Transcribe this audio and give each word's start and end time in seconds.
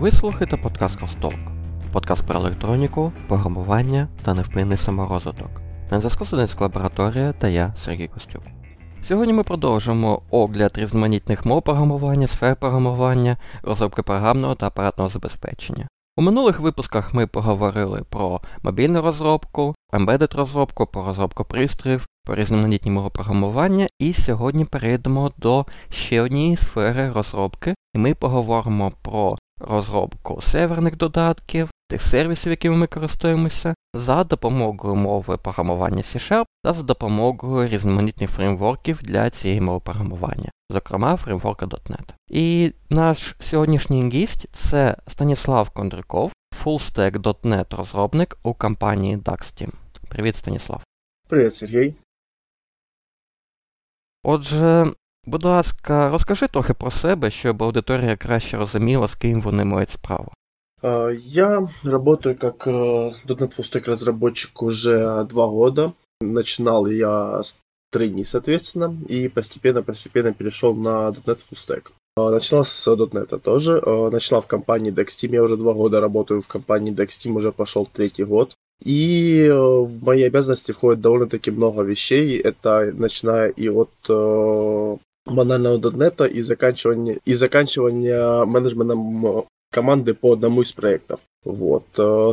Ви 0.00 0.10
слухаєте 0.10 0.56
подкаст 0.56 1.00
Косток. 1.00 1.34
Подкаст 1.92 2.26
про 2.26 2.36
електроніку, 2.36 3.12
програмування 3.28 4.08
та 4.22 4.34
невпинний 4.34 4.78
саморозвиток. 4.78 5.50
На 5.90 5.98
зв'язку 5.98 6.24
студентська 6.24 6.64
лабораторія 6.64 7.32
та 7.32 7.48
я, 7.48 7.74
Сергій 7.76 8.08
Костюк. 8.08 8.42
Сьогодні 9.02 9.32
ми 9.32 9.42
продовжимо 9.42 10.22
огляд 10.30 10.78
різноманітних 10.78 11.44
мов 11.46 11.62
програмування, 11.62 12.26
сфер 12.26 12.56
програмування, 12.56 13.36
розробки 13.62 14.02
програмного 14.02 14.54
та 14.54 14.66
апаратного 14.66 15.10
забезпечення. 15.10 15.88
У 16.16 16.22
минулих 16.22 16.60
випусках 16.60 17.14
ми 17.14 17.26
поговорили 17.26 18.02
про 18.10 18.40
мобільну 18.62 19.02
розробку, 19.02 19.74
embedded 19.92 20.36
розробку, 20.36 20.86
про 20.86 21.04
розробку 21.04 21.44
пристроїв, 21.44 22.06
про 22.24 22.34
різноманітні 22.34 22.90
мови 22.90 23.10
програмування, 23.10 23.86
і 23.98 24.12
сьогодні 24.12 24.64
перейдемо 24.64 25.32
до 25.36 25.66
ще 25.90 26.22
однієї 26.22 26.56
сфери 26.56 27.10
розробки, 27.10 27.74
і 27.94 27.98
ми 27.98 28.14
поговоримо 28.14 28.92
про 29.02 29.36
розробку 29.60 30.40
серверних 30.40 30.96
додатків, 30.96 31.70
тих 31.88 32.02
сервісів, 32.02 32.50
якими 32.50 32.76
ми 32.76 32.86
користуємося, 32.86 33.74
за 33.94 34.24
допомогою 34.24 34.94
мови 34.94 35.36
програмування 35.36 36.02
C-Sharp 36.02 36.44
та 36.64 36.72
за 36.72 36.82
допомогою 36.82 37.68
різноманітних 37.68 38.30
фреймворків 38.30 39.02
для 39.02 39.30
цієї 39.30 39.60
мови 39.60 39.80
програмування, 39.80 40.50
зокрема 40.70 41.16
фреймворка 41.16 41.66
.NET. 41.66 42.08
І 42.28 42.72
наш 42.90 43.36
сьогоднішній 43.38 44.10
гість 44.10 44.46
це 44.52 44.96
Станіслав 45.06 45.70
Кондриков, 45.70 46.32
fullstack.NET 46.64 47.76
розробник 47.76 48.38
у 48.42 48.54
компанії 48.54 49.16
DuxTeam. 49.16 49.72
Привіт, 50.08 50.36
Станіслав. 50.36 50.82
Привіт, 51.28 51.54
Сергій. 51.54 51.94
Отже, 54.22 54.92
будь 55.26 55.44
ласка, 55.44 56.08
розкажи 56.10 56.48
трохи 56.48 56.74
про 56.74 56.90
себе, 56.90 57.30
щоб 57.30 57.62
аудиторія 57.62 58.16
краще 58.16 58.56
розуміла, 58.56 59.08
з 59.08 59.14
ким 59.14 59.40
вони 59.40 59.64
мають 59.64 59.90
справу. 59.90 60.32
Я 61.24 61.68
работаю 61.84 62.36
как 62.38 62.66
.NET 62.66 63.56
Full 63.56 63.74
Stack 63.74 63.86
разработчик 63.86 64.62
уже 64.62 65.24
два 65.24 65.46
года. 65.46 65.92
Начинал 66.20 66.86
я 66.86 67.42
с 67.42 67.60
трейни, 67.92 68.24
соответственно, 68.24 68.96
и 69.10 69.28
постепенно-постепенно 69.28 70.32
перешел 70.32 70.74
на 70.74 71.10
.NET 71.10 71.44
Full 71.50 71.56
Stack. 71.56 71.82
Начинал 72.16 72.64
с 72.64 72.88
.NET 72.88 73.38
тоже. 73.40 73.82
Начала 74.12 74.40
в 74.40 74.46
компании 74.46 74.92
DexTeam. 74.92 75.34
Я 75.34 75.42
уже 75.42 75.56
два 75.56 75.72
года 75.72 76.00
работаю 76.00 76.40
в 76.40 76.46
компании 76.46 76.94
DexTeam, 76.94 77.36
уже 77.36 77.52
пошел 77.52 77.86
третий 77.92 78.24
год. 78.24 78.54
И 78.82 79.50
в 79.52 80.02
мои 80.02 80.22
обязанности 80.22 80.72
входит 80.72 81.02
довольно-таки 81.02 81.50
много 81.50 81.82
вещей. 81.82 82.38
Это 82.38 82.90
начиная 82.94 83.50
и 83.50 83.68
от 83.68 83.90
банального 85.25 85.77
.NET 85.77 86.27
и 86.29 86.41
заканчивания, 86.41 87.19
и 87.25 87.33
заканчивания 87.33 88.45
менеджментом 88.45 89.45
команды 89.71 90.13
по 90.13 90.33
одному 90.33 90.61
из 90.61 90.71
проектов. 90.71 91.19
Вот. 91.43 91.85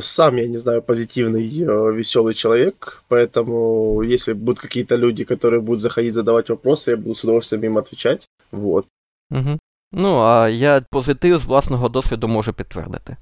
Сам 0.04 0.36
я 0.36 0.46
не 0.46 0.58
знаю, 0.58 0.82
позитивный, 0.82 1.48
веселый 1.96 2.34
человек, 2.34 3.02
поэтому 3.10 4.02
если 4.02 4.32
будут 4.32 4.60
какие-то 4.60 4.96
люди, 4.96 5.24
которые 5.24 5.60
будут 5.60 5.80
заходить 5.80 6.14
задавать 6.14 6.50
вопросы, 6.50 6.90
я 6.90 6.96
буду 6.96 7.14
с 7.14 7.24
удовольствием 7.24 7.64
им 7.64 7.78
отвечать. 7.78 8.26
Вот. 8.52 8.86
Угу. 9.30 9.58
Ну, 9.92 10.20
а 10.20 10.48
я 10.48 10.82
позитив 10.90 11.38
з 11.38 11.44
власного 11.44 11.88
досвіду 11.88 12.28
можу 12.28 12.52
підтвердити. 12.52 13.16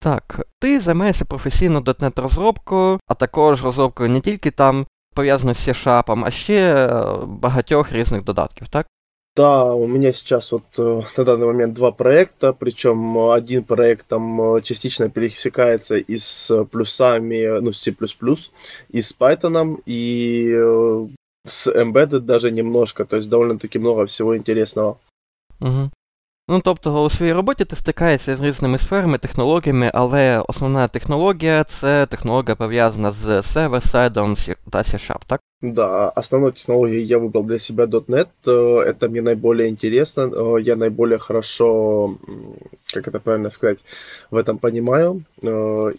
Так, 0.00 0.46
ти 0.58 0.80
займаєшся 0.80 1.24
професійно 1.24 1.80
.NET 1.80 2.20
розробкою, 2.20 3.00
а 3.06 3.14
також 3.14 3.64
розробкою 3.64 4.10
не 4.10 4.20
тільки 4.20 4.50
там 4.50 4.86
пов'язано 5.14 5.54
з 5.54 5.68
C-Sharp, 5.68 6.24
а 6.26 6.30
ще 6.30 6.88
багатьох 7.26 7.92
різних 7.92 8.24
додатків, 8.24 8.68
так? 8.68 8.86
Да, 9.35 9.73
у 9.73 9.87
меня 9.87 10.11
сейчас 10.11 10.51
вот 10.51 10.65
на 10.77 11.23
данный 11.23 11.47
момент 11.47 11.73
два 11.73 11.91
проекта, 11.91 12.53
причем 12.53 13.17
один 13.29 13.63
проект 13.63 14.07
там 14.07 14.61
частично 14.61 15.09
пересекается 15.09 15.97
и 15.97 16.17
с 16.17 16.65
плюсами, 16.65 17.59
ну, 17.61 17.71
C++, 17.71 17.95
и 18.89 19.01
с 19.01 19.15
Python, 19.17 19.81
и 19.85 20.53
с 21.45 21.67
Embedded 21.67 22.19
даже 22.19 22.51
немножко, 22.51 23.05
то 23.05 23.15
есть 23.15 23.29
довольно-таки 23.29 23.79
много 23.79 24.05
всего 24.05 24.37
интересного. 24.37 24.99
Угу. 25.59 25.91
Ну, 26.50 26.60
тобто 26.64 27.04
у 27.04 27.10
своїй 27.10 27.32
роботі 27.32 27.64
ти 27.64 27.76
стикаєшся 27.76 28.36
з 28.36 28.40
різними 28.40 28.78
сферами, 28.78 29.18
технологіями, 29.18 29.90
але 29.94 30.42
основна 30.48 30.88
технологія 30.88 31.64
це 31.64 32.06
технологія 32.06 32.54
пов'язана 32.54 33.10
з 33.10 33.42
сервер-сайдом 33.42 34.36
та 34.70 34.78
C-Sharp, 34.78 35.20
так? 35.26 35.40
Да, 35.62 36.08
основной 36.16 36.52
технологией 36.52 37.06
я 37.06 37.18
выбрал 37.18 37.44
для 37.44 37.58
себя 37.58 37.84
.NET. 37.84 38.26
Это 38.44 39.08
мне 39.08 39.22
наиболее 39.22 39.68
интересно. 39.68 40.30
Я 40.58 40.76
наиболее 40.76 41.18
хорошо, 41.18 42.14
как 42.94 43.08
это 43.08 43.18
правильно 43.18 43.50
сказать, 43.50 43.78
в 44.30 44.36
этом 44.36 44.58
понимаю. 44.58 45.24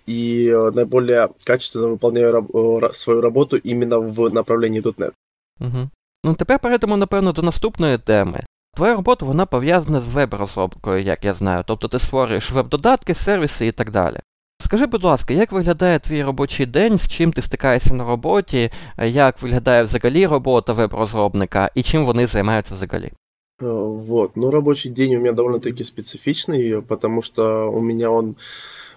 И 0.09 0.53
наиболее 0.73 1.29
качественно 1.43 1.87
выполняю 1.87 2.47
свою 2.93 3.21
работу 3.21 3.57
именно 3.57 3.99
в 3.99 4.33
направлении 4.33 4.81
.NET. 4.81 5.11
Угу. 5.59 5.89
Ну, 6.23 6.33
тепер 6.35 6.59
перейдемо, 6.59 6.97
напевно, 6.97 7.31
до 7.31 7.41
наступної 7.41 7.97
теми. 7.97 8.39
Твоя 8.76 8.94
робота 8.94 9.26
вона 9.26 9.46
пов'язана 9.46 10.00
з 10.00 10.08
веб-розробкою, 10.08 11.02
як 11.02 11.24
я 11.24 11.34
знаю. 11.34 11.64
Тобто 11.66 11.88
ти 11.88 11.98
створюєш 11.98 12.52
веб-додатки, 12.52 13.14
сервіси 13.14 13.66
і 13.66 13.72
так 13.72 13.90
далі. 13.90 14.16
Скажи, 14.64 14.86
будь 14.86 15.04
ласка, 15.04 15.34
як 15.34 15.52
виглядає 15.52 15.98
твій 15.98 16.22
робочий 16.22 16.66
день, 16.66 16.98
з 16.98 17.08
чим 17.08 17.32
ти 17.32 17.42
стикаєшся 17.42 17.94
на 17.94 18.04
роботі, 18.04 18.70
як 18.98 19.42
виглядає 19.42 19.82
взагалі 19.82 20.26
робота 20.26 20.72
веб-розробника 20.72 21.70
і 21.74 21.82
чим 21.82 22.04
вони 22.04 22.26
займаються 22.26 22.74
взагалі? 22.74 23.12
Вот, 23.60 24.36
ну 24.36 24.50
рабочий 24.50 24.90
день 24.90 25.14
у 25.14 25.18
меня 25.18 25.32
довольно-таки 25.32 25.84
специфичный, 25.84 26.82
потому 26.82 27.22
что 27.22 27.70
у 27.70 27.80
меня 27.80 28.10
он, 28.10 28.34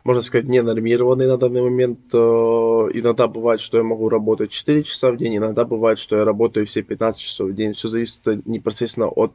можно 0.06 0.22
сказать, 0.22 0.46
не 0.48 0.62
нормированный 0.62 1.28
на 1.28 1.38
данный 1.38 1.62
момент. 1.64 2.14
Иногда 2.14 3.28
бывает, 3.28 3.60
что 3.60 3.78
я 3.78 3.84
могу 3.84 4.08
работать 4.08 4.52
4 4.52 4.84
часа 4.84 5.12
в 5.12 5.18
день, 5.18 5.36
иногда 5.38 5.66
бывает, 5.66 6.00
что 6.00 6.16
я 6.18 6.24
работаю 6.24 6.66
все 6.66 6.84
15 6.84 7.20
часов 7.20 7.50
в 7.50 7.54
день. 7.56 7.74
Все 7.74 7.88
зависит 7.90 8.46
непосредственно 8.46 9.08
от 9.08 9.34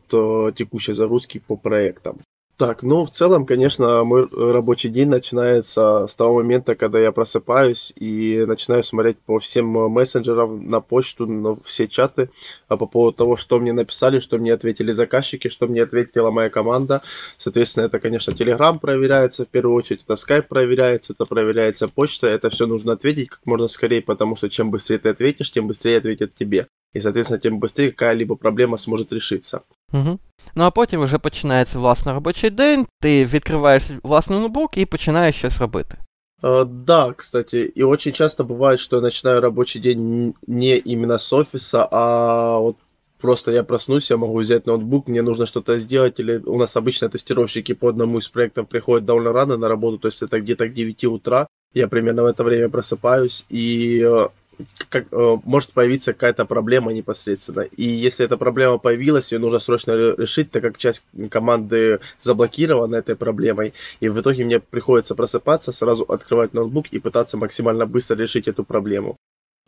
текущей 0.54 0.92
загрузки 0.92 1.42
по 1.46 1.56
проектам. 1.56 2.18
Так, 2.60 2.82
ну, 2.82 3.04
в 3.04 3.10
целом, 3.10 3.46
конечно, 3.46 4.04
мой 4.04 4.28
рабочий 4.30 4.90
день 4.90 5.08
начинается 5.08 6.06
с 6.06 6.14
того 6.14 6.34
момента, 6.34 6.74
когда 6.74 7.00
я 7.00 7.10
просыпаюсь 7.10 7.90
и 7.96 8.44
начинаю 8.46 8.82
смотреть 8.82 9.16
по 9.16 9.38
всем 9.38 9.64
мессенджерам, 9.66 10.68
на 10.68 10.82
почту, 10.82 11.26
на 11.26 11.56
все 11.64 11.88
чаты 11.88 12.28
а 12.68 12.76
по 12.76 12.84
поводу 12.84 13.16
того, 13.16 13.36
что 13.36 13.58
мне 13.58 13.72
написали, 13.72 14.18
что 14.18 14.36
мне 14.36 14.52
ответили 14.52 14.92
заказчики, 14.92 15.48
что 15.48 15.68
мне 15.68 15.82
ответила 15.82 16.30
моя 16.30 16.50
команда. 16.50 17.00
Соответственно, 17.38 17.86
это, 17.86 17.98
конечно, 17.98 18.32
Telegram 18.32 18.78
проверяется 18.78 19.46
в 19.46 19.48
первую 19.48 19.74
очередь, 19.74 20.02
это 20.04 20.12
Skype 20.12 20.44
проверяется, 20.46 21.14
это 21.14 21.24
проверяется 21.24 21.88
почта, 21.88 22.26
это 22.26 22.50
все 22.50 22.66
нужно 22.66 22.92
ответить 22.92 23.30
как 23.30 23.46
можно 23.46 23.68
скорее, 23.68 24.02
потому 24.02 24.36
что 24.36 24.50
чем 24.50 24.70
быстрее 24.70 24.98
ты 24.98 25.08
ответишь, 25.08 25.50
тем 25.50 25.66
быстрее 25.66 25.96
ответят 25.96 26.34
тебе. 26.34 26.66
І, 26.94 27.00
соответственно, 27.00 27.40
тим 27.40 27.60
швидше 27.60 27.90
какая-либо 27.90 28.36
проблема 28.36 28.76
зможе 28.76 29.06
решиться. 29.10 29.60
Угу. 29.92 30.18
Ну 30.55 30.63
а 30.63 30.71
потім 30.71 31.01
вже 31.01 31.17
починається 31.17 31.79
власне 31.79 32.13
робочий 32.13 32.49
день, 32.49 32.85
ти 33.01 33.25
відкриваєш 33.25 33.83
власний 34.03 34.39
ноутбук 34.39 34.77
і 34.77 34.85
починаєш 34.85 35.35
щось 35.35 35.59
робити. 35.59 35.97
Uh, 36.43 36.65
да, 36.65 37.13
кстати, 37.13 37.71
и 37.77 37.83
очень 37.83 38.11
часто 38.11 38.43
бывает, 38.43 38.79
что 38.79 38.97
я 38.97 39.01
начинаю 39.01 39.41
рабочий 39.41 39.81
день 39.81 40.33
не 40.47 40.77
именно 40.77 41.17
с 41.17 41.33
офиса, 41.33 41.87
а 41.91 42.59
вот 42.59 42.75
просто 43.21 43.51
я 43.51 43.63
проснусь, 43.63 44.11
я 44.11 44.17
могу 44.17 44.39
взять 44.39 44.67
ноутбук, 44.67 45.07
мне 45.07 45.21
нужно 45.21 45.45
что-то 45.45 45.79
сделать, 45.79 46.19
или 46.19 46.37
у 46.45 46.57
нас 46.57 46.75
обычно 46.75 47.09
тестировщики 47.09 47.73
по 47.73 47.87
одному 47.87 48.17
из 48.17 48.27
проектов 48.27 48.67
приходят 48.67 49.05
довольно 49.05 49.31
рано 49.31 49.57
на 49.57 49.67
работу, 49.67 49.97
то 49.97 50.07
есть 50.07 50.21
это 50.21 50.39
где-то 50.39 50.67
к 50.67 50.73
9 50.73 51.03
утра, 51.05 51.47
я 51.73 51.87
примерно 51.87 52.23
в 52.23 52.25
это 52.25 52.43
время 52.43 52.69
просыпаюсь, 52.69 53.45
и 53.49 54.05
как, 54.88 55.06
э, 55.12 55.36
может 55.44 55.72
появиться 55.72 56.12
какая-то 56.12 56.44
проблема 56.44 56.92
непосредственно. 56.92 57.60
И 57.60 57.84
если 57.84 58.24
эта 58.24 58.36
проблема 58.36 58.78
появилась, 58.78 59.32
ее 59.32 59.38
нужно 59.38 59.58
срочно 59.58 59.92
решить, 59.92 60.50
так 60.50 60.62
как 60.62 60.78
часть 60.78 61.04
команды 61.30 62.00
заблокирована 62.20 62.96
этой 62.96 63.16
проблемой. 63.16 63.72
И 64.00 64.08
в 64.08 64.20
итоге 64.20 64.44
мне 64.44 64.60
приходится 64.60 65.14
просыпаться, 65.14 65.72
сразу 65.72 66.04
открывать 66.04 66.54
ноутбук 66.54 66.86
и 66.90 66.98
пытаться 66.98 67.36
максимально 67.36 67.86
быстро 67.86 68.16
решить 68.16 68.48
эту 68.48 68.64
проблему. 68.64 69.16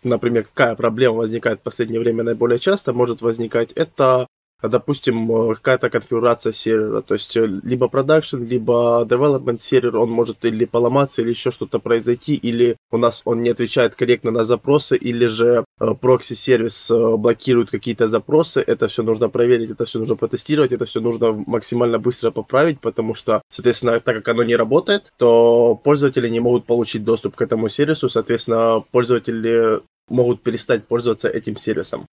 Например, 0.03 0.45
какая 0.45 0.75
проблема 0.75 1.17
возникает 1.17 1.61
в 1.61 1.63
последнее 1.63 2.01
время 2.01 2.25
наиболее 2.25 2.59
часто 2.59 2.93
может 2.93 3.23
возникать, 3.23 3.73
это 3.73 4.27
допустим, 4.63 5.55
какая-то 5.55 5.91
конфигурация 5.91 6.53
сервера, 6.53 7.01
то 7.01 7.15
есть 7.15 7.37
либо 7.37 7.89
продакшн, 7.89 8.43
либо 8.43 9.07
development 9.09 9.59
сервер, 9.59 9.97
он 9.97 10.11
может 10.11 10.45
или 10.45 10.65
поломаться, 10.65 11.23
или 11.23 11.31
еще 11.31 11.51
что-то 11.51 11.79
произойти, 11.79 12.35
или 12.35 12.77
у 12.91 12.97
нас 12.97 13.23
он 13.25 13.43
не 13.43 13.51
отвечает 13.51 13.95
корректно 13.95 14.31
на 14.31 14.43
запросы, 14.43 14.97
или 14.97 15.27
же 15.27 15.65
прокси-сервис 15.79 16.91
блокирует 16.91 17.71
какие-то 17.71 18.07
запросы, 18.07 18.63
это 18.67 18.89
все 18.89 19.03
нужно 19.03 19.29
проверить, 19.29 19.71
это 19.71 19.85
все 19.85 19.99
нужно 19.99 20.17
протестировать, 20.17 20.73
это 20.73 20.85
все 20.85 21.01
нужно 21.01 21.33
максимально 21.47 21.99
быстро 21.99 22.31
поправить, 22.31 22.81
потому 22.81 23.15
что, 23.15 23.43
соответственно, 23.49 24.01
так 24.01 24.17
как 24.17 24.29
оно 24.29 24.43
не 24.43 24.57
работает, 24.57 25.13
то 25.19 25.81
пользователи 25.83 26.29
не 26.29 26.41
могут 26.41 26.67
получить 26.67 27.05
доступ 27.05 27.37
к 27.37 27.43
этому 27.43 27.69
сервису, 27.69 28.09
соответственно, 28.09 28.85
пользователи 28.91 29.81
могут 30.09 30.43
перестать 30.43 30.85
пользоваться 30.87 31.29
этим 31.29 31.57
сервисом. 31.57 32.07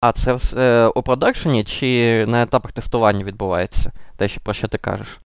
А 0.00 0.12
це 0.12 0.34
все 0.34 0.88
у 0.88 1.02
продакшені 1.02 1.64
чи 1.64 2.24
на 2.26 2.42
етапах 2.42 2.72
тестування 2.72 3.24
відбувається? 3.24 3.92
Те, 4.16 4.28
про 4.42 4.54
що 4.54 4.68
ти 4.68 4.78
кажеш? 4.78 5.20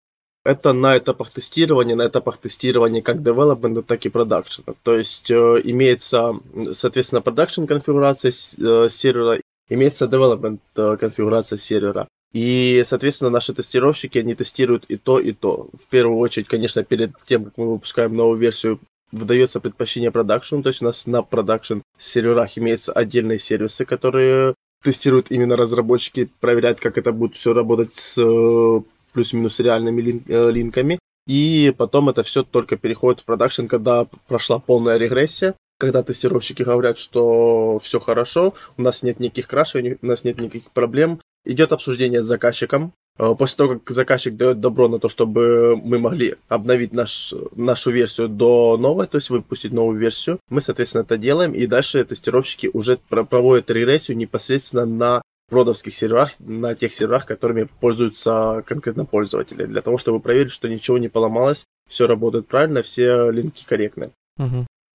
это 0.47 0.71
на 0.71 0.97
этапах 0.97 1.29
тестирования, 1.29 1.95
на 1.95 2.07
этапах 2.07 2.37
тестирования 2.37 3.01
как 3.01 3.17
development, 3.17 3.83
так 3.83 4.05
и 4.05 4.09
продакшена. 4.09 4.75
То 4.83 4.95
есть 4.95 5.29
э, 5.29 5.61
имеется, 5.65 6.39
соответственно, 6.71 7.21
продакшн 7.21 7.65
конфигурация 7.65 8.31
э, 8.31 8.87
сервера, 8.89 9.41
имеется 9.69 10.05
development 10.05 10.59
э, 10.75 10.97
конфигурация 10.97 11.57
сервера. 11.57 12.07
И, 12.33 12.81
соответственно, 12.85 13.31
наши 13.31 13.53
тестировщики, 13.53 14.19
они 14.19 14.35
тестируют 14.35 14.85
и 14.87 14.97
то, 14.97 15.19
и 15.19 15.33
то. 15.33 15.69
В 15.73 15.87
первую 15.89 16.17
очередь, 16.19 16.47
конечно, 16.47 16.83
перед 16.83 17.11
тем, 17.25 17.45
как 17.45 17.57
мы 17.57 17.71
выпускаем 17.71 18.15
новую 18.15 18.37
версию, 18.37 18.79
выдается 19.12 19.60
предпочтение 19.60 20.10
production, 20.10 20.62
то 20.62 20.68
есть 20.68 20.82
у 20.82 20.86
нас 20.86 21.06
на 21.06 21.22
production 21.22 21.80
серверах 21.98 22.58
имеются 22.58 22.92
отдельные 22.92 23.38
сервисы, 23.38 23.84
которые 23.84 24.54
тестируют 24.82 25.30
именно 25.30 25.56
разработчики, 25.56 26.30
проверяют, 26.40 26.80
как 26.80 26.98
это 26.98 27.12
будет 27.12 27.36
все 27.36 27.52
работать 27.52 27.94
с 27.94 28.18
э, 28.18 28.80
плюс-минус 29.12 29.60
реальными 29.60 30.22
э, 30.26 30.50
link 30.50 30.74
ами. 30.74 30.98
И 31.26 31.72
потом 31.78 32.08
это 32.08 32.24
все 32.24 32.42
только 32.42 32.76
переходит 32.76 33.20
в 33.20 33.24
production, 33.24 33.66
когда 33.66 34.06
прошла 34.26 34.58
полная 34.58 34.96
регрессия, 34.96 35.54
когда 35.78 36.02
тестировщики 36.02 36.62
говорят, 36.62 36.98
что 36.98 37.78
все 37.78 38.00
хорошо, 38.00 38.54
у 38.76 38.82
нас 38.82 39.02
нет 39.02 39.20
никаких 39.20 39.46
крашей, 39.46 39.98
у 40.02 40.06
нас 40.06 40.24
нет 40.24 40.38
никаких 40.40 40.70
проблем. 40.72 41.20
Идет 41.44 41.72
обсуждение 41.72 42.22
с 42.22 42.26
заказчиком. 42.26 42.92
Э, 43.18 43.34
после 43.38 43.56
того, 43.56 43.78
как 43.78 43.90
заказчик 43.90 44.36
дает 44.36 44.60
добро 44.60 44.88
на 44.88 44.98
то, 44.98 45.08
чтобы 45.08 45.76
мы 45.76 45.98
могли 45.98 46.36
обновить 46.48 46.92
наш, 46.92 47.34
нашу 47.56 47.90
версию 47.90 48.28
до 48.28 48.76
новой, 48.76 49.06
то 49.06 49.16
есть 49.16 49.30
выпустить 49.30 49.72
новую 49.72 49.98
версию, 49.98 50.38
мы, 50.48 50.60
соответственно, 50.60 51.02
это 51.02 51.18
делаем, 51.18 51.52
и 51.52 51.66
дальше 51.66 52.04
тестировщики 52.04 52.70
уже 52.72 52.98
проводят 53.08 53.70
регрессию 53.70 54.16
непосредственно 54.16 54.86
на 54.86 55.22
продовских 55.50 55.94
серверах, 55.94 56.32
на 56.38 56.74
тех 56.74 56.94
серверах, 56.94 57.26
которыми 57.26 57.68
пользуются 57.80 58.62
конкретно 58.66 59.04
пользователи, 59.04 59.66
для 59.66 59.82
того, 59.82 59.98
чтобы 59.98 60.20
проверить, 60.20 60.50
что 60.50 60.68
ничего 60.68 60.98
не 60.98 61.08
поломалось, 61.08 61.66
все 61.88 62.06
работает 62.06 62.48
правильно, 62.48 62.80
все 62.80 63.30
линки. 63.30 63.64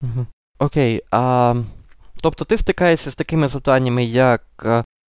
Угу. 0.02 0.26
Окей. 0.60 1.04
А, 1.12 1.56
Тобто 2.22 2.46
ти 2.46 2.58
стикаєшся 2.58 3.12
з 3.12 3.16
такими 3.16 3.48
завданнями, 3.48 4.04
як 4.04 4.44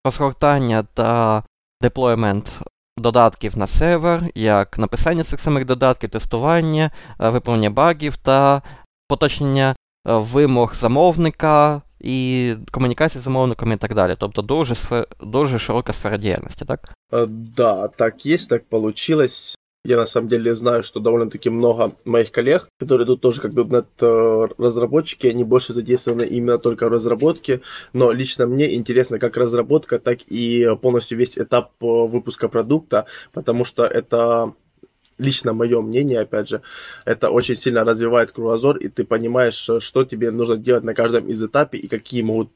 розгортання 0.04 0.82
та 0.94 1.42
деплоймент 1.82 2.60
додатків 3.00 3.58
на 3.58 3.66
сервер, 3.66 4.24
як 4.34 4.78
написання 4.78 5.24
цих 5.24 5.40
самих 5.40 5.64
додатків, 5.64 6.10
тестування, 6.10 6.90
виправлення 7.18 7.70
багів 7.70 8.16
та 8.16 8.62
поточнення 9.08 9.76
вимог 10.04 10.74
замовника 10.74 11.82
і 12.00 12.54
комунікації 12.70 13.20
з 13.20 13.24
замовником 13.24 13.72
і 13.72 13.76
так 13.76 13.94
далі. 13.94 14.16
Тобто 14.18 14.42
дуже 14.42 14.74
сфер... 14.74 15.06
дуже 15.20 15.58
широка 15.58 15.92
сфера 15.92 16.16
діяльності, 16.16 16.64
так? 16.64 16.94
Да, 17.28 17.88
так 17.88 18.26
есть, 18.26 18.50
так 18.50 18.68
получилось. 18.68 19.56
Я 19.88 19.96
на 19.96 20.04
самом 20.04 20.28
деле 20.28 20.54
знаю, 20.54 20.82
что 20.82 21.00
довольно-таки 21.00 21.48
много 21.48 21.94
моих 22.04 22.30
коллег, 22.30 22.68
которые 22.78 23.06
тут 23.06 23.22
тоже 23.22 23.40
как 23.40 23.52
.NET 23.52 23.86
э, 24.02 24.48
разработчики, 24.58 25.28
они 25.28 25.44
больше 25.44 25.72
задействованы 25.72 26.24
именно 26.24 26.58
только 26.58 26.84
в 26.86 26.92
разработке, 26.92 27.62
но 27.94 28.12
лично 28.12 28.46
мне 28.46 28.74
интересно 28.74 29.18
как 29.18 29.38
разработка, 29.38 29.98
так 29.98 30.18
и 30.26 30.68
полностью 30.82 31.16
весь 31.16 31.38
этап 31.38 31.70
э, 31.80 31.86
выпуска 31.86 32.50
продукта, 32.50 33.06
потому 33.32 33.64
что 33.64 33.86
это 33.86 34.52
лично 35.16 35.54
мое 35.54 35.80
мнение, 35.80 36.20
опять 36.20 36.50
же, 36.50 36.60
это 37.06 37.30
очень 37.30 37.56
сильно 37.56 37.82
развивает 37.82 38.30
кругозор, 38.30 38.76
и 38.76 38.88
ты 38.88 39.04
понимаешь, 39.04 39.70
э, 39.70 39.80
что 39.80 40.04
тебе 40.04 40.30
нужно 40.30 40.58
делать 40.58 40.84
на 40.84 40.92
каждом 40.92 41.28
из 41.28 41.42
этапе 41.42 41.78
и 41.78 41.88
какие 41.88 42.20
могут 42.20 42.50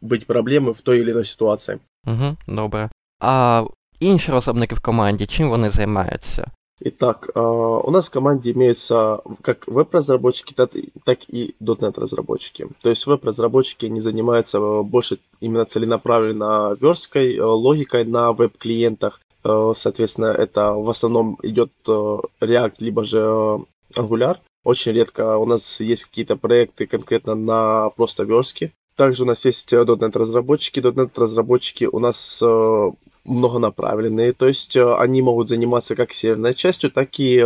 быть 0.00 0.26
проблемы 0.26 0.74
в 0.74 0.82
той 0.82 0.98
или 0.98 1.12
иной 1.12 1.24
ситуации. 1.24 1.78
Угу, 2.06 2.38
добре. 2.48 2.90
А 3.20 3.66
інші 3.99 4.31
розробники 4.31 4.75
в 4.75 4.79
команді, 4.79 5.25
чим 5.25 5.49
вони 5.49 5.69
займаються? 5.69 6.51
Итак, 6.83 7.31
у 7.85 7.91
нас 7.91 8.09
в 8.09 8.13
команде 8.13 8.51
имеются 8.51 9.19
как 9.41 9.67
веб-разработчики, 9.67 10.55
так 11.03 11.29
и 11.29 11.53
.NET 11.61 11.99
разработчики. 11.99 12.67
То 12.81 12.89
есть 12.89 13.07
веб-разработчики 13.07 13.85
не 13.85 14.01
занимаются 14.01 14.59
больше 14.81 15.17
именно 15.41 15.65
целенаправленно 15.65 16.75
версткой, 16.81 17.39
логикой 17.39 18.05
на 18.05 18.31
веб-клиентах. 18.31 19.21
Соответственно, 19.73 20.27
это 20.27 20.73
в 20.73 20.89
основном 20.89 21.37
идет 21.43 21.71
React, 21.85 22.75
либо 22.79 23.03
же 23.03 23.19
Angular. 23.95 24.37
Очень 24.63 24.93
редко 24.93 25.37
у 25.37 25.45
нас 25.45 25.81
есть 25.81 26.05
какие-то 26.05 26.35
проекты 26.35 26.87
конкретно 26.87 27.35
на 27.35 27.89
просто 27.89 28.23
верстке. 28.23 28.71
Также 28.96 29.22
у 29.22 29.26
нас 29.26 29.44
есть 29.44 29.72
.NET 29.72 30.18
разработчики. 30.18 30.80
.NET 30.80 31.10
разработчики 31.16 31.84
у 31.84 31.98
нас 31.98 32.42
многонаправленные, 33.24 34.32
то 34.32 34.46
есть 34.46 34.76
они 34.76 35.20
могут 35.20 35.48
заниматься 35.48 35.96
как 35.96 36.12
серверной 36.12 36.54
частью, 36.54 36.90
так 36.92 37.08
и 37.18 37.44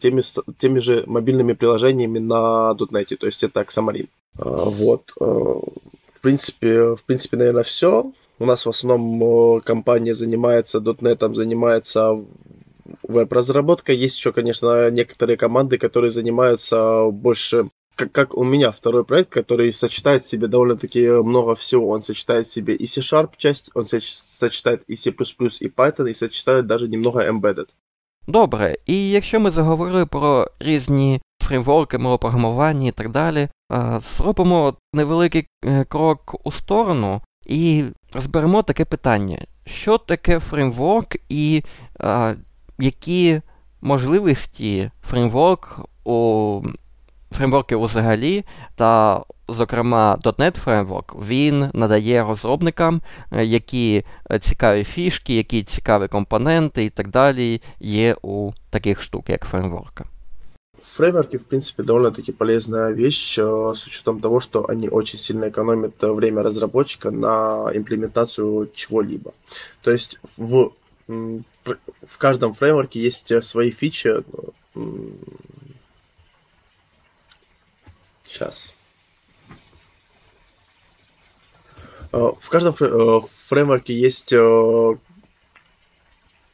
теми, 0.00 0.22
теми 0.58 0.78
же 0.78 1.04
мобильными 1.06 1.54
приложениями 1.54 2.18
на 2.18 2.74
.NET, 2.78 3.16
то 3.16 3.26
есть 3.26 3.42
это 3.42 3.62
Xamarin. 3.62 4.08
Вот. 4.34 5.12
В 5.16 6.20
принципе, 6.20 6.94
в 6.94 7.04
принципе, 7.04 7.36
наверное, 7.38 7.62
все. 7.62 8.12
У 8.38 8.44
нас 8.44 8.66
в 8.66 8.68
основном 8.68 9.60
компания 9.62 10.14
занимается 10.14 10.78
.NET, 10.78 11.34
занимается 11.34 12.22
веб-разработкой. 13.02 13.96
Есть 13.96 14.18
еще, 14.18 14.32
конечно, 14.32 14.90
некоторые 14.90 15.38
команды, 15.38 15.78
которые 15.78 16.10
занимаются 16.10 17.06
больше 17.10 17.70
как, 17.96 18.12
как 18.12 18.36
у 18.36 18.44
меня 18.44 18.70
второй 18.70 19.04
проект, 19.04 19.30
который 19.30 19.72
сочетает 19.72 20.22
в 20.22 20.26
себе 20.26 20.46
довольно-таки 20.46 21.08
много 21.08 21.54
всего. 21.54 21.88
Он 21.88 22.02
сочетает 22.02 22.46
в 22.46 22.52
себе 22.52 22.74
и 22.74 22.86
C-Sharp 22.86 23.30
часть, 23.36 23.70
он 23.74 23.86
сочетает 23.86 24.82
и 24.86 24.96
C++, 24.96 25.10
и 25.10 25.68
Python, 25.68 26.10
и 26.10 26.14
сочетает 26.14 26.66
даже 26.66 26.88
немного 26.88 27.20
embedded. 27.20 27.68
Добре, 28.28 28.76
і 28.86 29.10
якщо 29.10 29.40
ми 29.40 29.50
заговорили 29.50 30.06
про 30.06 30.50
різні 30.58 31.20
фреймворки, 31.42 31.98
мовопрограмування 31.98 32.88
і 32.88 32.92
так 32.92 33.10
далі, 33.10 33.48
зробимо 34.00 34.76
невеликий 34.92 35.46
крок 35.88 36.46
у 36.46 36.52
сторону 36.52 37.20
і 37.46 37.84
розберемо 38.12 38.62
таке 38.62 38.84
питання: 38.84 39.46
що 39.66 39.98
таке 39.98 40.38
фреймворк 40.38 41.16
і 41.28 41.62
а, 41.98 42.34
які 42.78 43.40
можливості 43.80 44.90
фреймворк 45.02 45.80
у 46.04 46.62
фреймворки 47.35 47.75
взагалі, 47.75 48.43
та, 48.75 49.23
зокрема, 49.47 50.19
.NET 50.23 50.65
Framework, 50.65 51.27
він 51.27 51.69
надає 51.73 52.23
розробникам, 52.23 53.01
які 53.41 54.03
цікаві 54.39 54.83
фішки, 54.83 55.35
які 55.35 55.63
цікаві 55.63 56.07
компоненти 56.07 56.83
і 56.83 56.89
так 56.89 57.07
далі 57.07 57.61
є 57.79 58.15
у 58.21 58.51
таких 58.69 59.01
штук, 59.01 59.29
як 59.29 59.45
фреймворка. 59.45 60.05
Фреймворки, 60.83 61.37
в 61.37 61.43
принципе, 61.43 61.83
довольно-таки 61.83 62.31
полезная 62.31 62.93
вещь 62.93 63.39
с 63.39 63.87
учетом 63.87 64.19
того, 64.19 64.41
что 64.41 64.65
они 64.69 64.89
очень 64.89 65.19
сильно 65.19 65.45
экономят 65.49 65.93
время 66.01 66.43
разработчика 66.43 67.11
на 67.11 67.71
имплементацию 67.73 68.69
чего-либо. 68.73 69.31
То 69.81 69.91
есть 69.91 70.19
в, 70.37 70.71
в 71.07 72.17
каждом 72.17 72.53
фреймворке 72.53 72.99
есть 72.99 73.43
свои 73.43 73.71
фичи, 73.71 74.23
Сейчас. 78.36 78.76
Э, 82.12 82.32
в 82.38 82.48
каждом 82.50 82.74
э, 82.78 83.20
фреймворке 83.48 83.94
есть 83.94 84.30
э, 84.34 84.96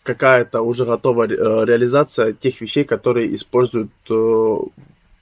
какая-то 0.04 0.62
уже 0.62 0.84
готовая 0.84 1.26
реализация 1.28 2.32
тех 2.34 2.60
вещей, 2.60 2.84
которые 2.84 3.34
используют 3.34 3.90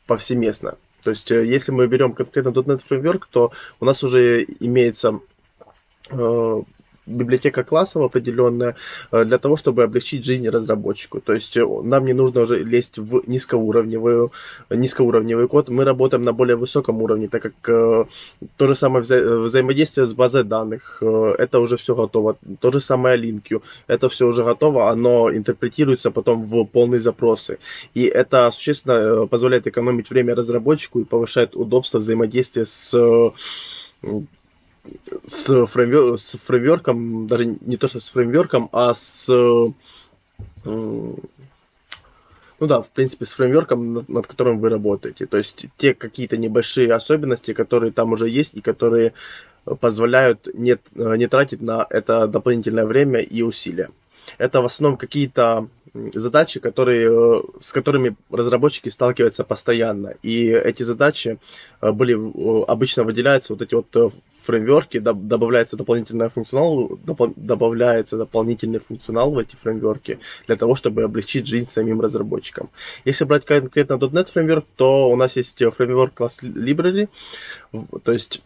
повсеместно. 0.06 0.76
То 1.02 1.10
есть, 1.10 1.30
если 1.30 1.72
мы 1.72 1.86
берем 1.86 2.12
конкретно 2.12 2.50
.NET 2.50 2.82
Framework, 2.86 3.22
то 3.30 3.52
у 3.80 3.84
нас 3.86 4.04
уже 4.04 4.42
имеется 4.60 5.20
библиотека 7.06 7.64
классов 7.64 8.02
определенная 8.02 8.76
э, 9.12 9.24
для 9.24 9.38
того, 9.38 9.56
чтобы 9.56 9.82
облегчить 9.82 10.24
жизнь 10.24 10.48
разработчику. 10.48 11.20
То 11.20 11.32
есть 11.32 11.56
э, 11.56 11.64
нам 11.82 12.04
не 12.04 12.12
нужно 12.12 12.42
уже 12.42 12.62
лезть 12.62 12.98
в 12.98 13.22
низкоуровневый, 13.26 14.28
низкоуровневый 14.70 15.48
код. 15.48 15.68
Мы 15.68 15.84
работаем 15.84 16.24
на 16.24 16.32
более 16.32 16.56
высоком 16.56 17.02
уровне, 17.02 17.28
так 17.28 17.42
как 17.42 17.54
э, 17.68 18.04
то 18.56 18.66
же 18.66 18.74
самое 18.74 19.02
вза- 19.04 19.42
взаимодействие 19.42 20.06
с 20.06 20.14
базой 20.14 20.44
данных, 20.44 20.98
э, 21.02 21.34
это 21.38 21.60
уже 21.60 21.76
все 21.76 21.94
готово. 21.94 22.36
То 22.60 22.72
же 22.72 22.80
самое 22.80 23.16
линкью, 23.16 23.62
это 23.86 24.08
все 24.08 24.26
уже 24.26 24.44
готово, 24.44 24.90
оно 24.90 25.30
интерпретируется 25.30 26.10
потом 26.10 26.42
в 26.42 26.64
полные 26.64 27.00
запросы. 27.00 27.58
И 27.94 28.04
это 28.04 28.50
существенно 28.52 28.92
э, 28.92 29.26
позволяет 29.26 29.66
экономить 29.66 30.10
время 30.10 30.34
разработчику 30.34 31.00
и 31.00 31.04
повышает 31.04 31.56
удобство 31.56 31.98
взаимодействия 31.98 32.64
с 32.64 32.94
с, 35.26 35.66
фреймвер, 35.66 36.18
с 36.18 36.36
фреймворком, 36.38 37.26
даже 37.26 37.46
не 37.46 37.76
то, 37.76 37.88
что 37.88 38.00
с 38.00 38.10
фреймворком, 38.10 38.68
а 38.72 38.94
с... 38.94 39.28
Ну 42.60 42.66
да, 42.66 42.82
в 42.82 42.90
принципе, 42.90 43.24
с 43.24 43.32
фреймворком, 43.32 43.94
над, 43.94 44.08
над 44.08 44.26
которым 44.26 44.58
вы 44.60 44.68
работаете. 44.68 45.24
То 45.26 45.38
есть 45.38 45.66
те 45.78 45.94
какие-то 45.94 46.36
небольшие 46.36 46.92
особенности, 46.92 47.54
которые 47.54 47.90
там 47.90 48.12
уже 48.12 48.28
есть 48.28 48.54
и 48.54 48.60
которые 48.60 49.14
позволяют 49.80 50.48
не, 50.52 50.76
не 50.94 51.26
тратить 51.26 51.62
на 51.62 51.86
это 51.88 52.26
дополнительное 52.26 52.84
время 52.84 53.20
и 53.20 53.42
усилия. 53.42 53.88
Это 54.38 54.60
в 54.60 54.64
основном 54.64 54.98
какие-то 54.98 55.68
задачи, 55.94 56.60
которые, 56.60 57.10
э, 57.10 57.42
с 57.58 57.72
которыми 57.72 58.16
разработчики 58.30 58.88
сталкиваются 58.88 59.44
постоянно. 59.44 60.14
И 60.22 60.46
эти 60.46 60.82
задачи 60.82 61.38
э, 61.80 61.92
были, 61.92 62.14
э, 62.14 62.64
обычно 62.68 63.04
выделяются 63.04 63.54
вот 63.54 63.62
эти 63.62 63.74
вот 63.74 64.12
фреймворки, 64.42 64.98
добавляется 64.98 65.76
дополнительный 65.76 66.28
функционал, 66.28 66.98
добавляется 67.36 68.16
дополнительный 68.16 68.78
функционал 68.78 69.32
в 69.32 69.38
эти 69.38 69.56
фреймворки 69.56 70.18
для 70.46 70.56
того, 70.56 70.74
чтобы 70.74 71.02
облегчить 71.02 71.46
жизнь 71.46 71.68
самим 71.68 72.00
разработчикам. 72.00 72.70
Если 73.04 73.24
брать 73.24 73.44
конкретно 73.44 73.94
.NET 73.94 74.32
фреймворк, 74.32 74.64
то 74.76 75.10
у 75.10 75.16
нас 75.16 75.36
есть 75.36 75.58
фреймворк 75.58 76.14
класс 76.14 76.42
Library, 76.42 77.08
то 78.02 78.12
есть 78.12 78.42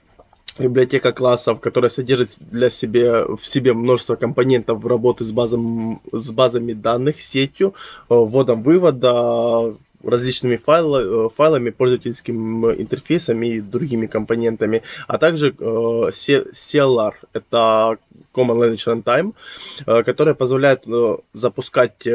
библиотека 0.59 1.13
классов, 1.13 1.61
которая 1.61 1.89
содержит 1.89 2.39
для 2.51 2.71
себя, 2.71 3.25
в 3.25 3.45
себе 3.45 3.73
множество 3.73 4.17
компонентов 4.17 4.85
работы 4.85 5.25
с, 5.25 5.33
базом, 5.33 6.01
с 6.13 6.33
базами 6.33 6.73
данных, 6.73 7.21
сетью, 7.21 7.75
э, 8.09 8.15
вводом 8.15 8.63
вывода, 8.63 9.75
различными 10.03 10.57
файлами, 10.57 11.27
э, 11.27 11.29
файлами, 11.31 11.71
пользовательским 11.71 12.71
интерфейсами 12.71 13.47
и 13.55 13.61
другими 13.61 14.07
компонентами, 14.07 14.83
а 15.09 15.19
также 15.19 15.49
э, 15.49 15.53
CLR, 15.53 17.15
это 17.33 17.99
Common 18.33 18.59
Language 18.59 19.03
Runtime, 19.05 20.05
которая 20.05 20.35
позволяет 20.35 20.85
запускать 21.33 22.07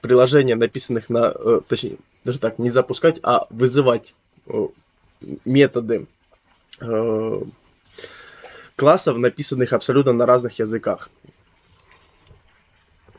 приложения, 0.00 0.54
написанных 0.54 1.08
на, 1.08 1.32
точнее, 1.66 1.96
даже 2.24 2.38
так, 2.38 2.58
не 2.58 2.68
запускать, 2.68 3.20
а 3.22 3.46
вызывать 3.48 4.14
методы 5.46 6.06
классов, 8.76 9.18
написанных 9.18 9.72
абсолютно 9.72 10.12
на 10.12 10.26
разных 10.26 10.58
язиках. 10.58 11.10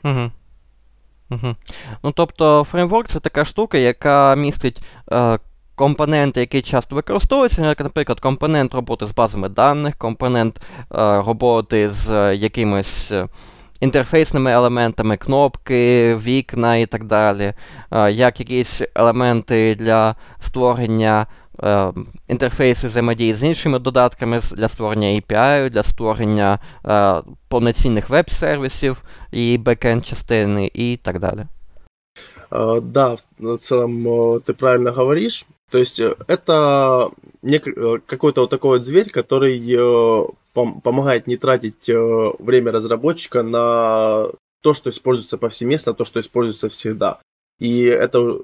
Угу. 0.04 0.32
Угу. 1.32 1.56
Ну, 2.04 2.12
тобто, 2.12 2.64
фреймворк 2.64 3.08
це 3.08 3.20
така 3.20 3.46
штука, 3.46 3.78
яка 3.78 4.36
містить 4.36 4.84
е, 5.12 5.40
компоненти, 5.76 6.40
які 6.40 6.62
часто 6.62 6.96
використовуються, 6.96 7.62
як, 7.62 7.80
наприклад, 7.80 8.20
компонент 8.20 8.74
роботи 8.74 9.06
з 9.06 9.12
базами 9.12 9.50
даних, 9.50 9.96
компонент 9.96 10.62
е, 10.62 11.22
роботи 11.22 11.90
з 11.90 12.36
якимось 12.36 13.12
інтерфейсними 13.80 14.52
елементами, 14.52 15.18
кнопки, 15.18 16.16
вікна 16.16 16.78
і 16.78 16.86
так 16.86 17.04
далі, 17.04 17.54
е, 17.92 18.12
як 18.12 18.40
якісь 18.40 18.82
елементи 18.96 19.76
для 19.76 20.16
створення 20.40 21.28
е, 21.63 21.93
інтерфейсу 22.29 22.87
взаємодії 22.87 23.35
з 23.35 23.43
іншими 23.43 23.79
додатками 23.79 24.41
для 24.53 24.69
створення 24.69 25.07
API, 25.07 25.71
для 25.71 25.83
створення 25.83 26.59
е, 26.87 27.23
повноцінних 27.49 28.11
веб-сервісів 28.11 29.03
і 29.33 29.59
бекенд 29.59 30.07
частини 30.07 30.71
і 30.75 30.99
так 31.03 31.19
далі. 31.19 31.47
Uh, 32.51 32.81
да, 32.81 33.17
в 33.39 33.59
целом 33.59 34.07
uh, 34.09 34.41
ты 34.41 34.55
правильно 34.55 34.91
говоришь. 34.91 35.47
То 35.71 35.79
есть 35.79 36.01
это 36.01 37.11
нек- 37.43 38.01
какой-то 38.07 38.41
вот 38.41 38.51
такой 38.51 38.79
вот 38.79 38.85
зверь, 38.85 39.09
который 39.11 39.57
uh, 39.59 40.35
пом- 40.53 40.81
помогает 40.81 41.29
не 41.29 41.37
тратить 41.37 41.89
время 42.41 42.73
разработчика 42.73 43.45
на 43.45 44.27
то, 44.63 44.75
что 44.75 44.91
используется 44.91 45.39
повсеместно, 45.39 45.95
то, 45.95 46.05
что 46.05 46.19
используется 46.19 46.69
всегда. 46.69 47.21
И 47.60 47.84
это, 47.84 48.38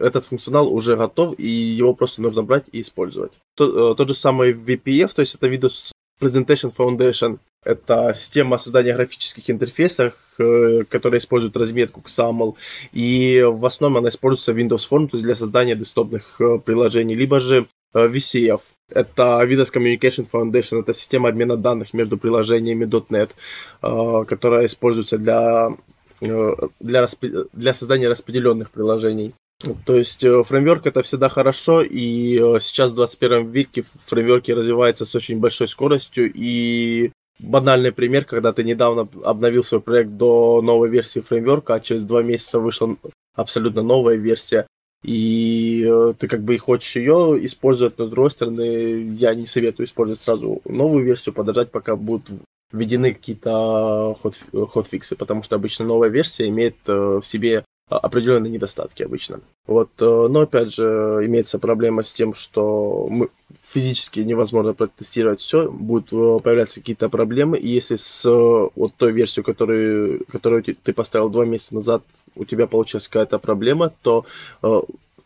этот 0.00 0.24
функционал 0.24 0.72
уже 0.72 0.96
готов, 0.96 1.38
и 1.38 1.48
его 1.48 1.94
просто 1.94 2.22
нужно 2.22 2.42
брать 2.42 2.64
и 2.72 2.80
использовать. 2.80 3.32
Тот, 3.54 3.70
э, 3.70 3.94
тот 3.96 4.08
же 4.08 4.14
самый 4.14 4.52
VPF, 4.52 5.14
то 5.14 5.20
есть 5.20 5.36
это 5.36 5.48
Windows 5.48 5.92
Presentation 6.20 6.74
Foundation, 6.76 7.38
это 7.64 8.12
система 8.14 8.56
создания 8.56 8.94
графических 8.94 9.48
интерфейсов, 9.50 10.14
э, 10.38 10.82
которая 10.88 11.20
использует 11.20 11.56
разметку 11.56 12.00
XAML, 12.00 12.56
и 12.92 13.44
в 13.46 13.64
основном 13.64 13.98
она 13.98 14.08
используется 14.08 14.52
в 14.52 14.58
Windows 14.58 14.88
Form, 14.90 15.08
то 15.08 15.16
есть 15.16 15.24
для 15.24 15.36
создания 15.36 15.76
десктопных 15.76 16.40
э, 16.40 16.58
приложений, 16.58 17.14
либо 17.14 17.38
же 17.38 17.66
VCF. 17.94 18.60
Это 18.90 19.42
Windows 19.44 19.72
Communication 19.72 20.28
Foundation, 20.30 20.80
это 20.80 20.92
система 20.92 21.28
обмена 21.28 21.56
данных 21.56 21.94
между 21.94 22.18
приложениями 22.18 22.84
.NET, 22.84 23.30
которая 24.26 24.66
используется 24.66 25.18
для 25.18 25.70
для, 26.20 27.06
для 27.52 27.72
создания 27.72 28.08
распределенных 28.08 28.70
приложений. 28.70 29.34
То 29.86 29.96
есть 29.96 30.22
э, 30.22 30.42
фреймворк 30.42 30.86
это 30.86 31.02
всегда 31.02 31.28
хорошо, 31.30 31.80
и 31.80 32.38
э, 32.38 32.60
сейчас 32.60 32.92
в 32.92 32.96
21 32.96 33.50
веке 33.50 33.84
фреймворки 34.04 34.52
развиваются 34.52 35.06
с 35.06 35.14
очень 35.14 35.38
большой 35.40 35.66
скоростью, 35.66 36.30
и 36.34 37.10
банальный 37.38 37.90
пример, 37.90 38.26
когда 38.26 38.52
ты 38.52 38.64
недавно 38.64 39.08
обновил 39.24 39.62
свой 39.62 39.80
проект 39.80 40.10
до 40.10 40.60
новой 40.60 40.90
версии 40.90 41.20
фреймворка, 41.20 41.74
а 41.74 41.80
через 41.80 42.02
два 42.02 42.22
месяца 42.22 42.60
вышла 42.60 42.96
абсолютно 43.34 43.82
новая 43.82 44.16
версия, 44.16 44.66
и 45.02 45.90
ты 46.18 46.28
как 46.28 46.42
бы 46.42 46.54
и 46.54 46.58
хочешь 46.58 46.96
ее 46.96 47.38
использовать, 47.42 47.96
но 47.96 48.04
с 48.04 48.10
другой 48.10 48.30
стороны, 48.30 49.14
я 49.18 49.34
не 49.34 49.46
советую 49.46 49.86
использовать 49.86 50.20
сразу 50.20 50.60
новую 50.66 51.02
версию, 51.04 51.34
подождать, 51.34 51.70
пока 51.70 51.96
будут 51.96 52.30
введены 52.72 53.14
какие-то 53.14 54.16
ход, 54.20 54.36
ходфиксы, 54.72 55.16
потому 55.16 55.42
что 55.42 55.56
обычно 55.56 55.84
новая 55.84 56.08
версия 56.08 56.48
имеет 56.48 56.76
э, 56.86 57.20
в 57.22 57.26
себе 57.26 57.64
определенные 57.88 58.50
недостатки 58.50 59.04
обычно. 59.04 59.40
Вот, 59.66 59.90
э, 60.00 60.04
но 60.04 60.40
опять 60.40 60.74
же 60.74 60.82
имеется 61.22 61.58
проблема 61.60 62.02
с 62.02 62.12
тем, 62.12 62.34
что 62.34 63.06
мы 63.08 63.28
физически 63.62 64.20
невозможно 64.20 64.74
протестировать 64.74 65.40
все, 65.40 65.70
будут 65.70 66.12
э, 66.12 66.42
появляться 66.42 66.80
какие-то 66.80 67.08
проблемы, 67.08 67.56
и 67.58 67.68
если 67.68 67.96
с 67.96 68.28
вот 68.28 68.94
той 68.96 69.12
версией, 69.12 69.44
которую, 69.44 70.24
которую 70.26 70.64
ты 70.64 70.92
поставил 70.92 71.28
два 71.28 71.44
месяца 71.44 71.74
назад, 71.74 72.02
у 72.34 72.44
тебя 72.44 72.66
получилась 72.66 73.06
какая-то 73.06 73.38
проблема, 73.38 73.92
то 74.02 74.26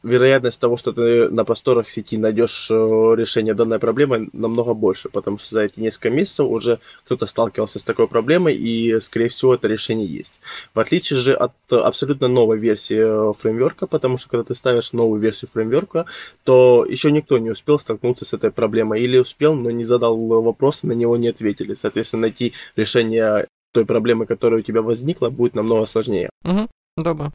вероятность 0.03 0.61
того, 0.61 0.77
что 0.77 0.93
ты 0.93 1.29
на 1.29 1.45
просторах 1.45 1.89
сети 1.89 2.17
найдешь 2.17 2.71
э, 2.71 2.75
решение 2.75 3.55
данной 3.55 3.79
проблемы, 3.79 4.29
намного 4.33 4.75
больше, 4.75 5.09
потому 5.09 5.39
что 5.39 5.51
за 5.51 5.63
эти 5.63 5.81
несколько 5.81 6.11
месяцев 6.11 6.47
уже 6.47 6.79
кто-то 7.05 7.27
сталкивался 7.27 7.79
с 7.79 7.85
такой 7.85 8.09
проблемой, 8.09 8.55
и, 8.55 8.99
скорее 9.01 9.29
всего, 9.29 9.55
это 9.55 9.69
решение 9.69 10.07
есть. 10.07 10.41
В 10.75 10.81
отличие 10.81 11.19
же 11.19 11.35
от 11.35 11.53
абсолютно 11.71 12.29
новой 12.29 12.59
версии 12.59 13.31
э, 13.31 13.33
фреймворка, 13.35 13.87
потому 13.87 14.19
что 14.19 14.31
когда 14.31 14.45
ты 14.45 14.55
ставишь 14.55 14.93
новую 14.93 15.21
версию 15.21 15.51
фреймворка, 15.53 16.07
то 16.45 16.87
еще 16.89 17.11
никто 17.11 17.39
не 17.39 17.51
успел 17.51 17.79
столкнуться 17.79 18.25
с 18.25 18.33
этой 18.33 18.51
проблемой, 18.51 19.03
или 19.03 19.19
успел, 19.19 19.55
но 19.55 19.71
не 19.71 19.85
задал 19.85 20.17
вопрос, 20.17 20.83
на 20.83 20.93
него 20.93 21.17
не 21.17 21.29
ответили. 21.29 21.75
Соответственно, 21.75 22.23
найти 22.23 22.53
решение 22.77 23.47
той 23.73 23.85
проблемы, 23.85 24.27
которая 24.27 24.61
у 24.61 24.63
тебя 24.63 24.83
возникла, 24.83 25.31
будет 25.31 25.55
намного 25.55 25.85
сложнее. 25.85 26.29
Угу, 26.45 26.69
добре. 26.97 27.31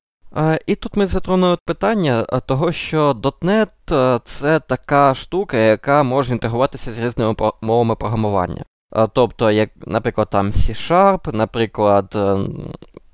І 0.66 0.76
тут 0.76 0.98
ми 0.98 1.06
затронули 1.06 1.58
питання 1.66 2.24
того, 2.24 2.72
що 2.72 3.12
.NET 3.42 4.20
це 4.26 4.60
така 4.60 5.14
штука, 5.14 5.58
яка 5.58 6.04
може 6.04 6.34
інтегруватися 6.34 6.94
з 6.94 6.98
різними 6.98 7.36
мовами 7.62 7.96
програмування. 7.96 8.64
Тобто, 9.14 9.52
як, 9.52 9.70
наприклад, 9.86 10.28
там 10.32 10.52
C-Sharp, 10.52 11.36
наприклад, 11.36 12.18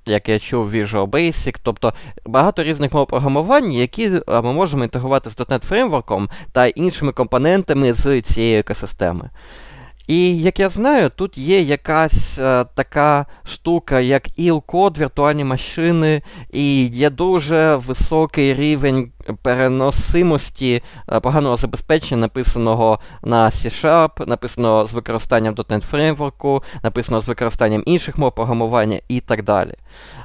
як 0.06 0.30
я 0.30 0.40
чув, 0.40 0.74
Visual 0.74 1.08
Basic, 1.08 1.56
тобто 1.64 1.94
багато 2.26 2.64
різних 2.64 2.94
мов 2.94 3.08
програмування, 3.08 3.78
які 3.78 4.10
ми 4.28 4.54
можемо 4.54 4.84
інтегрувати 4.84 5.30
з 5.30 5.38
.NET 5.38 5.66
фреймворком 5.66 6.30
та 6.52 6.66
іншими 6.66 7.12
компонентами 7.12 7.94
з 7.94 8.22
цієї 8.22 8.60
екосистеми. 8.60 9.30
І 10.08 10.38
як 10.38 10.60
я 10.60 10.70
знаю, 10.70 11.10
тут 11.16 11.38
є 11.38 11.62
якась 11.62 12.38
е, 12.40 12.66
така 12.76 13.26
штука, 13.44 14.00
як 14.00 14.28
IL-код, 14.28 14.98
віртуальні 14.98 15.44
машини, 15.44 16.22
і 16.52 16.86
є 16.86 17.10
дуже 17.10 17.76
високий 17.76 18.54
рівень 18.54 19.12
переносимості 19.42 20.84
е, 21.12 21.20
поганого 21.20 21.58
забезпечення, 21.58 22.22
написаного 22.22 23.00
на 23.24 23.46
C-Sharp, 23.46 24.28
написаного 24.28 24.86
з 24.86 24.94
використанням 24.94 25.56
.NET 25.56 25.82
фреймворку, 25.82 26.64
написаного 26.84 27.22
з 27.22 27.28
використанням 27.28 27.84
інших 27.86 28.18
мов 28.18 28.36
програмування 28.36 29.00
і 29.08 29.20
так 29.20 29.44
далі. 29.44 29.74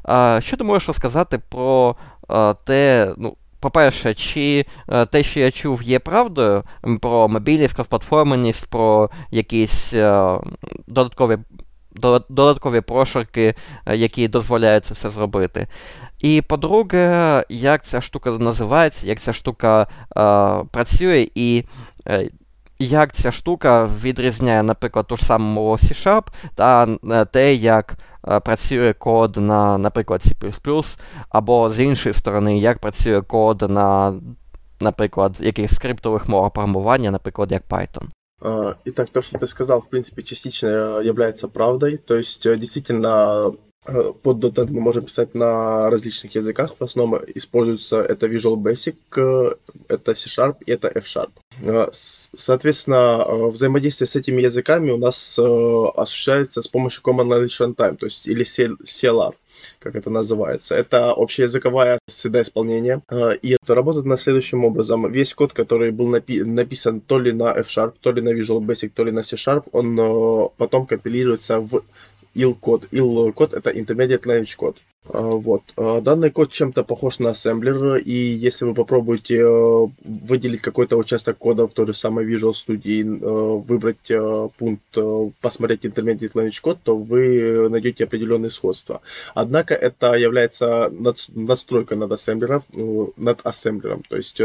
Е, 0.09 0.41
що 0.41 0.57
ти 0.57 0.65
можеш 0.65 0.89
розказати 0.89 1.39
про 1.39 1.97
е, 2.31 2.55
те, 2.65 3.15
ну, 3.17 3.37
по-перше, 3.67 4.15
чи 4.15 4.67
е, 4.89 5.07
те, 5.07 5.23
що 5.23 5.41
я 5.41 5.51
чув, 5.51 5.83
є 5.83 5.99
правдою 5.99 6.63
про 7.01 7.29
мобільність, 7.29 7.75
кросплатформеність, 7.75 8.67
про 8.67 9.11
якісь 9.31 9.93
е, 9.93 10.39
додаткові 10.87 11.39
додаткові 12.29 12.81
прошарки, 12.81 13.55
е, 13.87 13.97
які 13.97 14.29
дозволяють 14.29 14.85
це 14.85 14.95
все 14.95 15.11
зробити. 15.11 15.67
І 16.19 16.43
по-друге, 16.43 17.45
як 17.49 17.85
ця 17.85 18.01
штука 18.01 18.31
називається, 18.31 19.07
як 19.07 19.21
ця 19.21 19.33
штука 19.33 19.87
працює, 20.71 21.29
і 21.35 21.65
як 22.79 23.13
ця 23.13 23.33
штука 23.33 23.89
відрізняє, 24.03 24.63
наприклад, 24.63 25.07
ту 25.07 25.17
ж 25.17 25.25
саму 25.25 25.73
C-Sharp 25.73 26.27
та 26.55 26.87
те, 27.25 27.55
як 27.55 27.97
працює 28.45 28.93
код 28.93 29.37
на, 29.37 29.79
наприклад, 29.79 30.23
C++, 30.23 30.97
або 31.29 31.71
з 31.71 31.81
іншої 31.81 32.15
сторони, 32.15 32.59
як 32.59 32.79
працює 32.79 33.23
код 33.23 33.71
на, 33.71 34.15
наприклад, 34.81 35.37
якихось 35.41 35.75
скриптових 35.77 36.29
мовах 36.29 36.53
програмування, 36.53 37.11
наприклад, 37.11 37.53
як 37.53 37.63
Python. 37.69 38.09
Итак, 38.85 39.09
то, 39.09 39.23
что 39.23 39.39
ты 39.39 39.47
сказал, 39.47 39.81
в 39.81 39.89
принципе, 39.89 40.23
частично 40.23 41.01
является 41.01 41.49
правдой. 41.49 41.97
То 41.97 42.17
есть, 42.17 42.43
действительно, 42.43 43.53
Э, 43.87 44.13
под 44.23 44.39
.NET 44.39 44.69
мы 44.71 44.81
можем 44.81 45.05
писать 45.05 45.35
на 45.35 45.89
различных 45.91 46.35
языках. 46.35 46.75
В 46.79 46.85
основном 46.85 47.21
используется 47.35 48.01
это 48.01 48.27
Visual 48.27 48.57
Basic, 48.57 48.97
э, 49.17 49.55
это 49.89 50.15
C-Sharp 50.15 50.57
и 50.67 50.73
это 50.73 50.89
F-Sharp. 50.89 51.31
Э, 51.63 51.89
соответственно, 51.93 53.25
взаимодействие 53.49 54.09
с 54.09 54.17
этими 54.17 54.43
языками 54.43 54.91
у 54.91 54.99
нас 54.99 55.39
осуществляется 55.39 56.63
с 56.63 56.69
помощью 56.69 57.03
Command 57.03 57.29
Language 57.29 57.61
Runtime, 57.61 57.97
то 57.97 58.07
есть 58.07 58.27
или 58.27 58.45
CLR 58.45 59.35
как 59.79 59.97
это 59.97 60.11
называется. 60.11 60.75
Это 60.75 61.13
общеязыковая 61.13 61.99
среда 62.07 62.43
исполнения. 62.43 63.03
И 63.43 63.57
это 63.61 63.75
работает 63.75 64.05
на 64.05 64.17
следующим 64.17 64.65
образом. 64.65 65.11
Весь 65.11 65.35
код, 65.35 65.53
который 65.55 65.91
был 65.91 66.15
напи- 66.15 66.45
написан 66.45 67.01
то 67.01 67.19
ли 67.19 67.33
на 67.33 67.53
F-Sharp, 67.55 67.95
то 68.01 68.13
ли 68.13 68.21
на 68.21 68.31
Visual 68.31 68.61
Basic, 68.61 68.91
то 68.95 69.03
ли 69.03 69.13
на 69.13 69.23
C-Sharp, 69.23 69.65
он 69.73 70.51
потом 70.57 70.87
компилируется 70.87 71.59
в 71.61 71.83
IL-код. 72.37 72.89
IL-код 72.93 73.55
это 73.55 73.71
Intermediate 73.71 74.25
Language 74.25 74.57
Code. 74.59 74.77
А, 75.09 75.21
вот. 75.21 75.63
А, 75.77 76.01
данный 76.01 76.31
код 76.31 76.51
чем-то 76.51 76.85
похож 76.85 77.19
на 77.19 77.31
ассемблер, 77.31 77.97
и 77.97 78.13
если 78.13 78.65
вы 78.65 78.75
попробуете 78.75 79.37
э, 79.41 79.87
выделить 80.05 80.63
какой-то 80.63 80.97
участок 80.97 81.39
кода 81.39 81.67
в 81.67 81.75
той 81.75 81.87
же 81.87 81.95
самой 81.95 82.27
Visual 82.27 82.53
Studio, 82.53 83.21
э, 83.21 83.65
выбрать 83.67 84.11
э, 84.11 84.49
пункт, 84.59 84.83
посмотреть 85.41 85.85
Intermediate 85.85 86.33
Language 86.33 86.63
Code, 86.63 86.79
то 86.83 86.97
вы 86.97 87.69
найдете 87.69 88.05
определенные 88.05 88.51
сходства. 88.51 89.01
Однако 89.35 89.75
это 89.75 90.15
является 90.15 90.91
надстройка 90.91 91.97
над 91.97 92.13
ассемблером, 92.13 92.63
над 93.17 93.41
ассемблером. 93.45 94.03
То 94.09 94.17
есть 94.17 94.41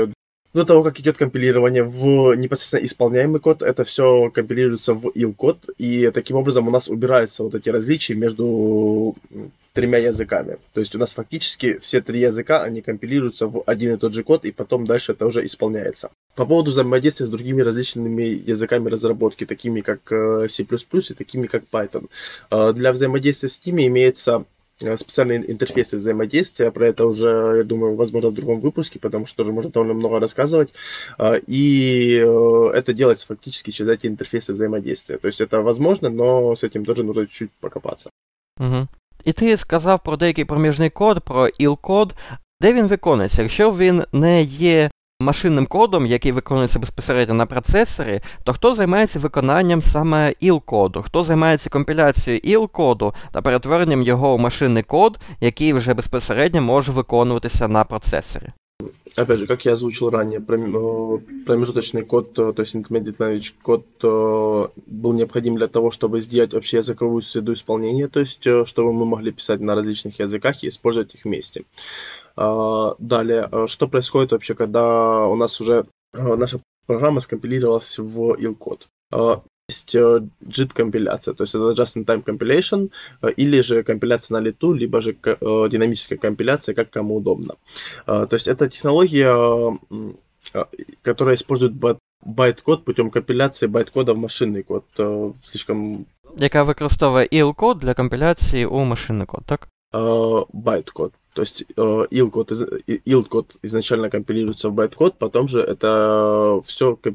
до 0.53 0.65
того, 0.65 0.83
как 0.83 0.99
идет 0.99 1.17
компилирование 1.17 1.83
в 1.83 2.35
непосредственно 2.35 2.85
исполняемый 2.85 3.39
код, 3.39 3.61
это 3.61 3.83
все 3.83 4.29
компилируется 4.29 4.93
в 4.93 5.07
il-код, 5.07 5.69
и 5.77 6.11
таким 6.13 6.37
образом 6.37 6.67
у 6.67 6.71
нас 6.71 6.89
убираются 6.89 7.43
вот 7.43 7.55
эти 7.55 7.69
различия 7.69 8.15
между 8.15 9.15
тремя 9.73 9.99
языками. 9.99 10.57
То 10.73 10.81
есть 10.81 10.95
у 10.95 10.99
нас 10.99 11.13
фактически 11.13 11.77
все 11.77 12.01
три 12.01 12.19
языка, 12.19 12.63
они 12.63 12.81
компилируются 12.81 13.47
в 13.47 13.63
один 13.65 13.93
и 13.93 13.97
тот 13.97 14.13
же 14.13 14.23
код, 14.23 14.43
и 14.43 14.51
потом 14.51 14.85
дальше 14.85 15.13
это 15.13 15.25
уже 15.25 15.45
исполняется. 15.45 16.09
По 16.35 16.45
поводу 16.45 16.71
взаимодействия 16.71 17.25
с 17.25 17.29
другими 17.29 17.61
различными 17.61 18.23
языками 18.23 18.89
разработки, 18.89 19.45
такими 19.45 19.79
как 19.81 19.99
э, 20.11 20.47
C++ 20.49 20.63
и 20.63 21.13
такими 21.13 21.47
как 21.47 21.63
Python. 21.71 22.09
Э, 22.49 22.73
для 22.73 22.91
взаимодействия 22.91 23.47
с 23.47 23.65
ними 23.65 23.87
имеется 23.87 24.45
специальные 24.80 25.50
интерфейсы 25.50 25.96
взаимодействия. 25.96 26.70
Про 26.70 26.88
это 26.88 27.06
уже, 27.06 27.54
я 27.58 27.64
думаю, 27.64 27.96
возможно, 27.96 28.30
в 28.30 28.34
другом 28.34 28.60
выпуске, 28.60 28.98
потому 28.98 29.26
что 29.26 29.36
тоже 29.38 29.52
можно 29.52 29.70
довольно 29.70 29.94
много 29.94 30.20
рассказывать. 30.20 30.72
А, 31.18 31.36
и 31.46 32.18
э, 32.18 32.70
это 32.74 32.92
делается 32.92 33.26
фактически 33.26 33.70
через 33.70 33.92
эти 33.92 34.06
интерфейсы 34.06 34.52
взаимодействия. 34.52 35.18
То 35.18 35.28
есть 35.28 35.40
это 35.40 35.62
возможно, 35.62 36.10
но 36.10 36.54
с 36.54 36.62
этим 36.62 36.84
тоже 36.84 37.04
нужно 37.04 37.26
чуть-чуть 37.26 37.50
покопаться. 37.60 38.10
Угу. 38.60 38.88
І 39.24 39.32
ти 39.32 39.56
сказав 39.56 40.02
про 40.02 40.16
деякий 40.16 40.44
проміжний 40.44 40.90
код, 40.90 41.24
про 41.24 41.48
іл-код. 41.48 42.14
Де 42.60 42.72
він 42.72 42.86
виконується? 42.86 43.42
Якщо 43.42 43.70
він 43.70 44.02
не 44.12 44.42
є 44.42 44.90
машинним 45.21 45.65
кодом, 45.65 46.05
який 46.05 46.31
виконується 46.31 46.79
безпосередньо 46.79 47.35
на 47.35 47.45
процесорі, 47.45 48.21
то 48.43 48.53
хто 48.53 48.75
займається 48.75 49.19
виконанням 49.19 49.81
саме 49.81 50.33
іл-коду, 50.41 51.01
хто 51.01 51.23
займається 51.23 51.69
компіляцією 51.69 52.41
іл-коду 52.43 53.13
та 53.31 53.41
перетворенням 53.41 54.01
його 54.01 54.33
у 54.33 54.37
машинний 54.37 54.83
код, 54.83 55.19
який 55.41 55.73
вже 55.73 55.93
безпосередньо 55.93 56.61
може 56.61 56.91
виконуватися 56.91 57.67
на 57.67 57.83
процесорі? 57.83 58.51
Опять 59.15 59.39
же, 59.39 59.47
как 59.47 59.65
я 59.65 59.73
озвучил 59.73 60.09
ранее, 60.09 60.39
промежуточный 60.39 62.03
код, 62.03 62.33
то 62.33 62.53
есть 62.57 62.75
intermediate 62.75 63.17
language 63.17 63.53
код 63.61 63.85
был 64.01 65.13
необходим 65.13 65.55
для 65.55 65.67
того, 65.67 65.91
чтобы 65.91 66.21
сделать 66.21 66.53
общеязыковую 66.53 67.21
среду 67.21 67.53
исполнения, 67.53 68.07
то 68.07 68.19
есть 68.19 68.47
чтобы 68.65 68.93
мы 68.93 69.05
могли 69.05 69.31
писать 69.31 69.59
на 69.59 69.75
различных 69.75 70.19
языках 70.19 70.63
и 70.63 70.67
использовать 70.67 71.13
их 71.15 71.25
вместе. 71.25 71.65
Далее, 72.35 73.67
что 73.67 73.87
происходит 73.87 74.31
вообще, 74.31 74.55
когда 74.55 75.27
у 75.27 75.35
нас 75.35 75.59
уже 75.61 75.85
наша 76.13 76.59
программа 76.85 77.19
скомпилировалась 77.19 77.99
в 77.99 78.35
il-код? 78.35 78.87
Есть 79.71 79.95
JIT 79.95 80.73
компиляция, 80.73 81.33
то 81.33 81.43
есть 81.43 81.55
это 81.55 81.71
Just-in-Time 81.71 82.23
Compilation, 82.23 82.89
или 83.39 83.61
же 83.61 83.83
компиляция 83.83 84.39
на 84.39 84.43
лету, 84.43 84.73
либо 84.73 85.01
же 85.01 85.13
динамическая 85.71 86.17
компиляция, 86.17 86.75
как 86.75 86.89
кому 86.89 87.15
удобно. 87.15 87.55
То 88.05 88.35
есть 88.35 88.47
это 88.47 88.69
технология, 88.69 89.79
которая 91.03 91.35
использует 91.35 91.73
байт-код 92.23 92.85
путем 92.85 93.09
компиляции 93.09 93.67
байт-кода 93.67 94.13
в 94.13 94.17
машинный 94.17 94.63
код. 94.63 94.83
Слишком... 95.43 96.05
Яка 96.37 96.63
використовує 96.63 97.27
IL-код 97.31 97.79
для 97.79 97.93
компіляції 97.93 98.65
у 98.65 98.85
машинний 98.85 99.25
код, 99.25 99.43
так? 99.45 99.67
Байт-код. 100.53 101.13
То 101.33 101.43
есть 101.43 101.63
э, 101.77 101.81
IL-код, 101.81 102.51
IL-код 102.51 103.55
изначально 103.61 104.09
компилируется 104.09 104.69
в 104.69 104.73
байт-код, 104.73 105.17
потом 105.17 105.47
же 105.47 105.61
это 105.61 106.59
все 106.65 106.99
э, 107.03 107.09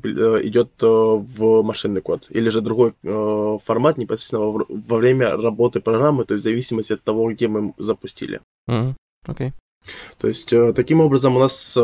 идет 0.44 0.70
э, 0.82 0.86
в 0.86 1.62
машинный 1.62 2.00
код. 2.00 2.26
Или 2.30 2.48
же 2.48 2.62
другой 2.62 2.94
формат 3.02 3.98
непосредственно 3.98 4.64
во, 4.68 4.96
время 4.96 5.36
работы 5.36 5.80
программы, 5.80 6.24
то 6.24 6.34
есть 6.34 6.42
в 6.42 6.48
зависимости 6.48 6.94
от 6.94 7.02
того, 7.02 7.30
где 7.32 7.48
мы 7.48 7.74
запустили. 7.76 8.40
Mm-hmm. 8.70 8.94
Okay. 9.28 9.52
То 10.18 10.28
есть 10.28 10.52
таким 10.74 11.00
образом 11.00 11.36
у 11.36 11.40
нас 11.40 11.76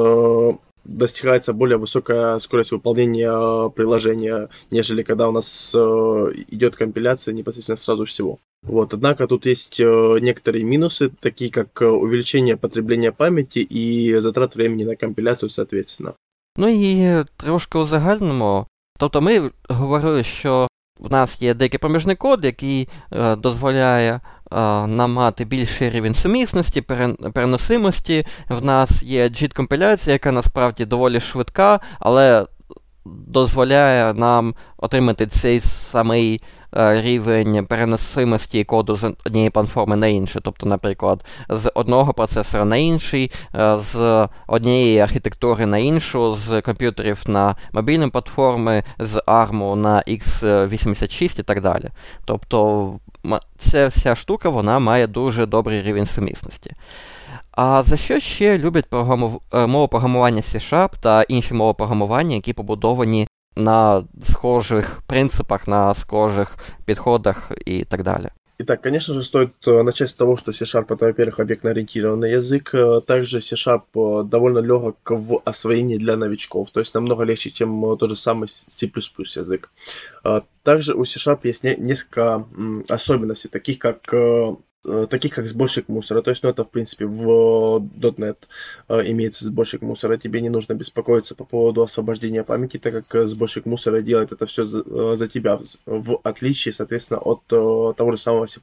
достигается 0.84 1.54
более 1.54 1.78
высокая 1.78 2.40
скорость 2.40 2.72
выполнения 2.72 3.70
приложения, 3.70 4.50
нежели 4.72 5.04
когда 5.04 5.28
у 5.28 5.32
нас 5.32 5.76
идет 5.76 6.76
компиляция 6.76 7.34
непосредственно 7.34 7.78
сразу 7.78 8.06
всего. 8.06 8.40
Вот, 8.64 8.94
однако 8.94 9.28
тут 9.28 9.46
есть 9.46 9.80
э, 9.80 10.20
некоторые 10.22 10.64
минусы, 10.64 11.10
такие 11.10 11.52
как 11.52 11.82
э, 11.82 11.86
увеличение 11.86 12.58
потребления 12.58 13.12
памяти 13.12 13.60
и 13.60 14.20
затрат 14.20 14.56
времени 14.56 14.84
на 14.84 14.96
компиляцію, 14.96 15.50
соответственно. 15.50 16.14
Ну 16.58 16.68
і 16.68 17.24
трошки 17.38 17.78
у 17.78 17.86
загальному. 17.86 18.68
Тобто 19.00 19.22
ми 19.22 19.52
говорили, 19.70 20.24
що 20.24 20.68
в 21.00 21.12
нас 21.12 21.42
є 21.42 21.54
деякий 21.54 21.80
проміжний 21.80 22.16
код, 22.16 22.46
який 22.46 22.90
е, 23.12 23.36
дозволяє 23.36 24.12
е, 24.12 24.41
нам 24.88 25.14
мати 25.14 25.46
більший 25.46 25.90
рівень 25.90 26.16
сумісності, 26.16 26.82
переносимості. 27.34 28.26
В 28.50 28.66
нас 28.66 29.04
є 29.04 29.28
JIT-компіляція, 29.28 30.14
яка 30.14 30.32
насправді 30.32 30.86
доволі 30.86 31.20
швидка, 31.20 31.80
але 32.00 32.46
дозволяє 33.05 34.15
нам 34.15 34.55
отримати 34.77 35.27
цей 35.27 35.61
самий 35.61 36.43
е, 36.77 37.03
рівень 37.03 37.67
переносимості 37.67 38.65
коду 38.65 38.97
з 38.97 39.13
однієї 39.27 39.51
платформи 39.51 39.97
на 39.97 40.07
іншу. 40.07 40.41
Тобто, 40.41 40.67
наприклад, 40.67 41.25
з 41.49 41.71
одного 41.75 42.13
процесора 42.13 42.65
на 42.65 42.77
інший, 42.77 43.31
е, 43.55 43.77
з 43.81 44.29
однієї 44.47 44.99
архітектури 44.99 45.67
на 45.67 45.79
іншу, 45.79 46.35
з 46.35 46.61
комп'ютерів 46.61 47.23
на 47.27 47.57
мобільні 47.73 48.09
платформи, 48.09 48.85
з 48.99 49.23
ARM 49.27 49.75
на 49.75 50.03
x86 50.09 51.41
і 51.41 51.43
так 51.43 51.61
далі. 51.61 51.91
Тобто 52.25 52.93
ця 53.59 53.89
вся 53.89 54.17
штука 54.17 54.49
вона 54.49 54.79
має 54.79 55.07
дуже 55.07 55.47
добрий 55.47 55.83
рівень 55.83 56.07
сумісності. 56.07 56.73
А 57.52 57.84
за 57.84 57.98
що 57.98 58.20
ще 58.20 58.58
люблять 58.58 58.86
програму... 58.86 59.42
Е, 59.54 59.68
мову 59.68 59.88
програмування 59.88 60.42
C-Sharp 60.42 60.90
та 61.02 61.24
інші 61.24 61.54
мови 61.54 61.74
програмування, 61.74 62.36
які 62.36 62.54
побудовані 62.54 63.28
на 63.56 64.04
схожих 64.24 65.02
принципах, 65.08 65.68
на 65.68 65.94
схожих 65.94 66.58
підходах 66.86 67.52
і 67.66 67.84
так 67.84 68.04
далі? 68.04 68.28
Итак, 68.60 68.82
конечно 68.82 69.14
же, 69.14 69.22
стоит 69.22 69.54
э, 69.68 69.84
начать 69.84 70.10
с 70.10 70.16
того, 70.16 70.36
что 70.36 70.52
C-Sharp 70.52 70.92
это, 70.92 71.06
во-первых, 71.06 71.40
объектно-ориентированный 71.40 72.32
язык. 72.32 72.74
Э, 72.74 73.02
также 73.02 73.40
C-Sharp 73.40 73.84
э, 73.94 74.24
довольно 74.24 74.60
легок 74.60 74.98
в 75.12 75.42
освоении 75.46 75.98
для 75.98 76.18
новичков, 76.18 76.72
то 76.72 76.80
есть 76.80 76.96
намного 76.96 77.24
легче, 77.24 77.52
чем 77.52 77.98
тот 77.98 78.10
же 78.10 78.16
самый 78.16 78.48
C++ 78.48 78.88
язык. 78.88 79.70
Также 80.64 80.96
у 80.96 81.06
C-Sharp 81.06 81.42
есть 81.44 81.64
несколько 81.64 82.46
особенностей, 82.90 83.50
таких 83.50 83.78
как 83.78 84.12
Э, 84.12 84.56
таких 84.83 85.35
как 85.35 85.47
сборщик 85.47 85.89
мусора. 85.89 86.23
То 86.23 86.31
есть, 86.31 86.43
ну, 86.43 86.51
это, 86.51 86.65
в 86.65 86.71
принципе, 86.71 87.07
в 87.07 87.79
.NET 87.79 88.37
э, 88.89 89.11
имеется 89.11 89.45
сборщик 89.45 89.83
мусора. 89.83 90.17
Тебе 90.17 90.41
не 90.41 90.49
нужно 90.49 90.75
беспокоиться 90.75 91.35
по 91.35 91.45
поводу 91.45 91.83
освобождения 91.83 92.43
памяти, 92.43 92.79
так 92.79 92.93
как 92.93 93.15
э, 93.15 93.27
сборщик 93.27 93.67
мусора 93.67 94.01
делает 94.01 94.33
это 94.33 94.47
все 94.47 94.65
за, 94.65 95.17
за 95.17 95.27
тебя, 95.29 95.59
в 95.87 96.21
отличие, 96.25 96.73
соответственно, 96.73 97.21
от 97.21 97.47
того 97.47 98.11
же 98.11 98.19
самого 98.19 98.47
C++. 98.47 98.61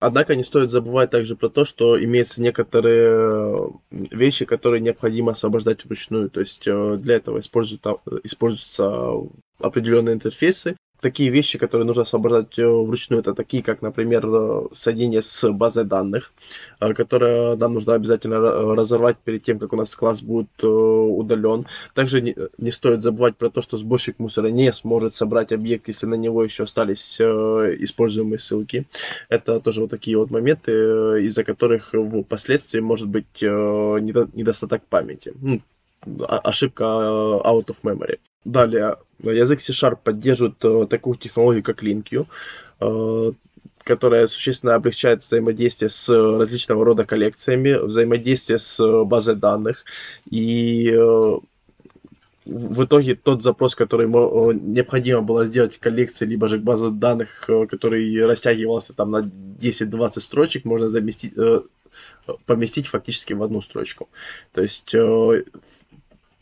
Однако 0.00 0.34
не 0.34 0.44
стоит 0.44 0.70
забывать 0.70 1.10
также 1.10 1.36
про 1.36 1.48
то, 1.48 1.64
что 1.64 2.02
имеются 2.02 2.42
некоторые 2.42 3.72
вещи, 3.90 4.44
которые 4.44 4.80
необходимо 4.80 5.32
освобождать 5.32 5.84
вручную. 5.84 6.30
То 6.30 6.40
есть 6.40 6.64
для 6.64 7.16
этого 7.16 7.38
используются 7.38 9.12
определенные 9.58 10.14
интерфейсы, 10.14 10.76
такие 11.04 11.28
вещи, 11.28 11.58
которые 11.58 11.86
нужно 11.86 12.04
соображать 12.04 12.58
э, 12.58 12.66
вручную, 12.66 13.20
это 13.20 13.34
такие, 13.34 13.62
как, 13.62 13.82
например, 13.82 14.26
э, 14.26 14.62
соединение 14.72 15.20
с 15.20 15.52
базой 15.52 15.84
данных, 15.84 16.32
э, 16.80 16.94
которые 16.94 17.56
нам 17.56 17.74
нужно 17.74 17.92
обязательно 17.94 18.40
разорвать 18.74 19.18
перед 19.18 19.42
тем, 19.42 19.58
как 19.58 19.74
у 19.74 19.76
нас 19.76 19.94
класс 19.94 20.22
будет 20.22 20.64
удален. 20.64 21.66
Также 21.94 22.22
не, 22.22 22.34
не 22.56 22.70
стоит 22.70 23.02
забывать 23.02 23.36
про 23.36 23.50
то, 23.50 23.60
что 23.60 23.76
сборщик 23.76 24.18
мусора 24.18 24.48
не 24.48 24.72
сможет 24.72 25.14
собрать 25.14 25.52
объект, 25.52 25.88
если 25.88 26.06
на 26.06 26.16
него 26.16 26.42
еще 26.42 26.62
остались 26.62 27.20
используемые 27.20 28.38
ссылки. 28.38 28.86
Это 29.28 29.60
тоже 29.60 29.82
вот 29.82 29.90
такие 29.90 30.16
вот 30.16 30.30
моменты, 30.30 30.72
из-за 31.26 31.44
которых 31.44 31.94
впоследствии 32.24 32.80
может 32.80 33.08
быть 33.08 33.42
недостаток 33.42 34.82
памяти. 34.88 35.32
Ну, 35.40 35.60
ошибка 36.28 36.84
out 36.84 37.66
of 37.66 37.76
memory. 37.82 38.18
Далее, 38.44 38.98
язык 39.22 39.60
C-Sharp 39.60 39.98
поддерживает 40.04 40.62
э, 40.64 40.86
такую 40.88 41.16
технологию, 41.16 41.62
как 41.62 41.82
LinkU, 41.82 42.26
э, 42.80 43.32
которая 43.78 44.26
существенно 44.26 44.74
облегчает 44.74 45.22
взаимодействие 45.22 45.88
с 45.88 46.08
различного 46.10 46.84
рода 46.84 47.04
коллекциями, 47.04 47.72
взаимодействие 47.72 48.58
с 48.58 49.04
базой 49.04 49.36
данных. 49.36 49.84
И 50.30 50.90
э, 50.90 51.38
в 52.44 52.84
итоге 52.84 53.14
тот 53.14 53.42
запрос, 53.42 53.74
который 53.74 54.06
необходимо 54.06 55.22
было 55.22 55.46
сделать 55.46 55.78
к 55.78 55.82
коллекции, 55.82 56.26
либо 56.26 56.46
же 56.46 56.58
к 56.58 56.62
базе 56.62 56.90
данных, 56.90 57.48
который 57.70 58.26
растягивался 58.26 58.94
там 58.94 59.08
на 59.08 59.22
10-20 59.22 60.20
строчек, 60.20 60.66
можно 60.66 60.86
заместить, 60.86 61.32
поместить 62.44 62.88
фактически 62.88 63.32
в 63.32 63.42
одну 63.42 63.62
строчку. 63.62 64.10
То 64.52 64.60
есть 64.60 64.94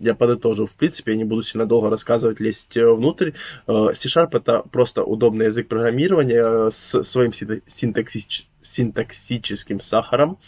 я 0.02 0.14
подытожу. 0.14 0.66
В 0.66 0.74
принципе, 0.74 1.12
я 1.12 1.18
не 1.18 1.24
буду 1.24 1.42
сильно 1.42 1.66
долго 1.66 1.90
рассказывать, 1.90 2.40
лезть 2.40 2.76
э, 2.76 2.86
внутрь. 2.86 3.32
Э, 3.66 3.88
C-Sharp 3.94 4.36
это 4.36 4.62
просто 4.70 5.04
удобный 5.04 5.46
язык 5.46 5.68
программирования 5.68 6.66
э, 6.66 6.70
с 6.70 7.02
своим 7.04 7.32
синтаксич... 7.32 8.46
синтаксическим 8.60 9.80
сахаром 9.80 10.38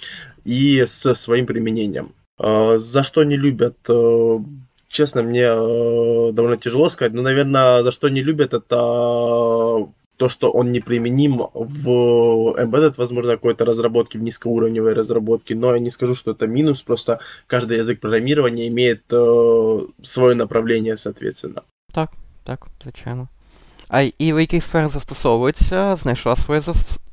и 0.44 0.84
со 0.86 1.14
своим 1.14 1.46
применением. 1.46 2.14
За 2.36 3.04
что 3.04 3.22
не 3.22 3.36
любят 3.36 3.76
честно, 4.88 5.22
мне 5.22 5.46
довольно 5.46 6.56
тяжело 6.56 6.88
сказать, 6.88 7.12
но, 7.12 7.22
наверное, 7.22 7.82
за 7.82 7.92
что 7.92 8.08
не 8.08 8.22
любят, 8.22 8.54
это 8.54 9.86
то, 10.17 10.27
что 10.29 10.51
он 10.51 10.71
неприменим 10.71 11.47
в 11.53 11.89
embedded, 12.57 12.95
возможно, 12.97 13.31
какой-то 13.31 13.65
разработки, 13.65 14.17
в 14.17 14.21
низкоуровневой 14.21 14.93
разработке, 14.93 15.55
но 15.55 15.73
я 15.73 15.79
не 15.79 15.91
скажу, 15.91 16.15
что 16.15 16.31
это 16.31 16.45
минус, 16.47 16.81
просто 16.81 17.19
каждый 17.47 17.77
язык 17.77 18.01
программирования 18.01 18.67
имеет 18.67 19.01
э, 19.11 19.79
свое 20.01 20.35
направление, 20.35 20.97
соответственно. 20.97 21.63
Так, 21.93 22.11
так, 22.43 22.67
звичайно. 22.83 23.27
А 23.87 24.01
і 24.01 24.33
в 24.33 24.39
яких 24.39 24.63
сферах 24.63 24.91
застосовується, 24.91 25.95
знайшла 25.95 26.35
своє 26.35 26.61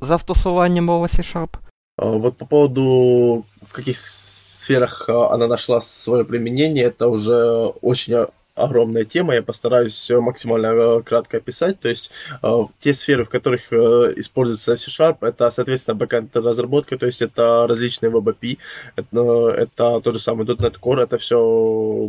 застосування 0.01 0.81
мова 0.81 1.07
C-Sharp? 1.07 1.49
Вот 1.97 2.37
по 2.37 2.45
поводу, 2.45 3.45
в 3.67 3.71
каких 3.71 3.97
сферах 3.97 5.09
она 5.09 5.47
нашла 5.47 5.81
свое 5.81 6.23
применение, 6.23 6.85
это 6.85 7.07
уже 7.07 7.71
очень 7.81 8.27
огромная 8.54 9.04
тема, 9.04 9.34
я 9.34 9.42
постараюсь 9.42 10.10
максимально 10.10 10.66
э, 10.66 11.02
кратко 11.02 11.38
описать. 11.38 11.80
То 11.80 11.88
есть 11.88 12.10
э, 12.42 12.64
те 12.80 12.94
сферы, 12.94 13.24
в 13.24 13.28
которых 13.28 13.72
э, 13.72 14.12
используется 14.16 14.76
C-Sharp, 14.76 15.18
это, 15.22 15.50
соответственно, 15.50 15.94
бэкэнд 15.94 16.36
разработка, 16.36 16.98
то 16.98 17.06
есть 17.06 17.22
это 17.22 17.66
различные 17.68 18.10
Web 18.12 18.34
API, 18.34 18.58
это, 18.96 19.50
это 19.50 20.00
тот 20.00 20.14
же 20.14 20.20
самый 20.20 20.46
.NET 20.46 20.78
Core, 20.80 21.02
это 21.02 21.18
все 21.18 21.38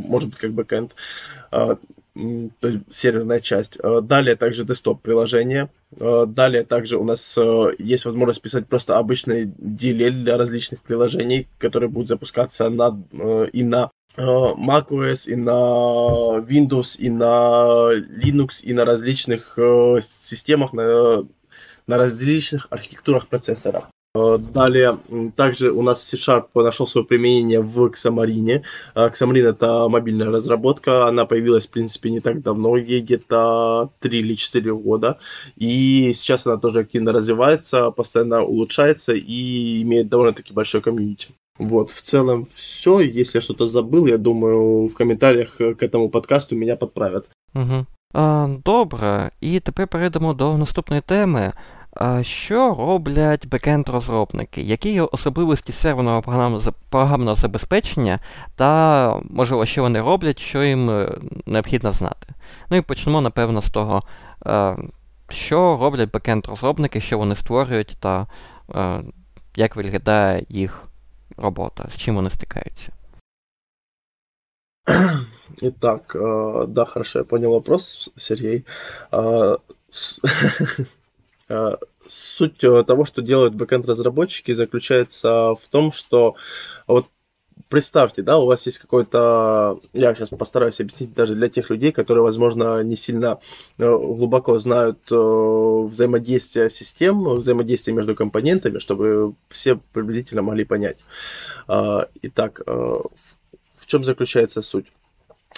может 0.06 0.30
быть 0.30 0.40
как 0.40 0.52
бэкэнд, 0.52 0.96
то 1.52 1.80
есть 2.68 2.80
серверная 2.90 3.40
часть. 3.40 3.80
Далее 4.04 4.36
также 4.36 4.66
десктоп 4.66 5.02
приложение. 5.02 5.70
Далее 5.92 6.64
также 6.64 6.98
у 6.98 7.04
нас 7.04 7.40
есть 7.80 8.06
возможность 8.06 8.42
писать 8.42 8.68
просто 8.68 8.98
обычный 9.00 9.46
DLL 9.46 10.12
для 10.12 10.38
различных 10.38 10.82
приложений, 10.82 11.48
которые 11.58 11.90
будут 11.90 12.10
запускаться 12.10 12.70
на, 12.70 13.02
и 13.52 13.64
на 13.64 13.90
macOS, 14.18 15.28
и 15.28 15.36
на 15.36 16.40
Windows, 16.40 16.98
и 16.98 17.10
на 17.10 17.94
Linux, 17.94 18.64
и 18.64 18.74
на 18.74 18.86
различных 18.86 19.58
э, 19.58 19.98
системах, 20.02 20.74
на, 20.74 21.26
на 21.88 21.98
различных 21.98 22.68
архитектурах 22.70 23.28
процессора. 23.28 23.90
Э, 24.16 24.38
далее, 24.38 25.00
также 25.36 25.72
у 25.72 25.82
нас 25.82 26.04
C-Sharp 26.04 26.50
нашел 26.54 26.86
свое 26.86 27.08
применение 27.08 27.62
в 27.62 27.88
Xamarin. 27.88 28.64
Xamarin 28.96 29.48
это 29.48 29.88
мобильная 29.90 30.28
разработка, 30.28 31.08
она 31.08 31.26
появилась, 31.26 31.66
в 31.66 31.72
принципе, 31.72 32.12
не 32.12 32.20
так 32.20 32.44
давно, 32.44 32.80
где-то 32.80 33.90
3 34.00 34.20
или 34.20 34.36
4 34.36 34.76
года. 34.76 35.18
И 35.56 36.14
сейчас 36.14 36.46
она 36.46 36.58
тоже 36.58 36.82
активно 36.82 37.12
развивается, 37.12 37.90
постоянно 37.90 38.44
улучшается 38.44 39.14
и 39.14 39.82
имеет 39.82 40.10
довольно-таки 40.10 40.54
большой 40.54 40.82
комьюнити. 40.82 41.30
Вот, 41.60 41.92
в 41.92 42.02
целом 42.02 42.46
все. 42.54 43.00
Если 43.00 43.38
я 43.38 43.42
что-то 43.42 43.68
забыл, 43.68 44.08
я 44.08 44.18
думаю, 44.18 44.88
в 44.88 44.96
коментарях 44.96 45.58
к 45.58 45.84
этому 45.84 46.10
подкасту 46.10 46.56
меня 46.56 46.76
подправят. 46.76 47.30
Угу. 47.56 47.86
А, 48.14 48.48
Добре, 48.66 49.32
і 49.42 49.60
тепер 49.60 49.88
перейдемо 49.88 50.34
до 50.34 50.58
наступної 50.58 51.02
теми. 51.02 51.52
А, 51.94 52.24
Що 52.24 52.76
роблять 52.80 53.48
бекенд-розробники? 53.48 54.62
Які 54.62 54.94
є 54.94 55.02
особливості 55.02 55.72
серверного 55.72 56.22
програмного 56.90 57.36
забезпечення, 57.36 58.20
та, 58.56 59.22
можливо, 59.30 59.66
що 59.66 59.82
вони 59.82 60.02
роблять, 60.02 60.40
що 60.40 60.64
їм 60.64 60.90
е, 60.90 61.18
необхідно 61.46 61.92
знати? 61.92 62.28
Ну 62.70 62.78
і 62.78 62.82
почнемо, 62.82 63.22
напевно, 63.22 63.62
з 63.62 63.70
того, 63.70 64.04
що 65.30 65.78
роблять 65.82 66.12
бекенд-розробники, 66.12 67.02
що 67.02 67.18
вони 67.18 67.36
створюють, 67.36 67.98
та 68.00 68.28
як 69.56 69.76
виглядає 69.76 70.46
їх 70.50 70.90
работа? 71.38 71.90
С 71.92 71.96
чем 71.96 72.18
она 72.18 72.30
стыкается? 72.30 72.94
Итак, 75.62 76.16
э, 76.16 76.66
да, 76.68 76.86
хорошо, 76.86 77.20
я 77.20 77.26
понял 77.26 77.52
вопрос, 77.52 78.10
Сергей. 78.16 78.66
Э, 79.12 79.56
э, 81.50 81.76
суть 82.06 82.58
того, 82.58 83.06
что 83.06 83.22
делают 83.22 83.56
бэкэнд-разработчики, 83.56 84.52
заключается 84.52 85.56
в 85.56 85.68
том, 85.70 85.92
что 85.92 86.36
вот 86.88 87.08
представьте, 87.70 88.22
да, 88.22 88.38
у 88.38 88.46
вас 88.46 88.66
есть 88.66 88.80
какой-то, 88.80 89.80
я 89.94 90.14
сейчас 90.14 90.30
постараюсь 90.30 90.80
объяснить 90.80 91.14
даже 91.14 91.36
для 91.36 91.50
тех 91.50 91.70
людей, 91.70 91.92
которые, 91.92 92.24
возможно, 92.24 92.84
не 92.84 92.96
сильно 92.96 93.40
э, 93.80 93.84
глубоко 93.86 94.58
знают 94.58 95.00
э, 95.12 95.16
взаимодействие 95.16 96.70
систем, 96.70 97.24
взаимодействие 97.24 97.96
между 97.96 98.16
компонентами, 98.16 98.78
чтобы 98.78 99.34
все 99.50 99.80
приблизительно 99.94 100.42
могли 100.42 100.66
понять. 100.66 100.98
А, 101.68 102.08
итак, 102.22 102.62
э, 102.66 102.72
в 102.72 103.86
чем 103.86 104.04
заключается 104.04 104.62
суть? 104.62 104.92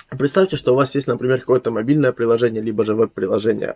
Представьте, 0.10 0.56
что 0.58 0.74
у 0.74 0.76
вас 0.76 0.96
есть, 0.96 1.08
например, 1.08 1.40
какое-то 1.40 1.72
мобильное 1.72 2.12
приложение, 2.12 2.62
либо 2.62 2.84
же 2.84 2.96
веб-приложение. 2.96 3.76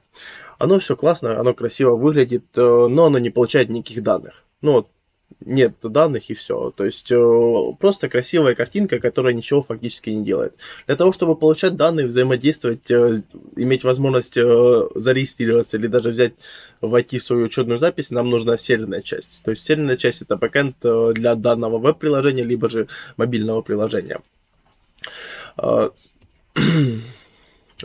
Оно 0.58 0.80
все 0.80 0.96
классно, 0.96 1.40
оно 1.40 1.54
красиво 1.54 1.96
выглядит, 1.96 2.44
но 2.56 3.06
оно 3.06 3.20
не 3.20 3.30
получает 3.30 3.70
никаких 3.70 4.04
данных. 4.04 4.44
Ну, 4.62 4.74
вот 4.74 4.88
нет 5.42 5.76
данных 5.82 6.30
и 6.30 6.34
все. 6.34 6.72
То 6.76 6.86
есть 6.86 7.12
э, 7.12 7.74
просто 7.80 8.10
красивая 8.10 8.56
картинка, 8.56 9.00
которая 9.00 9.34
ничего 9.34 9.62
фактически 9.62 10.10
не 10.10 10.26
делает. 10.26 10.56
Для 10.88 10.96
того, 10.96 11.12
чтобы 11.12 11.36
получать 11.36 11.76
данные, 11.76 12.08
взаимодействовать, 12.08 12.90
э, 12.92 13.22
иметь 13.56 13.84
возможность 13.84 14.38
э, 14.38 14.88
зарегистрироваться 14.96 15.78
или 15.78 15.88
даже 15.88 16.12
взять, 16.12 16.34
войти 16.82 17.20
в 17.20 17.24
свою 17.24 17.46
учетную 17.46 17.78
запись, 17.78 18.12
нам 18.12 18.30
нужна 18.30 18.58
серверная 18.58 19.02
часть. 19.02 19.44
То 19.44 19.52
есть 19.52 19.64
серверная 19.64 19.98
часть 19.98 20.22
это 20.22 20.36
бэкэнд 20.36 20.78
для 21.14 21.36
данного 21.36 21.78
веб-приложения, 21.78 22.44
либо 22.44 22.70
же 22.70 22.88
мобильного 23.18 23.62
приложения. 23.62 24.22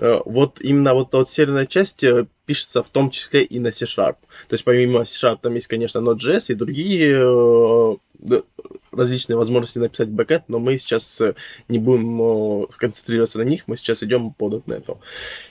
Э, 0.01 0.21
вот 0.25 0.61
именно 0.61 0.95
вот, 0.95 1.13
вот 1.13 1.29
серверная 1.29 1.67
часть 1.67 2.03
э, 2.03 2.27
пишется 2.47 2.83
в 2.83 2.91
том 2.91 3.11
числе 3.11 3.45
и 3.45 3.59
на 3.59 3.71
C-Sharp. 3.71 4.17
То 4.49 4.55
есть 4.55 4.65
помимо 4.65 5.05
C-Sharp 5.05 5.39
там 5.43 5.55
есть, 5.55 5.67
конечно, 5.67 5.99
Node.js 5.99 6.47
и 6.49 6.55
другие 6.55 7.17
э, 7.17 8.43
различные 8.91 9.37
возможности 9.37 9.79
написать 9.79 10.09
бэкэнд, 10.09 10.49
но 10.49 10.59
мы 10.59 10.79
сейчас 10.79 11.23
не 11.69 11.79
будем 11.79 12.71
сконцентрироваться 12.71 13.39
на 13.39 13.43
них, 13.43 13.65
мы 13.67 13.77
сейчас 13.77 14.03
идем 14.03 14.33
по 14.33 14.49
.NET. 14.49 14.99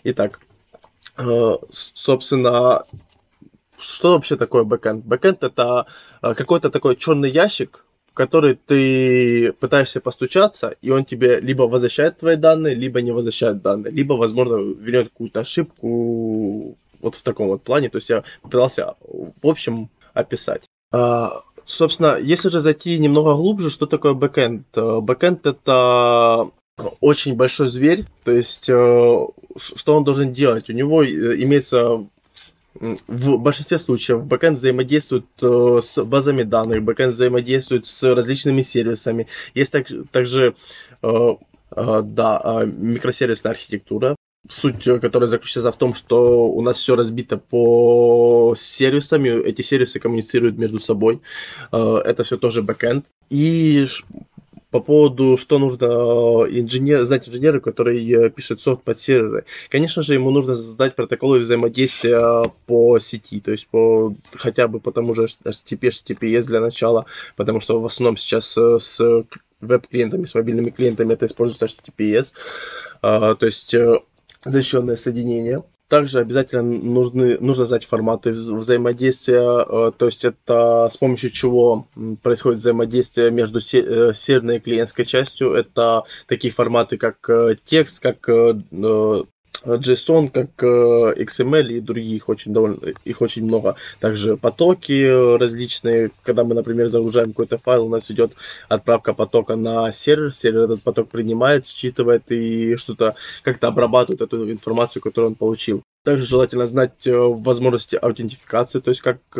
Итак, 0.05 0.39
собственно, 1.69 2.85
что 3.77 4.13
вообще 4.13 4.37
такое 4.37 4.63
бэкэнд? 4.63 5.05
Бэкэнд 5.05 5.43
это 5.43 5.87
какой-то 6.21 6.69
такой 6.69 6.95
черный 6.95 7.29
ящик, 7.29 7.85
в 8.13 8.15
который 8.15 8.53
ты 8.53 9.53
пытаешься 9.53 9.99
постучаться, 9.99 10.75
и 10.83 10.91
он 10.91 11.03
тебе 11.03 11.39
либо 11.39 11.63
возвращает 11.63 12.17
твои 12.17 12.35
данные, 12.35 12.75
либо 12.75 13.01
не 13.01 13.11
возвращает 13.11 13.63
данные, 13.63 13.91
либо, 13.91 14.13
возможно, 14.13 14.57
вернет 14.57 15.09
какую-то 15.09 15.39
ошибку 15.39 16.77
вот 17.01 17.15
в 17.15 17.23
таком 17.23 17.47
вот 17.47 17.63
плане. 17.63 17.89
То 17.89 17.97
есть 17.97 18.11
я 18.11 18.23
пытался 18.43 18.93
в 19.01 19.47
общем 19.47 19.89
описать. 20.13 20.61
А, 20.91 21.41
собственно, 21.65 22.19
если 22.19 22.49
же 22.49 22.59
зайти 22.59 22.99
немного 22.99 23.33
глубже, 23.33 23.71
что 23.71 23.87
такое 23.87 24.13
бэкэнд? 24.13 24.67
Бэкэнд 24.75 25.47
это 25.47 26.51
очень 27.01 27.35
большой 27.35 27.69
зверь, 27.69 28.05
то 28.23 28.31
есть 28.31 28.69
э, 28.69 29.27
что 29.57 29.95
он 29.95 30.03
должен 30.03 30.33
делать? 30.33 30.69
У 30.69 30.73
него 30.73 31.03
э, 31.03 31.07
имеется 31.41 32.05
в 33.07 33.37
большинстве 33.37 33.77
случаев 33.77 34.25
бэкэнд 34.25 34.57
взаимодействует 34.57 35.25
э, 35.41 35.79
с 35.81 36.03
базами 36.03 36.43
данных, 36.43 36.83
бэкэнд 36.83 37.13
взаимодействует 37.13 37.87
с 37.87 38.13
различными 38.13 38.61
сервисами. 38.61 39.27
Есть 39.53 39.71
так, 39.71 39.87
также 40.11 40.55
э, 41.01 41.07
э, 41.75 42.01
да, 42.03 42.63
микросервисная 42.65 43.51
архитектура, 43.51 44.15
суть 44.49 44.83
которой 44.83 45.25
заключается 45.27 45.71
в 45.71 45.77
том, 45.77 45.93
что 45.93 46.49
у 46.49 46.61
нас 46.61 46.77
все 46.77 46.95
разбито 46.95 47.37
по 47.37 48.53
сервисам, 48.57 49.23
эти 49.23 49.61
сервисы 49.61 49.99
коммуницируют 49.99 50.57
между 50.57 50.79
собой. 50.79 51.21
Это 51.71 52.23
все 52.23 52.37
тоже 52.37 52.61
бэкэнд. 52.61 53.05
И 53.29 53.85
по 54.73 54.79
поводу, 54.79 55.37
что 55.37 55.59
нужно 55.59 55.85
э, 55.85 56.59
инженер, 56.59 57.03
знать 57.03 57.29
инженеру, 57.29 57.61
который 57.61 58.03
э, 58.11 58.31
пишет 58.31 58.59
софт 58.59 58.81
под 58.81 58.99
серверы. 58.99 59.45
Конечно 59.69 60.01
же, 60.01 60.15
ему 60.15 60.31
нужно 60.31 60.55
создать 60.55 60.95
протоколы 60.95 61.37
взаимодействия 61.37 62.51
по 62.65 62.97
сети, 62.97 63.39
то 63.39 63.51
есть 63.51 63.67
по, 63.67 64.15
хотя 64.31 64.67
бы 64.67 64.79
по 64.79 64.91
тому 64.91 65.13
же 65.13 65.27
HTTP, 65.45 65.89
HTTPS 65.89 66.47
для 66.47 66.59
начала, 66.59 67.05
потому 67.35 67.59
что 67.59 67.79
в 67.79 67.85
основном 67.85 68.17
сейчас 68.17 68.57
э, 68.57 68.79
с 68.79 69.25
веб-клиентами, 69.61 70.25
с 70.25 70.33
мобильными 70.33 70.71
клиентами 70.71 71.13
это 71.13 71.27
используется 71.27 71.67
HTTPS, 71.67 72.33
то 73.01 73.45
есть 73.45 73.75
защищенное 74.43 74.95
соединение. 74.95 75.63
Также 75.93 76.21
обязательно 76.21 76.63
нужны, 76.63 77.37
нужно 77.39 77.65
знать 77.65 77.85
форматы 77.85 78.31
взаимодействия, 78.31 79.63
э, 79.63 79.91
то 79.95 80.07
есть 80.07 80.25
это 80.25 80.89
с 80.91 80.97
помощью 80.97 81.29
чего 81.29 81.85
происходит 82.23 82.61
взаимодействие 82.61 83.29
между 83.29 83.59
э, 83.59 84.11
серверной 84.15 84.55
и 84.55 84.59
клиентской 84.59 85.05
частью. 85.05 85.53
Это 85.53 86.01
такие 86.25 86.51
форматы, 86.51 86.97
как 86.97 87.29
э, 87.29 87.57
текст, 87.63 88.01
как 88.01 88.27
JSON, 89.65 90.29
как 90.29 90.49
э, 90.63 91.23
XML 91.23 91.67
и 91.69 91.79
другие, 91.79 92.15
их 92.15 92.29
очень, 92.29 92.53
довольно, 92.53 92.77
их 93.05 93.21
очень 93.21 93.45
много. 93.45 93.75
Также 93.99 94.37
потоки 94.37 95.37
различные, 95.37 96.11
когда 96.23 96.43
мы, 96.43 96.55
например, 96.55 96.87
загружаем 96.87 97.29
какой-то 97.29 97.57
файл, 97.57 97.85
у 97.85 97.89
нас 97.89 98.11
идет 98.11 98.33
отправка 98.67 99.13
потока 99.13 99.55
на 99.55 99.91
сервер, 99.91 100.33
сервер 100.33 100.63
этот 100.63 100.83
поток 100.83 101.09
принимает, 101.09 101.65
считывает 101.65 102.31
и 102.31 102.75
что-то 102.75 103.15
как-то 103.43 103.67
обрабатывает 103.67 104.21
эту 104.21 104.51
информацию, 104.51 105.01
которую 105.01 105.31
он 105.31 105.35
получил. 105.35 105.83
Также 106.03 106.25
желательно 106.25 106.67
знать 106.67 107.07
э, 107.07 107.15
возможности 107.15 107.95
аутентификации, 107.95 108.79
то 108.79 108.89
есть 108.89 109.01
как 109.01 109.19
э, 109.35 109.39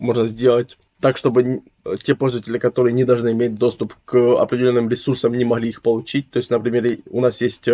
можно 0.00 0.26
сделать 0.26 0.78
так, 1.00 1.16
чтобы 1.16 1.62
те 2.04 2.14
пользователи, 2.14 2.58
которые 2.58 2.92
не 2.92 3.04
должны 3.04 3.32
иметь 3.32 3.56
доступ 3.56 3.94
к 4.04 4.16
определенным 4.40 4.88
ресурсам, 4.88 5.34
не 5.34 5.44
могли 5.44 5.70
их 5.70 5.82
получить. 5.82 6.30
То 6.30 6.36
есть, 6.36 6.48
например, 6.48 6.98
у 7.10 7.20
нас 7.20 7.40
есть 7.40 7.68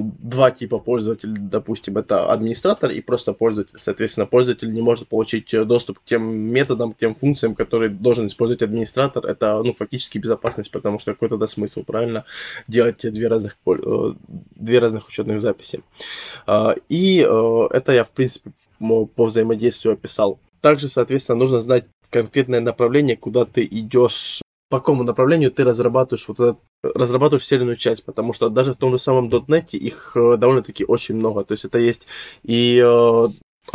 два 0.00 0.50
типа 0.50 0.78
пользователей, 0.78 1.34
допустим, 1.38 1.98
это 1.98 2.32
администратор 2.32 2.90
и 2.90 3.00
просто 3.00 3.32
пользователь. 3.32 3.78
Соответственно, 3.78 4.26
пользователь 4.26 4.72
не 4.72 4.82
может 4.82 5.08
получить 5.08 5.52
э, 5.54 5.64
доступ 5.64 5.98
к 5.98 6.04
тем 6.04 6.22
методам, 6.22 6.92
к 6.92 6.96
тем 6.96 7.14
функциям, 7.14 7.54
которые 7.54 7.90
должен 7.90 8.26
использовать 8.26 8.62
администратор. 8.62 9.26
Это, 9.26 9.62
ну, 9.62 9.72
фактически 9.72 10.18
безопасность, 10.18 10.70
потому 10.70 10.98
что 10.98 11.12
какой 11.12 11.28
тогда 11.28 11.46
смысл, 11.46 11.84
правильно, 11.84 12.24
делать 12.68 13.00
две 13.00 13.28
разных, 13.28 13.56
э, 13.66 14.14
две 14.54 14.78
разных 14.78 15.08
учетных 15.08 15.38
записи. 15.38 15.82
А, 16.46 16.74
и 16.88 17.20
э, 17.20 17.68
это 17.70 17.92
я, 17.92 18.04
в 18.04 18.10
принципе, 18.10 18.52
по 18.78 19.24
взаимодействию 19.24 19.94
описал. 19.94 20.38
Также, 20.60 20.88
соответственно, 20.88 21.38
нужно 21.38 21.60
знать 21.60 21.84
конкретное 22.10 22.60
направление, 22.60 23.16
куда 23.16 23.44
ты 23.44 23.64
идешь 23.64 24.42
по 24.72 24.78
какому 24.78 25.04
направлению 25.04 25.50
ты 25.50 25.64
разрабатываешь 25.64 26.26
вот 26.28 26.40
этот, 26.40 26.58
разрабатываешь 26.82 27.44
серийную 27.44 27.76
часть, 27.76 28.04
потому 28.06 28.32
что 28.32 28.48
даже 28.48 28.72
в 28.72 28.76
том 28.76 28.92
же 28.92 28.98
самом 28.98 29.28
.NET 29.28 29.76
их 29.76 30.12
э, 30.16 30.38
довольно-таки 30.38 30.86
очень 30.86 31.16
много. 31.16 31.44
То 31.44 31.52
есть 31.52 31.66
это 31.66 31.78
есть 31.78 32.08
и 32.42 32.78
э, 32.78 33.28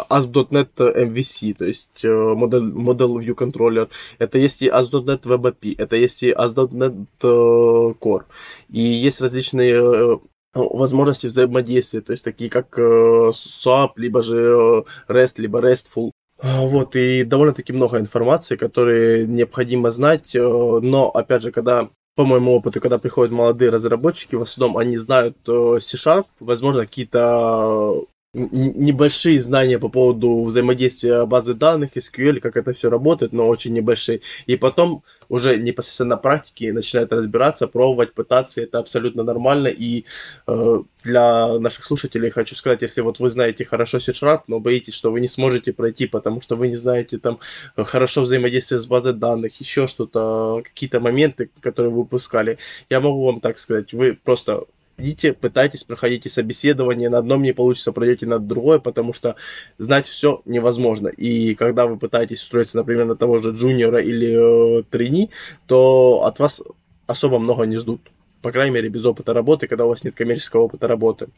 ASP.NET 0.10 0.70
MVC, 0.76 1.54
то 1.54 1.66
есть 1.66 2.04
э, 2.04 2.08
Model, 2.08 2.74
Model 2.74 3.20
View 3.20 3.36
Controller, 3.36 3.90
это 4.18 4.40
есть 4.40 4.64
и 4.64 4.70
ASP.NET 4.70 5.22
Web 5.26 5.54
API, 5.54 5.76
это 5.78 5.96
есть 5.96 6.24
и 6.24 6.32
ASP.NET 6.32 7.06
Core, 7.22 8.24
и 8.70 8.82
есть 8.82 9.22
различные 9.22 10.20
возможности 10.56 11.28
взаимодействия, 11.28 12.02
то 12.02 12.12
есть 12.12 12.24
такие 12.24 12.50
как 12.50 12.80
SWAP, 12.80 13.90
либо 13.98 14.24
же 14.24 14.84
REST, 15.08 15.34
либо 15.38 15.60
RESTful, 15.60 16.10
а, 16.10 16.17
вот, 16.42 16.96
и 16.96 17.24
довольно-таки 17.24 17.74
много 17.74 18.00
информации, 18.00 18.56
которые 18.56 19.26
необходимо 19.26 19.92
знать, 19.92 20.36
э, 20.36 20.40
но, 20.40 21.10
опять 21.10 21.42
же, 21.42 21.52
когда 21.52 21.90
по 22.16 22.26
моему 22.26 22.56
опыту, 22.56 22.82
когда 22.82 22.98
приходят 22.98 23.32
молодые 23.32 23.70
разработчики, 23.70 24.36
в 24.36 24.42
основном 24.42 24.78
они 24.78 24.98
знают 24.98 25.38
э, 25.48 25.78
C-Sharp, 25.80 26.26
возможно, 26.40 26.82
какие-то 26.82 28.06
небольшие 28.38 29.40
знания 29.40 29.80
по 29.80 29.90
поводу 29.90 30.44
взаимодействия 30.44 31.26
базы 31.26 31.54
данных, 31.54 31.98
SQL, 31.98 32.40
как 32.40 32.56
это 32.56 32.74
все 32.74 32.90
работает, 32.90 33.34
но 33.34 33.48
очень 33.48 33.74
небольшие. 33.74 34.22
И 34.46 34.56
потом 34.56 35.04
уже 35.30 35.58
непосредственно 35.58 36.12
на 36.12 36.18
практике 36.18 36.72
начинают 36.72 37.12
разбираться, 37.12 37.68
пробовать, 37.68 38.14
пытаться. 38.14 38.62
Это 38.62 38.80
абсолютно 38.80 39.24
нормально. 39.24 39.68
И 39.68 40.06
э, 40.48 40.80
для 41.04 41.58
наших 41.60 41.84
слушателей 41.84 42.30
хочу 42.30 42.56
сказать, 42.56 42.82
если 42.82 43.02
вот 43.02 43.20
вы 43.20 43.30
знаете 43.30 43.66
хорошо 43.66 44.00
C-Sharp, 44.00 44.42
но 44.48 44.60
боитесь, 44.60 44.94
что 44.94 45.12
вы 45.12 45.20
не 45.20 45.28
сможете 45.28 45.74
пройти, 45.74 46.06
потому 46.06 46.40
что 46.40 46.56
вы 46.56 46.68
не 46.68 46.76
знаете 46.76 47.18
там 47.18 47.40
хорошо 47.76 48.22
взаимодействие 48.22 48.80
с 48.80 48.86
базой 48.86 49.14
данных, 49.14 49.60
еще 49.60 49.88
что-то, 49.88 50.62
какие-то 50.64 51.00
моменты, 51.00 51.50
которые 51.60 51.92
вы 51.92 52.02
упускали, 52.02 52.58
я 52.90 53.00
могу 53.00 53.26
вам 53.26 53.40
так 53.40 53.58
сказать, 53.58 53.94
вы 53.94 54.14
просто 54.14 54.64
идите, 54.98 55.34
пытайтесь, 55.34 55.84
проходите 55.84 56.30
собеседование, 56.30 57.10
на 57.10 57.20
одном 57.20 57.44
не 57.44 57.54
получится, 57.54 57.92
пройдете 57.92 58.26
на 58.26 58.40
другое, 58.40 58.80
потому 58.80 59.14
что 59.14 59.36
знать 59.78 60.08
все 60.08 60.42
невозможно. 60.46 61.08
И 61.08 61.56
когда 61.56 61.88
вы 61.88 61.98
пытаетесь 61.98 62.42
устроиться, 62.42 62.78
например, 62.78 63.06
на 63.06 63.16
того 63.16 63.38
же 63.38 63.52
джуниора 63.52 64.02
или 64.02 64.80
э, 64.80 64.84
трени, 64.84 65.30
то 65.68 66.24
от 66.24 66.40
вас 66.40 66.62
особо 67.06 67.40
много 67.40 67.64
не 67.64 67.78
ждут. 67.78 68.02
По 68.42 68.52
крайней 68.52 68.74
мере, 68.74 68.90
без 68.90 69.06
опыта 69.06 69.34
работы, 69.34 69.68
когда 69.68 69.86
у 69.86 69.90
вас 69.90 70.04
нет 70.04 70.16
коммерческого 70.16 70.64
опыта 70.64 70.88
работы. 70.88 71.30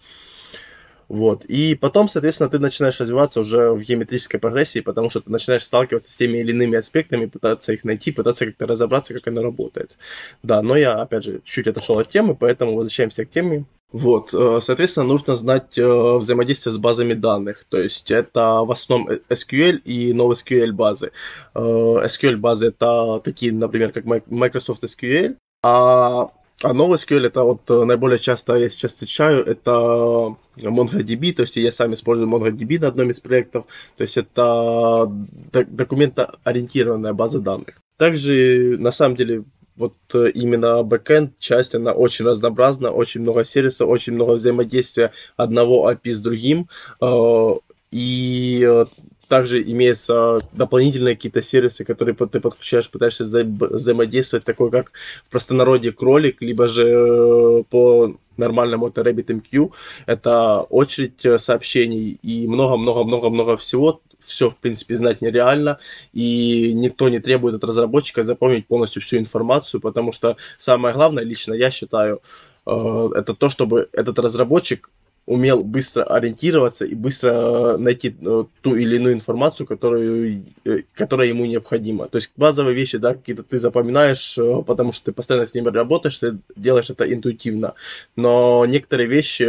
Вот. 1.10 1.44
И 1.46 1.74
потом, 1.74 2.08
соответственно, 2.08 2.52
ты 2.52 2.60
начинаешь 2.60 3.02
развиваться 3.02 3.40
уже 3.40 3.72
в 3.72 3.82
геометрической 3.82 4.40
прогрессии, 4.40 4.80
потому 4.80 5.10
что 5.10 5.22
ты 5.22 5.32
начинаешь 5.32 5.66
сталкиваться 5.66 6.12
с 6.12 6.16
теми 6.16 6.38
или 6.38 6.52
иными 6.52 6.78
аспектами, 6.78 7.26
пытаться 7.26 7.74
их 7.74 7.84
найти, 7.84 8.12
пытаться 8.12 8.46
как-то 8.46 8.68
разобраться, 8.68 9.16
как 9.16 9.28
оно 9.28 9.42
работает. 9.42 9.98
Да, 10.44 10.62
но 10.62 10.78
я, 10.78 11.02
опять 11.02 11.24
же, 11.24 11.42
чуть 11.44 11.68
отошел 11.68 11.98
от 11.98 12.10
темы, 12.10 12.36
поэтому 12.36 12.76
возвращаемся 12.76 13.26
к 13.26 13.32
теме. 13.32 13.66
Вот, 13.92 14.36
э, 14.36 14.60
соответственно, 14.62 15.08
нужно 15.08 15.36
знать 15.36 15.80
э, 15.80 16.18
взаимодействие 16.18 16.74
с 16.74 16.78
базами 16.78 17.16
данных. 17.16 17.66
То 17.68 17.82
есть 17.82 18.12
это 18.12 18.62
в 18.64 18.72
основном 18.72 19.10
SQL 19.30 19.78
и 19.84 20.14
NoSQL 20.14 20.72
базы. 20.74 21.12
Э, 21.56 21.60
SQL 21.60 22.38
базы 22.38 22.68
это 22.68 23.20
такие, 23.24 23.52
например, 23.52 23.92
как 23.92 24.06
Microsoft 24.06 24.84
SQL, 24.84 25.38
а 25.64 26.30
а 26.64 26.74
NoSQL 26.74 27.28
это 27.28 27.44
вот 27.44 27.70
э, 27.70 27.86
наиболее 27.86 28.20
часто 28.20 28.56
я 28.56 28.70
сейчас 28.70 28.94
встречаю, 28.94 29.46
это 29.46 30.36
MongoDB, 30.58 31.34
то 31.34 31.44
есть 31.44 31.56
я 31.56 31.72
сам 31.72 31.94
использую 31.94 32.30
MongoDB 32.30 32.80
на 32.80 32.88
одном 32.88 33.12
из 33.12 33.20
проектов, 33.20 33.66
то 33.96 34.02
есть 34.02 34.18
это 34.18 35.08
документоориентированная 35.10 37.14
база 37.14 37.40
данных. 37.40 37.82
Также, 37.98 38.76
на 38.78 38.92
самом 38.92 39.16
деле, 39.16 39.44
вот 39.78 39.96
э, 40.14 40.32
именно 40.32 40.84
backend 40.84 41.32
часть, 41.40 41.76
она 41.76 41.94
очень 41.94 42.26
разнообразна, 42.26 42.92
очень 42.92 43.22
много 43.22 43.46
сервисов, 43.46 43.88
очень 43.88 44.14
много 44.14 44.34
взаимодействия 44.34 45.14
одного 45.38 45.90
API 45.90 46.12
с 46.12 46.20
другим, 46.20 46.68
э, 47.02 47.54
и 47.92 48.86
также 49.30 49.62
имеются 49.62 50.40
дополнительные 50.52 51.16
какие-то 51.16 51.42
сервисы, 51.42 51.86
которые 51.86 52.16
ты 52.16 52.40
подключаешь, 52.42 52.90
пытаешься 52.90 53.24
взаимодействовать, 53.24 54.44
такой 54.44 54.72
как 54.72 54.92
в 55.28 55.32
простонародье 55.32 55.92
кролик, 55.94 56.42
либо 56.42 56.68
же 56.68 56.84
э, 56.84 57.64
по 57.70 58.16
нормальному 58.38 58.88
это 58.88 59.02
RabbitMQ. 59.02 59.72
Это 60.08 60.62
очередь 60.62 61.26
э, 61.26 61.38
сообщений 61.38 62.20
и 62.24 62.48
много-много-много-много 62.48 63.56
всего. 63.58 64.02
Все, 64.20 64.50
в 64.50 64.58
принципе, 64.58 64.98
знать 64.98 65.22
нереально, 65.22 65.80
и 66.12 66.74
никто 66.74 67.08
не 67.08 67.20
требует 67.20 67.56
от 67.56 67.64
разработчика 67.64 68.22
запомнить 68.22 68.68
полностью 68.68 69.02
всю 69.02 69.18
информацию, 69.18 69.80
потому 69.80 70.12
что 70.12 70.36
самое 70.58 70.94
главное, 70.94 71.24
лично 71.24 71.54
я 71.54 71.72
считаю, 71.72 72.20
э, 72.66 73.10
это 73.16 73.34
то, 73.34 73.48
чтобы 73.48 73.88
этот 73.94 74.20
разработчик 74.20 74.90
умел 75.30 75.64
быстро 75.64 76.04
ориентироваться 76.04 76.86
и 76.86 76.96
быстро 76.96 77.30
э, 77.30 77.78
найти 77.78 78.16
э, 78.20 78.46
ту 78.62 78.76
или 78.76 78.96
иную 78.96 79.14
информацию, 79.14 79.68
которую, 79.68 80.44
э, 80.66 80.80
которая 80.96 81.28
ему 81.28 81.46
необходима. 81.46 82.08
То 82.08 82.16
есть 82.16 82.34
базовые 82.36 82.74
вещи, 82.74 82.98
да, 82.98 83.14
какие-то 83.14 83.44
ты 83.44 83.60
запоминаешь, 83.60 84.40
потому 84.66 84.92
что 84.92 85.06
ты 85.06 85.12
постоянно 85.12 85.46
с 85.46 85.54
ними 85.54 85.68
работаешь, 85.68 86.18
ты 86.18 86.40
делаешь 86.56 86.90
это 86.90 87.12
интуитивно. 87.14 87.76
Но 88.16 88.66
некоторые 88.66 89.08
вещи 89.08 89.46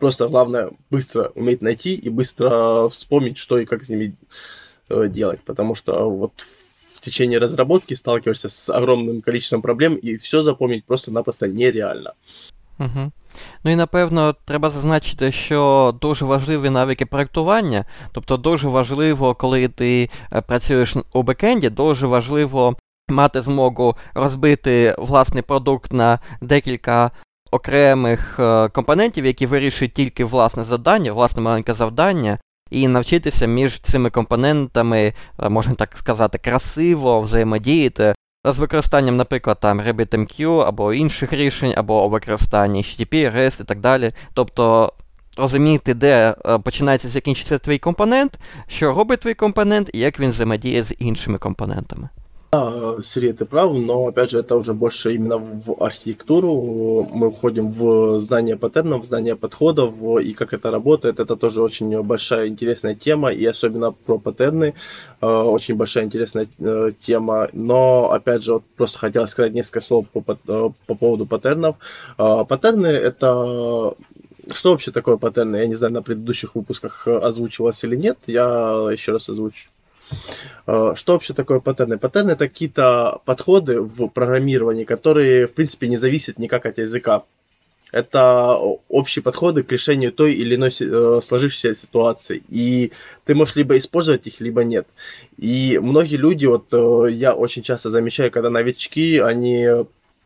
просто 0.00 0.26
главное 0.26 0.72
быстро 0.90 1.30
уметь 1.36 1.62
найти 1.62 1.94
и 1.94 2.08
быстро 2.08 2.88
вспомнить, 2.88 3.38
что 3.38 3.60
и 3.60 3.64
как 3.64 3.84
с 3.84 3.90
ними 3.90 4.16
делать. 4.88 5.40
Потому 5.44 5.76
что 5.76 6.10
вот 6.10 6.32
в 6.40 7.00
течение 7.00 7.38
разработки 7.38 7.94
сталкиваешься 7.94 8.48
с 8.48 8.70
огромным 8.70 9.20
количеством 9.20 9.62
проблем, 9.62 9.94
и 9.94 10.16
все 10.16 10.42
запомнить 10.42 10.84
просто-напросто 10.84 11.46
нереально. 11.46 12.14
Угу. 12.80 13.12
Ну 13.64 13.70
і 13.70 13.76
напевно 13.76 14.34
треба 14.44 14.70
зазначити, 14.70 15.32
що 15.32 15.94
дуже 16.00 16.24
важливі 16.24 16.70
навики 16.70 17.06
проектування, 17.06 17.84
тобто 18.12 18.36
дуже 18.36 18.68
важливо, 18.68 19.34
коли 19.34 19.68
ти 19.68 20.10
е, 20.32 20.40
працюєш 20.40 20.96
у 21.12 21.22
бекенді, 21.22 21.70
дуже 21.70 22.06
важливо 22.06 22.76
мати 23.08 23.42
змогу 23.42 23.96
розбити 24.14 24.94
власний 24.98 25.42
продукт 25.42 25.92
на 25.92 26.18
декілька 26.40 27.10
окремих 27.50 28.36
е, 28.38 28.68
компонентів, 28.68 29.26
які 29.26 29.46
вирішують 29.46 29.94
тільки 29.94 30.24
власне 30.24 30.64
завдання, 30.64 31.12
власне 31.12 31.42
маленьке 31.42 31.74
завдання, 31.74 32.38
і 32.70 32.88
навчитися 32.88 33.46
між 33.46 33.80
цими 33.80 34.10
компонентами, 34.10 35.14
е, 35.42 35.48
можна 35.48 35.74
так 35.74 35.96
сказати, 35.96 36.38
красиво 36.38 37.20
взаємодіяти. 37.20 38.14
З 38.44 38.58
використанням, 38.58 39.16
наприклад, 39.16 39.58
там 39.60 39.80
RabbitMQ 39.80 40.58
або 40.66 40.92
інших 40.92 41.32
рішень, 41.32 41.74
або 41.76 42.08
використанні 42.08 42.82
HTTP, 42.82 43.36
REST 43.36 43.60
і 43.60 43.64
так 43.64 43.80
далі. 43.80 44.12
Тобто 44.34 44.92
розуміти, 45.36 45.94
де 45.94 46.34
е, 46.46 46.58
починається 46.58 47.08
закінчиться 47.08 47.58
твій 47.58 47.78
компонент, 47.78 48.38
що 48.68 48.94
робить 48.94 49.20
твій 49.20 49.34
компонент 49.34 49.90
і 49.92 49.98
як 49.98 50.20
він 50.20 50.30
взаємодіє 50.30 50.84
з 50.84 50.94
іншими 50.98 51.38
компонентами. 51.38 52.08
Да, 52.52 52.96
Сергей, 53.00 53.32
ты 53.32 53.44
прав, 53.44 53.76
но 53.76 54.08
опять 54.08 54.30
же 54.30 54.40
это 54.40 54.56
уже 54.56 54.74
больше 54.74 55.14
именно 55.14 55.38
в 55.38 55.80
архитектуру. 55.80 57.06
Мы 57.12 57.28
уходим 57.28 57.68
в 57.68 58.18
знание 58.18 58.56
паттернов, 58.56 59.04
в 59.04 59.06
знание 59.06 59.36
подходов 59.36 59.94
и 60.20 60.32
как 60.32 60.52
это 60.52 60.72
работает. 60.72 61.20
Это 61.20 61.36
тоже 61.36 61.62
очень 61.62 62.02
большая 62.02 62.48
интересная 62.48 62.96
тема, 62.96 63.30
и 63.30 63.44
особенно 63.44 63.92
про 63.92 64.18
паттерны 64.18 64.74
э, 65.20 65.26
очень 65.26 65.76
большая 65.76 66.06
интересная 66.06 66.48
э, 66.58 66.90
тема. 67.00 67.48
Но 67.52 68.10
опять 68.10 68.42
же, 68.42 68.54
вот 68.54 68.64
просто 68.76 68.98
хотел 68.98 69.28
сказать 69.28 69.52
несколько 69.52 69.80
слов 69.80 70.08
по, 70.08 70.36
э, 70.48 70.70
по 70.86 70.94
поводу 70.96 71.26
паттернов. 71.26 71.76
Паттерны 72.16 72.88
это 72.88 73.94
что 74.52 74.72
вообще 74.72 74.90
такое 74.90 75.18
паттерны? 75.18 75.58
Я 75.58 75.66
не 75.68 75.76
знаю, 75.76 75.94
на 75.94 76.02
предыдущих 76.02 76.56
выпусках 76.56 77.06
озвучивалось 77.06 77.84
или 77.84 77.94
нет. 77.94 78.18
Я 78.26 78.88
еще 78.90 79.12
раз 79.12 79.28
озвучу. 79.28 79.70
Э, 80.66 80.92
что 80.96 81.12
вообще 81.14 81.34
такое 81.34 81.60
паттерны? 81.60 81.98
Паттерны 81.98 82.32
это 82.32 82.48
какие-то 82.48 83.20
подходы 83.24 83.80
в 83.80 84.08
программировании, 84.08 84.84
которые, 84.84 85.46
в 85.46 85.54
принципе, 85.54 85.88
не 85.88 85.96
зависят 85.96 86.38
никак 86.38 86.66
от 86.66 86.78
языка. 86.78 87.24
Это 87.92 88.54
общие 88.88 89.22
подходы 89.22 89.64
к 89.64 89.72
решению 89.72 90.12
той 90.12 90.34
или 90.34 90.54
иной 90.54 90.70
э, 90.70 91.20
сложившейся 91.20 91.74
ситуации. 91.74 92.42
И 92.48 92.92
ты 93.24 93.34
можешь 93.34 93.56
либо 93.56 93.76
использовать 93.78 94.26
их, 94.28 94.40
либо 94.40 94.62
нет. 94.62 94.86
И 95.36 95.78
многие 95.82 96.16
люди, 96.16 96.46
вот 96.46 96.66
э, 96.72 97.10
я 97.10 97.34
очень 97.34 97.62
часто 97.62 97.90
замечаю, 97.90 98.30
когда 98.30 98.48
новички, 98.48 99.18
они 99.18 99.66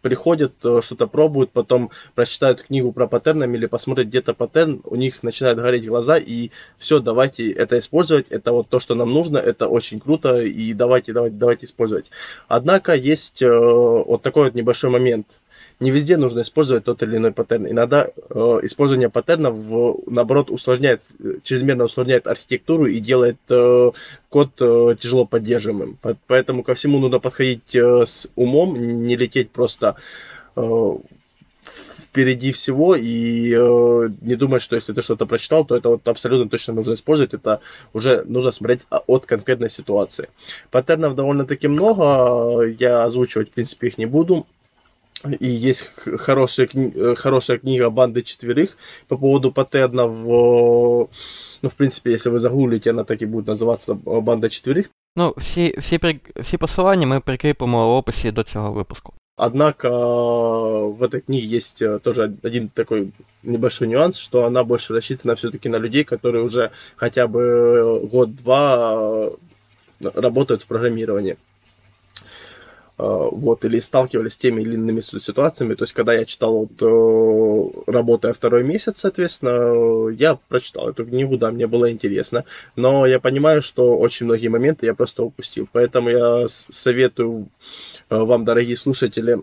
приходят, 0.04 0.52
э, 0.64 0.80
что-то 0.82 1.06
пробуют, 1.06 1.50
потом 1.50 1.90
прочитают 2.14 2.62
книгу 2.62 2.92
про 2.92 3.06
паттернами 3.06 3.56
или 3.56 3.64
посмотрят 3.64 4.08
где-то 4.08 4.34
паттерн, 4.34 4.82
у 4.84 4.96
них 4.96 5.22
начинают 5.22 5.58
гореть 5.58 5.88
глаза, 5.88 6.18
и 6.18 6.50
все, 6.76 7.00
давайте 7.00 7.50
это 7.50 7.78
использовать, 7.78 8.26
это 8.28 8.52
вот 8.52 8.68
то, 8.68 8.80
что 8.80 8.94
нам 8.94 9.10
нужно, 9.10 9.38
это 9.38 9.66
очень 9.66 10.00
круто, 10.00 10.42
и 10.42 10.74
давайте, 10.74 11.14
давайте, 11.14 11.36
давайте 11.36 11.64
использовать. 11.64 12.10
Однако 12.48 12.94
есть 12.94 13.40
э, 13.40 13.48
вот 13.48 14.20
такой 14.20 14.44
вот 14.44 14.54
небольшой 14.54 14.90
момент 14.90 15.40
не 15.80 15.90
везде 15.90 16.16
нужно 16.16 16.42
использовать 16.42 16.84
тот 16.84 17.02
или 17.02 17.16
иной 17.16 17.32
паттерн. 17.32 17.68
Иногда 17.68 18.06
э, 18.06 18.60
использование 18.62 19.10
паттернов, 19.10 19.56
наоборот, 20.06 20.50
усложняет, 20.50 21.02
чрезмерно 21.42 21.84
усложняет 21.84 22.26
архитектуру 22.26 22.86
и 22.86 23.00
делает 23.00 23.38
э, 23.50 23.90
код 24.28 24.50
э, 24.60 24.96
тяжело 24.98 25.26
поддерживаемым. 25.26 25.98
Поэтому 26.26 26.62
ко 26.62 26.74
всему 26.74 26.98
нужно 26.98 27.18
подходить 27.18 27.74
э, 27.74 28.04
с 28.06 28.30
умом, 28.36 29.06
не 29.06 29.16
лететь 29.16 29.50
просто 29.50 29.96
э, 30.56 30.98
впереди 32.14 32.52
всего 32.52 32.94
и 32.94 33.52
э, 33.52 34.08
не 34.20 34.36
думать, 34.36 34.62
что 34.62 34.76
если 34.76 34.92
ты 34.92 35.02
что-то 35.02 35.26
прочитал, 35.26 35.64
то 35.64 35.76
это 35.76 35.88
вот 35.88 36.06
абсолютно 36.06 36.48
точно 36.48 36.74
нужно 36.74 36.94
использовать. 36.94 37.34
Это 37.34 37.60
уже 37.92 38.22
нужно 38.24 38.52
смотреть 38.52 38.82
от 38.88 39.26
конкретной 39.26 39.68
ситуации. 39.68 40.28
Паттернов 40.70 41.16
довольно-таки 41.16 41.66
много, 41.66 42.62
я 42.78 43.02
озвучивать, 43.02 43.50
в 43.50 43.52
принципе, 43.52 43.88
их 43.88 43.98
не 43.98 44.06
буду 44.06 44.46
И 45.39 45.47
есть 45.47 45.91
хорошая, 46.17 46.67
кни- 46.67 47.15
хорошая 47.15 47.57
книга 47.57 47.89
«Банды 47.89 48.21
четверых» 48.21 48.77
по 49.07 49.17
поводу 49.17 49.51
паттернов. 49.51 50.15
Ну, 51.61 51.69
в 51.69 51.75
принципе, 51.75 52.11
если 52.11 52.29
вы 52.29 52.39
загуглите, 52.39 52.91
она 52.91 53.03
так 53.03 53.21
и 53.21 53.25
будет 53.25 53.47
называться 53.47 53.93
«Банда 53.93 54.47
четверых». 54.47 54.89
Ну, 55.15 55.33
всі 55.37 55.75
всі, 55.77 55.99
всі 56.35 56.57
посилання 56.57 57.07
ми 57.07 57.19
прикріпимо 57.19 57.87
в 57.87 57.91
описі 57.97 58.31
до 58.31 58.43
цього 58.43 58.71
випуску. 58.71 59.13
Однако 59.41 59.89
в 60.89 61.01
этой 61.01 61.21
книге 61.21 61.47
есть 61.57 61.81
э, 61.81 61.99
тоже 61.99 62.33
один 62.43 62.67
такой 62.67 63.13
небольшой 63.43 63.87
нюанс, 63.87 64.17
что 64.17 64.43
она 64.43 64.65
больше 64.65 64.93
рассчитана 64.93 65.33
все-таки 65.33 65.69
на 65.69 65.79
людей, 65.79 66.03
которые 66.03 66.43
уже 66.43 66.71
хотя 66.97 67.25
бы 67.27 68.05
год-два 68.11 69.29
э, 70.03 70.11
работают 70.13 70.63
в 70.63 70.67
программировании. 70.67 71.37
А, 72.96 73.28
вот, 73.30 73.64
или 73.64 73.80
сталкивались 73.80 74.34
с 74.34 74.36
теми 74.36 74.62
или 74.62 74.74
иными 74.74 75.00
ситуациями. 75.00 75.74
То 75.74 75.82
есть, 75.82 75.94
когда 75.94 76.14
я 76.14 76.24
читал, 76.24 76.58
вот, 76.58 76.80
э, 76.80 77.90
работая 77.90 78.32
второй 78.32 78.62
месяц, 78.62 79.00
соответственно, 79.00 80.10
я 80.10 80.38
прочитал 80.48 80.90
эту 80.90 81.04
книгу, 81.04 81.36
да, 81.36 81.50
мне 81.50 81.66
было 81.66 81.90
интересно, 81.90 82.44
но 82.76 83.04
я 83.04 83.18
понимаю, 83.18 83.62
что 83.62 83.98
очень 83.98 84.26
многие 84.26 84.48
моменты 84.48 84.86
я 84.86 84.94
просто 84.94 85.24
упустил. 85.24 85.68
Поэтому 85.72 86.08
я 86.08 86.44
советую 86.46 87.48
э, 88.10 88.16
вам, 88.16 88.44
дорогие 88.44 88.76
слушатели, 88.76 89.42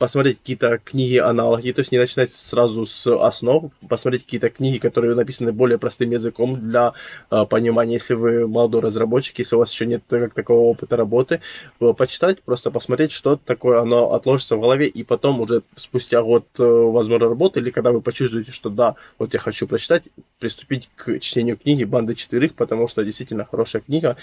посмотреть 0.00 0.38
какие-то 0.38 0.78
книги-аналоги, 0.78 1.72
то 1.72 1.80
есть 1.80 1.92
не 1.92 1.98
начинать 1.98 2.32
сразу 2.32 2.86
с 2.86 3.06
основ, 3.06 3.70
посмотреть 3.86 4.24
какие-то 4.24 4.48
книги, 4.48 4.78
которые 4.78 5.14
написаны 5.14 5.52
более 5.52 5.76
простым 5.76 6.10
языком 6.10 6.58
для 6.58 6.94
э, 7.30 7.44
понимания, 7.44 7.92
если 7.94 8.14
вы 8.14 8.48
молодой 8.48 8.80
разработчик, 8.80 9.38
если 9.38 9.56
у 9.56 9.58
вас 9.58 9.70
еще 9.70 9.84
нет 9.84 10.02
как 10.08 10.32
такого 10.32 10.60
опыта 10.60 10.96
работы, 10.96 11.42
э, 11.80 11.92
почитать, 11.92 12.42
просто 12.42 12.70
посмотреть, 12.70 13.12
что 13.12 13.36
такое 13.36 13.82
оно 13.82 14.14
отложится 14.14 14.56
в 14.56 14.60
голове, 14.62 14.86
и 14.86 15.04
потом 15.04 15.38
уже 15.38 15.62
спустя 15.76 16.22
год, 16.22 16.46
э, 16.58 16.62
возможно, 16.62 17.28
работы, 17.28 17.60
или 17.60 17.68
когда 17.68 17.92
вы 17.92 18.00
почувствуете, 18.00 18.52
что 18.52 18.70
да, 18.70 18.94
вот 19.18 19.34
я 19.34 19.38
хочу 19.38 19.66
прочитать, 19.66 20.04
приступить 20.38 20.88
к 20.96 21.18
чтению 21.18 21.58
книги 21.58 21.84
«Банды 21.84 22.14
четверых», 22.14 22.54
потому 22.54 22.88
что 22.88 23.04
действительно 23.04 23.44
хорошая 23.44 23.82
книга, 23.82 24.16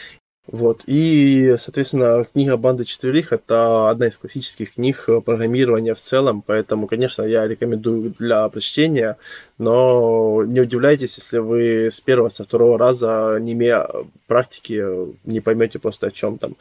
вот. 0.48 0.84
И, 0.86 1.56
соответственно, 1.58 2.26
книга 2.32 2.56
«Банда 2.56 2.86
четверых»— 2.86 3.32
это 3.34 3.90
одна 3.90 4.08
из 4.08 4.18
классических 4.18 4.76
книг 4.76 5.06
программирования 5.26 5.94
в 5.94 6.00
целом, 6.00 6.42
поэтому, 6.42 6.88
конечно, 6.88 7.24
я 7.24 7.46
рекомендую 7.46 8.14
для 8.18 8.48
прочтения, 8.48 9.18
но 9.58 10.44
не 10.46 10.62
удивляйтесь, 10.62 11.18
если 11.18 11.40
вы 11.40 11.88
с 11.88 12.00
первого, 12.00 12.30
со 12.30 12.46
второго 12.46 12.78
раза, 12.78 13.38
не 13.42 13.52
имея 13.52 13.90
практики, 14.28 14.82
не 15.26 15.42
поймете 15.42 15.80
просто 15.80 16.08
о 16.08 16.12
чем 16.12 16.38
там. 16.38 16.56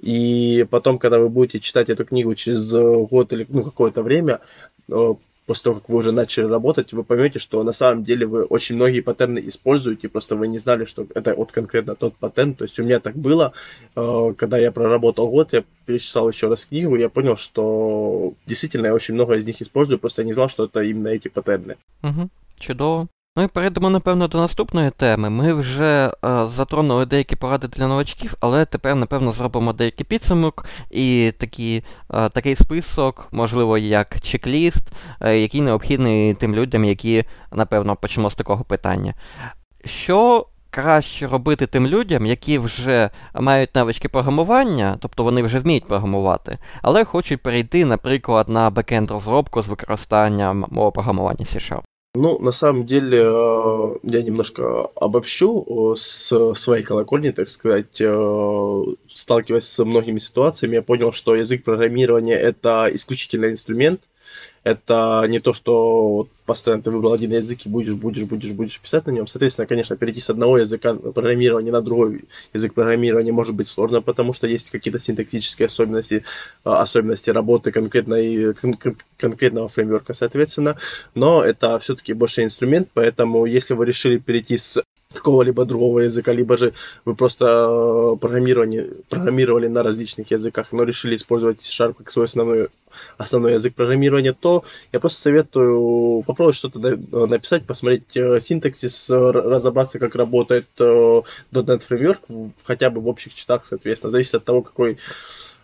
И 0.00 0.64
потом, 0.70 0.98
когда 0.98 1.18
вы 1.18 1.28
будете 1.28 1.58
читать 1.58 1.88
эту 1.88 2.04
книгу 2.04 2.36
через 2.36 2.72
год 2.72 3.32
или 3.32 3.46
ну, 3.48 3.64
какое-то 3.64 4.02
время, 4.02 4.40
после 5.46 5.64
того, 5.64 5.80
как 5.80 5.88
вы 5.88 5.96
уже 5.96 6.12
начали 6.12 6.46
работать, 6.46 6.92
вы 6.92 7.04
поймете, 7.04 7.38
что 7.38 7.62
на 7.62 7.72
самом 7.72 8.02
деле 8.02 8.26
вы 8.26 8.44
очень 8.44 8.76
многие 8.76 9.00
паттерны 9.00 9.42
используете, 9.46 10.08
просто 10.08 10.36
вы 10.36 10.48
не 10.48 10.58
знали, 10.58 10.84
что 10.84 11.06
это 11.14 11.34
вот 11.34 11.52
конкретно 11.52 11.94
тот 11.94 12.16
паттерн. 12.16 12.54
То 12.54 12.64
есть 12.64 12.78
у 12.78 12.84
меня 12.84 13.00
так 13.00 13.16
было, 13.16 13.52
э, 13.94 14.34
когда 14.36 14.58
я 14.58 14.72
проработал 14.72 15.28
год, 15.30 15.52
я 15.52 15.64
перечитал 15.86 16.28
еще 16.28 16.48
раз 16.48 16.66
книгу, 16.66 16.96
я 16.96 17.08
понял, 17.08 17.36
что 17.36 18.32
действительно 18.46 18.86
я 18.86 18.94
очень 18.94 19.14
много 19.14 19.34
из 19.34 19.44
них 19.44 19.60
использую, 19.60 19.98
просто 19.98 20.22
я 20.22 20.26
не 20.26 20.32
знал, 20.32 20.48
что 20.48 20.64
это 20.64 20.80
именно 20.80 21.08
эти 21.08 21.28
паттерны. 21.28 21.76
Угу. 22.02 22.28
Чудово. 22.58 23.08
Ну 23.36 23.42
і 23.42 23.46
перейдемо, 23.46 23.90
напевно, 23.90 24.28
до 24.28 24.38
наступної 24.38 24.90
теми. 24.90 25.30
Ми 25.30 25.52
вже 25.52 26.06
е, 26.24 26.46
затронули 26.48 27.06
деякі 27.06 27.36
поради 27.36 27.68
для 27.68 27.88
новачків, 27.88 28.34
але 28.40 28.64
тепер, 28.64 28.96
напевно, 28.96 29.32
зробимо 29.32 29.72
деякий 29.72 30.06
підсумок 30.06 30.66
і 30.90 31.32
такі, 31.38 31.82
е, 32.14 32.28
такий 32.28 32.56
список, 32.56 33.28
можливо, 33.32 33.78
як 33.78 34.16
чек-ліст, 34.20 34.86
е, 35.20 35.38
який 35.38 35.60
необхідний 35.60 36.34
тим 36.34 36.54
людям, 36.54 36.84
які, 36.84 37.24
напевно, 37.52 37.96
почнемо 37.96 38.30
з 38.30 38.34
такого 38.34 38.64
питання. 38.64 39.14
Що 39.84 40.46
краще 40.70 41.26
робити 41.26 41.66
тим 41.66 41.86
людям, 41.86 42.26
які 42.26 42.58
вже 42.58 43.10
мають 43.40 43.74
навички 43.74 44.08
програмування, 44.08 44.96
тобто 45.00 45.24
вони 45.24 45.42
вже 45.42 45.58
вміють 45.58 45.88
програмувати, 45.88 46.58
але 46.82 47.04
хочуть 47.04 47.42
перейти, 47.42 47.84
наприклад, 47.84 48.48
на 48.48 48.70
бекенд 48.70 49.10
розробку 49.10 49.62
з 49.62 49.68
використанням 49.68 50.66
мого 50.70 50.92
програмування 50.92 51.44
C-Sharp? 51.44 51.82
Ну, 52.16 52.38
на 52.38 52.52
самом 52.52 52.86
деле, 52.86 53.18
э, 53.24 53.96
я 54.04 54.22
немножко 54.22 54.82
обобщу 54.94 55.64
э, 55.92 55.96
с 55.96 56.54
своей 56.54 56.84
колокольни, 56.84 57.30
так 57.30 57.48
сказать, 57.48 58.00
э, 58.00 58.84
сталкиваясь 59.12 59.64
с 59.64 59.84
многими 59.84 60.18
ситуациями, 60.18 60.76
я 60.76 60.82
понял, 60.82 61.10
что 61.10 61.34
язык 61.34 61.64
программирования 61.64 62.36
это 62.36 62.88
исключительно 62.92 63.46
инструмент, 63.50 64.02
Это 64.64 65.24
не 65.28 65.40
то, 65.40 65.52
что 65.52 66.26
постоянно 66.46 66.82
ты 66.82 66.90
выбрал 66.90 67.12
один 67.12 67.32
язык 67.32 67.66
и 67.66 67.68
будешь, 67.68 67.94
будешь, 67.94 68.24
будешь, 68.24 68.52
будешь 68.52 68.80
писать 68.80 69.06
на 69.06 69.10
нем. 69.10 69.26
Соответственно, 69.26 69.66
конечно, 69.66 69.94
перейти 69.94 70.20
с 70.20 70.30
одного 70.30 70.58
языка 70.58 70.94
программирования 70.94 71.70
на 71.70 71.82
другой 71.82 72.24
язык 72.54 72.72
программирования 72.72 73.30
может 73.30 73.54
быть 73.54 73.68
сложно, 73.68 74.00
потому 74.00 74.32
что 74.32 74.46
есть 74.46 74.70
какие-то 74.70 74.98
синтаксические 74.98 75.66
особенности, 75.66 76.24
а, 76.64 76.80
особенности 76.80 77.28
работы 77.28 77.72
конкретной, 77.72 78.54
кон- 78.54 78.78
конкретного 79.18 79.68
фреймворка, 79.68 80.14
соответственно. 80.14 80.78
Но 81.14 81.44
это 81.44 81.78
все-таки 81.78 82.14
больше 82.14 82.42
инструмент, 82.42 82.88
поэтому 82.94 83.44
если 83.44 83.74
вы 83.74 83.84
решили 83.84 84.16
перейти 84.16 84.56
с 84.56 84.82
какого-либо 85.14 85.64
другого 85.64 86.00
языка, 86.00 86.32
либо 86.32 86.56
же 86.56 86.72
вы 87.04 87.14
просто 87.14 87.46
э, 87.46 88.16
программировали, 88.20 88.92
программировали 89.08 89.68
на 89.68 89.82
различных 89.82 90.30
языках, 90.30 90.72
но 90.72 90.84
решили 90.84 91.16
использовать 91.16 91.60
C-Sharp 91.60 91.94
как 91.94 92.10
свой 92.10 92.26
основной, 92.26 92.68
основной 93.16 93.54
язык 93.54 93.74
программирования, 93.74 94.32
то 94.32 94.64
я 94.92 95.00
просто 95.00 95.20
советую 95.20 96.22
попробовать 96.26 96.56
что-то 96.56 96.78
написать, 96.78 97.66
посмотреть 97.66 98.16
э, 98.16 98.38
синтаксис, 98.40 99.08
разобраться, 99.10 99.98
как 99.98 100.14
работает 100.14 100.66
э, 100.78 101.22
.NET 101.52 101.82
Framework, 101.88 102.50
хотя 102.64 102.90
бы 102.90 103.00
в 103.00 103.08
общих 103.08 103.34
читах, 103.34 103.64
соответственно, 103.64 104.10
зависит 104.10 104.34
от 104.34 104.44
того, 104.44 104.62
какой 104.62 104.94
Э, 104.94 104.98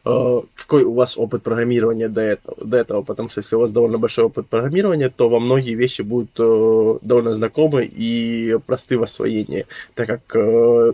какой 0.03 0.85
у 0.85 0.95
вас 0.95 1.19
опыт 1.19 1.43
программирования 1.43 2.09
до 2.09 2.23
этого, 2.23 2.57
до 2.65 2.77
этого, 2.79 3.03
потому 3.03 3.29
что 3.29 3.41
если 3.41 3.57
у 3.57 3.61
вас 3.61 3.73
довольно 3.73 3.99
большой 3.99 4.25
опыт 4.25 4.47
программирования, 4.49 5.11
то 5.11 5.29
во 5.29 5.41
многие 5.41 5.75
вещи 5.75 6.03
будут 6.03 6.31
э, 6.39 6.99
довольно 7.03 7.35
знакомы 7.35 7.85
и 7.85 8.57
просты 8.67 8.97
в 8.97 9.03
освоении, 9.03 9.67
так 9.95 10.09
как 10.09 10.37
э, 10.37 10.93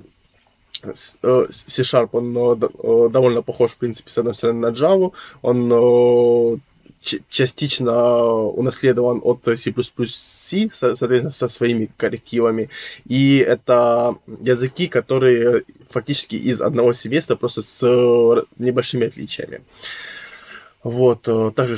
C-Sharp, 0.94 2.11
он 2.12 3.11
довольно 3.11 3.42
похож, 3.42 3.72
в 3.72 3.78
принципе, 3.78 4.11
с 4.11 4.18
одной 4.18 4.34
стороны 4.34 4.61
на 4.61 4.72
Java, 4.72 5.12
он 5.42 6.61
частично 7.01 8.26
унаследован 8.44 9.20
от 9.22 9.44
C++C, 9.59 10.70
соответственно, 10.72 11.30
со 11.30 11.49
своими 11.49 11.88
коррективами. 11.97 12.70
И 13.07 13.38
это 13.38 14.16
языки, 14.40 14.88
которые 14.88 15.64
фактически 15.90 16.36
из 16.36 16.61
одного 16.61 16.92
семестра, 16.92 17.36
просто 17.36 17.62
с 17.62 18.44
небольшими 18.59 19.07
отличиями. 19.07 19.62
Вот, 20.82 21.26
э, 21.26 21.51
также, 21.55 21.76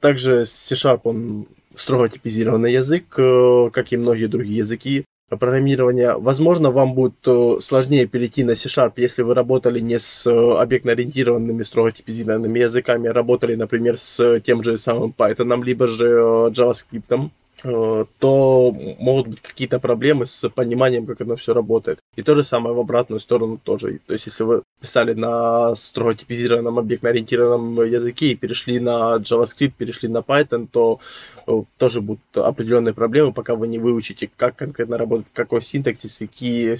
также 0.00 0.44
C-Sharp, 0.44 1.02
он 1.04 1.46
строго 1.74 2.08
типизированный 2.08 2.72
язык, 2.72 3.04
э, 3.16 3.70
как 3.72 3.92
и 3.92 3.96
многие 3.96 4.26
другие 4.26 4.58
языки 4.58 5.04
программирования. 5.28 6.14
Возможно, 6.16 6.70
вам 6.70 6.94
будет 6.94 7.14
э, 7.26 7.56
сложнее 7.60 8.06
перейти 8.06 8.44
на 8.44 8.54
C-Sharp, 8.54 8.92
если 8.96 9.22
вы 9.22 9.34
работали 9.34 9.78
не 9.78 9.98
с 9.98 10.26
э, 10.26 10.30
объектно-ориентированными, 10.30 11.62
строго 11.62 11.90
типизированными 11.92 12.58
языками, 12.60 13.08
а 13.08 13.12
работали, 13.12 13.54
например, 13.54 13.98
с 13.98 14.40
тем 14.40 14.62
же 14.62 14.76
самым 14.76 15.14
Python, 15.16 15.64
либо 15.64 15.86
же 15.86 16.08
э, 16.08 16.50
JavaScript. 16.50 17.30
Э, 17.63 18.05
то 18.19 18.71
могут 18.99 19.27
быть 19.27 19.41
какие-то 19.41 19.79
проблемы 19.79 20.25
с 20.25 20.49
пониманием, 20.49 21.05
как 21.05 21.21
оно 21.21 21.35
все 21.35 21.53
работает. 21.53 21.99
И 22.15 22.23
то 22.23 22.35
же 22.35 22.43
самое 22.43 22.73
в 22.75 22.79
обратную 22.79 23.19
сторону 23.19 23.57
тоже. 23.57 23.99
То 24.07 24.13
есть, 24.13 24.27
если 24.27 24.43
вы 24.43 24.63
писали 24.81 25.13
на 25.13 25.75
строго 25.75 26.13
типизированном 26.13 26.79
объектно-ориентированном 26.79 27.85
языке 27.85 28.27
и 28.27 28.35
перешли 28.35 28.79
на 28.79 29.17
JavaScript, 29.17 29.73
перешли 29.77 30.07
на 30.07 30.19
Python, 30.19 30.67
то 30.71 30.99
э, 31.47 31.51
тоже 31.77 32.01
будут 32.01 32.21
определенные 32.35 32.93
проблемы, 32.93 33.33
пока 33.33 33.55
вы 33.55 33.67
не 33.67 33.79
выучите, 33.79 34.29
как 34.37 34.55
конкретно 34.55 34.97
работает, 34.97 35.27
какой 35.33 35.61
синтаксис, 35.61 36.19
какие 36.19 36.75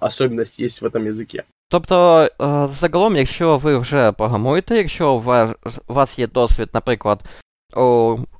особенности 0.00 0.62
есть 0.62 0.82
в 0.82 0.86
этом 0.86 1.06
языке. 1.06 1.44
Тобто, 1.70 2.28
загалом, 2.80 3.16
якщо 3.16 3.58
ви 3.58 3.78
вже 3.78 4.12
програмуєте, 4.12 4.76
якщо 4.76 5.12
у 5.12 5.20
вас 5.92 6.18
є 6.18 6.26
досвід, 6.26 6.68
наприклад, 6.74 7.20
у 7.24 7.43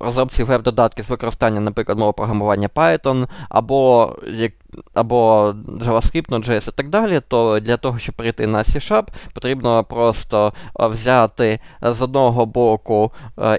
розробці 0.00 0.42
веб-додатків 0.42 1.04
з 1.04 1.10
використанням, 1.10 1.64
наприклад, 1.64 1.98
мови 1.98 2.12
програмування 2.12 2.68
Python, 2.68 3.26
або 3.48 4.12
як 4.32 4.52
або 4.94 5.54
JavaScript, 5.68 6.28
Node.js 6.28 6.68
і 6.68 6.72
так 6.72 6.88
далі, 6.88 7.20
то 7.28 7.60
для 7.60 7.76
того, 7.76 7.98
щоб 7.98 8.14
перейти 8.14 8.46
на 8.46 8.58
C-Sharp, 8.58 9.06
потрібно 9.32 9.84
просто 9.84 10.52
взяти 10.74 11.60
з 11.82 12.02
одного 12.02 12.46
боку 12.46 13.12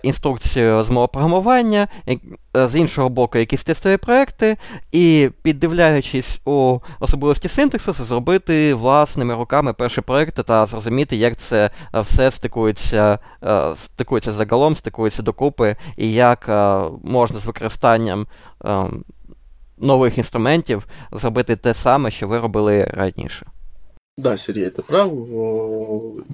інструкцію 0.03 0.83
з 0.83 0.89
мого 0.89 1.07
програмування, 1.07 1.87
з 2.53 2.75
іншого 2.75 3.09
боку, 3.09 3.37
якісь 3.37 3.63
тестові 3.63 3.97
проекти, 3.97 4.57
і, 4.91 5.29
піддивляючись 5.41 6.39
у 6.45 6.79
особливості 6.99 7.47
синтаксису, 7.47 8.05
зробити 8.05 8.73
власними 8.73 9.35
руками 9.35 9.73
перші 9.73 10.01
проекти 10.01 10.43
та 10.43 10.65
зрозуміти, 10.65 11.15
як 11.15 11.37
це 11.37 11.69
все 11.93 12.31
стикується, 12.31 13.19
стикується 13.75 14.31
загалом, 14.31 14.75
стикується 14.75 15.21
докупи, 15.21 15.75
і 15.97 16.13
як 16.13 16.49
можна 17.03 17.39
з 17.39 17.45
використанням 17.45 18.27
нових 19.78 20.18
інструментів 20.18 20.86
зробити 21.12 21.56
те 21.56 21.74
саме, 21.74 22.10
що 22.10 22.28
ви 22.28 22.38
робили 22.38 22.84
раніше. 22.84 23.46
Да, 24.18 24.36
Сергей, 24.36 24.66
это 24.66 24.82
прав. 24.82 25.12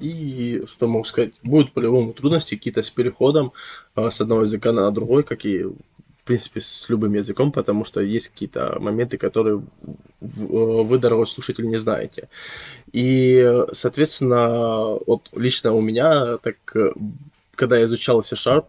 И 0.01 0.61
что 0.67 0.87
могу 0.87 1.05
сказать, 1.05 1.31
будут 1.43 1.73
по-любому 1.73 2.13
трудности 2.13 2.55
какие-то 2.55 2.81
с 2.81 2.89
переходом 2.89 3.51
с 3.95 4.21
одного 4.21 4.41
языка 4.41 4.71
на 4.73 4.91
другой, 4.91 5.23
как 5.23 5.45
и 5.45 5.63
в 5.63 6.23
принципе 6.25 6.59
с 6.59 6.89
любым 6.89 7.15
языком, 7.15 7.51
потому 7.51 7.85
что 7.85 8.01
есть 8.01 8.29
какие-то 8.29 8.77
моменты, 8.79 9.17
которые 9.17 9.61
вы, 10.19 10.97
дорогой 10.97 11.25
слушатель, 11.25 11.69
не 11.69 11.77
знаете. 11.77 12.27
И, 12.91 13.63
соответственно, 13.71 14.99
вот 15.07 15.29
лично 15.31 15.73
у 15.73 15.81
меня, 15.81 16.37
так 16.37 16.55
когда 17.55 17.77
я 17.77 17.85
изучал 17.85 18.21
C-Sharp, 18.21 18.65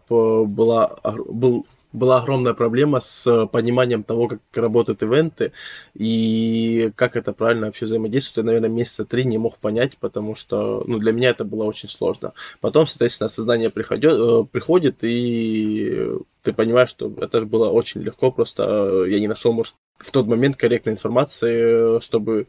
была, 0.47 0.97
был 1.29 1.67
была 1.96 2.20
огромная 2.20 2.54
проблема 2.54 3.00
с 3.00 3.48
пониманием 3.48 4.04
того, 4.04 4.28
как 4.28 4.40
работают 4.54 5.04
ивенты 5.04 5.52
и 5.94 6.92
как 6.96 7.16
это 7.16 7.34
правильно 7.34 7.68
вообще 7.68 7.86
взаимодействует. 7.86 8.38
Я, 8.38 8.44
наверное, 8.44 8.70
месяца 8.70 9.06
три 9.06 9.26
не 9.26 9.38
мог 9.38 9.58
понять, 9.58 9.98
потому 9.98 10.36
что 10.36 10.84
ну, 10.86 11.00
для 11.00 11.12
меня 11.12 11.30
это 11.30 11.46
было 11.46 11.64
очень 11.64 11.90
сложно. 11.90 12.34
Потом, 12.62 12.88
соответственно, 12.88 13.26
осознание 13.26 13.70
приходит, 13.70 14.12
э, 14.14 14.44
приходит 14.52 14.98
и 15.02 16.10
ты 16.44 16.54
понимаешь, 16.54 16.90
что 16.90 17.12
это 17.20 17.40
же 17.40 17.46
было 17.46 17.70
очень 17.70 18.02
легко, 18.02 18.32
просто 18.32 19.06
я 19.06 19.20
не 19.20 19.28
нашел, 19.28 19.52
может, 19.52 19.76
в 19.98 20.12
тот 20.12 20.28
момент 20.28 20.58
корректной 20.58 20.94
информации, 20.94 22.00
чтобы 22.02 22.48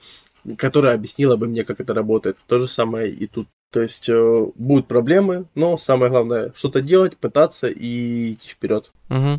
которая 0.58 0.94
объяснила 0.94 1.36
бы 1.36 1.48
мне, 1.48 1.64
как 1.64 1.80
это 1.80 1.92
работает. 1.92 2.36
То 2.46 2.58
же 2.58 2.68
самое 2.68 3.10
и 3.12 3.26
тут. 3.26 3.48
То 3.76 3.82
есть 3.82 4.08
э, 4.08 4.46
будут 4.54 4.88
проблемы, 4.88 5.44
но 5.54 5.76
самое 5.76 6.10
главное 6.10 6.50
что-то 6.54 6.80
делать, 6.80 7.18
пытаться 7.18 7.68
и 7.68 8.32
идти 8.32 8.48
вперед. 8.48 8.90
Угу. 9.10 9.38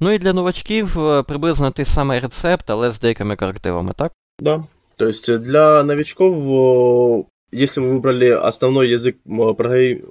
Ну 0.00 0.10
і 0.10 0.18
для 0.18 0.32
новачків 0.32 0.98
приблизно 1.26 1.70
той 1.70 1.84
самий 1.84 2.20
рецепт, 2.20 2.70
але 2.70 2.92
з 2.92 3.00
деякими 3.00 3.36
коррективами, 3.36 3.92
так? 3.96 4.12
Да. 4.38 4.64
То 4.96 5.06
есть 5.06 5.38
для 5.38 5.82
новичков, 5.82 7.26
если 7.52 7.80
вы 7.80 7.90
выбрали 7.92 8.28
основной 8.28 8.90
язык 8.90 9.16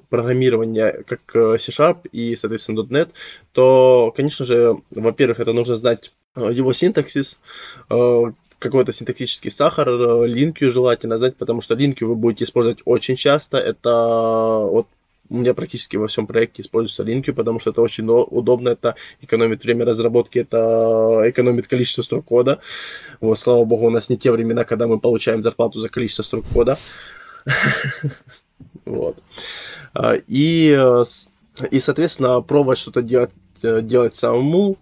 программирования 0.10 1.04
как 1.08 1.60
C-Sharp 1.60 1.98
и, 2.12 2.36
соответственно, 2.36 2.82
.NET, 2.82 3.10
то, 3.52 4.12
конечно 4.18 4.46
же, 4.46 4.78
во-первых, 4.90 5.40
это 5.40 5.54
нужно 5.54 5.76
знать 5.76 6.12
его 6.36 6.74
синтаксис, 6.74 7.40
какой-то 8.60 8.92
синтаксический 8.92 9.50
сахар, 9.50 9.90
э, 9.90 10.28
линкию 10.28 10.72
желательно 10.72 11.18
знать, 11.18 11.38
потому 11.38 11.62
что 11.62 11.76
линкию 11.76 12.10
вы 12.10 12.16
будете 12.16 12.44
использовать 12.44 12.80
очень 12.86 13.16
часто. 13.16 13.58
Это 13.58 13.90
вот 14.70 14.88
у 15.30 15.38
меня 15.38 15.54
практически 15.54 15.96
во 15.96 16.08
всем 16.08 16.28
проекте 16.28 16.62
используется 16.62 17.04
линкию, 17.04 17.36
потому 17.36 17.60
что 17.60 17.70
это 17.70 17.82
очень 17.82 18.06
удобно, 18.10 18.70
это 18.70 18.96
экономит 19.22 19.64
время 19.64 19.86
разработки, 19.86 20.40
это 20.40 21.22
экономит 21.26 21.68
количество 21.68 22.02
строк 22.02 22.26
кода. 22.26 22.60
Вот, 23.22 23.38
слава 23.38 23.64
богу, 23.64 23.86
у 23.86 23.90
нас 23.92 24.10
не 24.10 24.18
те 24.18 24.32
времена, 24.32 24.64
когда 24.64 24.88
мы 24.88 25.00
получаем 25.00 25.44
зарплату 25.44 25.80
за 25.80 25.90
количество 25.90 26.24
строк 26.24 26.46
кода. 26.54 26.78
Вот. 28.86 29.18
И, 30.28 30.76
э, 30.78 31.04
и, 31.72 31.80
соответственно, 31.80 32.42
пробовать 32.42 32.80
что-то 32.80 33.02
делать, 33.04 33.32
э, 33.62 33.82
делать 33.82 34.16
самому, 34.16 34.78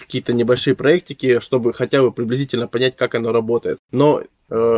какие-то 0.00 0.32
небольшие 0.32 0.74
проектики, 0.74 1.40
чтобы 1.40 1.72
хотя 1.72 2.02
бы 2.02 2.12
приблизительно 2.12 2.66
понять, 2.66 2.96
как 2.96 3.14
оно 3.14 3.32
работает. 3.32 3.78
Но 3.92 4.22
Э, 4.22 4.24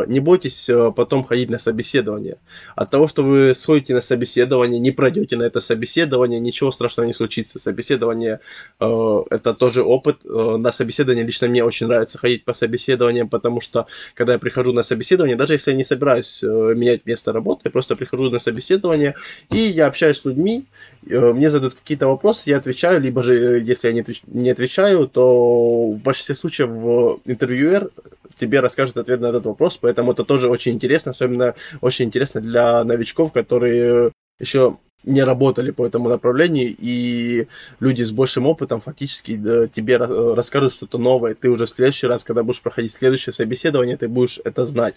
не 0.07 0.19
бойтесь 0.19 0.69
э, 0.69 0.91
потом 0.95 1.23
ходить 1.23 1.49
на 1.49 1.57
собеседование. 1.57 2.37
От 2.75 2.91
того, 2.91 3.07
что 3.07 3.23
вы 3.23 3.53
сходите 3.55 3.93
на 3.93 4.01
собеседование, 4.01 4.79
не 4.79 4.91
пройдете 4.91 5.35
на 5.35 5.43
это 5.43 5.59
собеседование, 5.59 6.39
ничего 6.39 6.71
страшного 6.71 7.07
не 7.07 7.13
случится. 7.13 7.59
Собеседование 7.59 8.39
э, 8.79 9.23
это 9.29 9.53
тоже 9.53 9.83
опыт. 9.83 10.17
На 10.23 10.71
собеседование 10.71 11.25
лично 11.25 11.47
мне 11.47 11.63
очень 11.63 11.87
нравится 11.87 12.17
ходить 12.17 12.45
по 12.45 12.53
собеседованиям, 12.53 13.29
потому 13.29 13.61
что 13.61 13.87
когда 14.13 14.33
я 14.33 14.39
прихожу 14.39 14.73
на 14.73 14.83
собеседование, 14.83 15.35
даже 15.35 15.53
если 15.53 15.71
я 15.71 15.77
не 15.77 15.83
собираюсь 15.83 16.43
менять 16.43 17.05
место 17.05 17.31
работы, 17.31 17.61
я 17.65 17.71
просто 17.71 17.95
прихожу 17.95 18.29
на 18.29 18.39
собеседование 18.39 19.15
и 19.49 19.57
я 19.57 19.87
общаюсь 19.87 20.17
с 20.17 20.25
людьми, 20.25 20.65
мне 21.01 21.49
задают 21.49 21.75
какие-то 21.75 22.07
вопросы, 22.07 22.49
я 22.49 22.57
отвечаю, 22.57 23.01
либо 23.01 23.23
же 23.23 23.59
если 23.65 23.89
я 23.89 24.03
не 24.27 24.49
отвечаю, 24.49 25.07
то 25.07 25.91
в 25.91 25.97
большинстве 25.97 26.35
случаев 26.35 27.19
интервьюер 27.25 27.89
тебе 28.35 28.59
расскажет 28.59 28.97
ответ 28.97 29.21
на 29.21 29.27
этот 29.27 29.45
вопрос, 29.45 29.77
поэтому 29.77 30.11
это 30.11 30.23
тоже 30.23 30.49
очень 30.49 30.73
интересно, 30.73 31.11
особенно 31.11 31.55
очень 31.81 32.05
интересно 32.05 32.41
для 32.41 32.83
новичков, 32.83 33.31
которые 33.31 34.11
еще 34.39 34.77
не 35.03 35.23
работали 35.23 35.71
по 35.71 35.85
этому 35.85 36.09
направлению, 36.09 36.75
и 36.77 37.47
люди 37.79 38.03
с 38.03 38.11
большим 38.11 38.47
опытом 38.47 38.81
фактически 38.81 39.35
тебе 39.67 39.97
расскажут 39.97 40.73
что-то 40.73 40.97
новое. 40.97 41.35
Ты 41.35 41.49
уже 41.49 41.65
в 41.65 41.69
следующий 41.69 42.07
раз, 42.07 42.23
когда 42.23 42.43
будешь 42.43 42.61
проходить 42.61 42.93
следующее 42.93 43.33
собеседование, 43.33 43.97
ты 43.97 44.07
будешь 44.07 44.39
это 44.43 44.65
знать. 44.65 44.95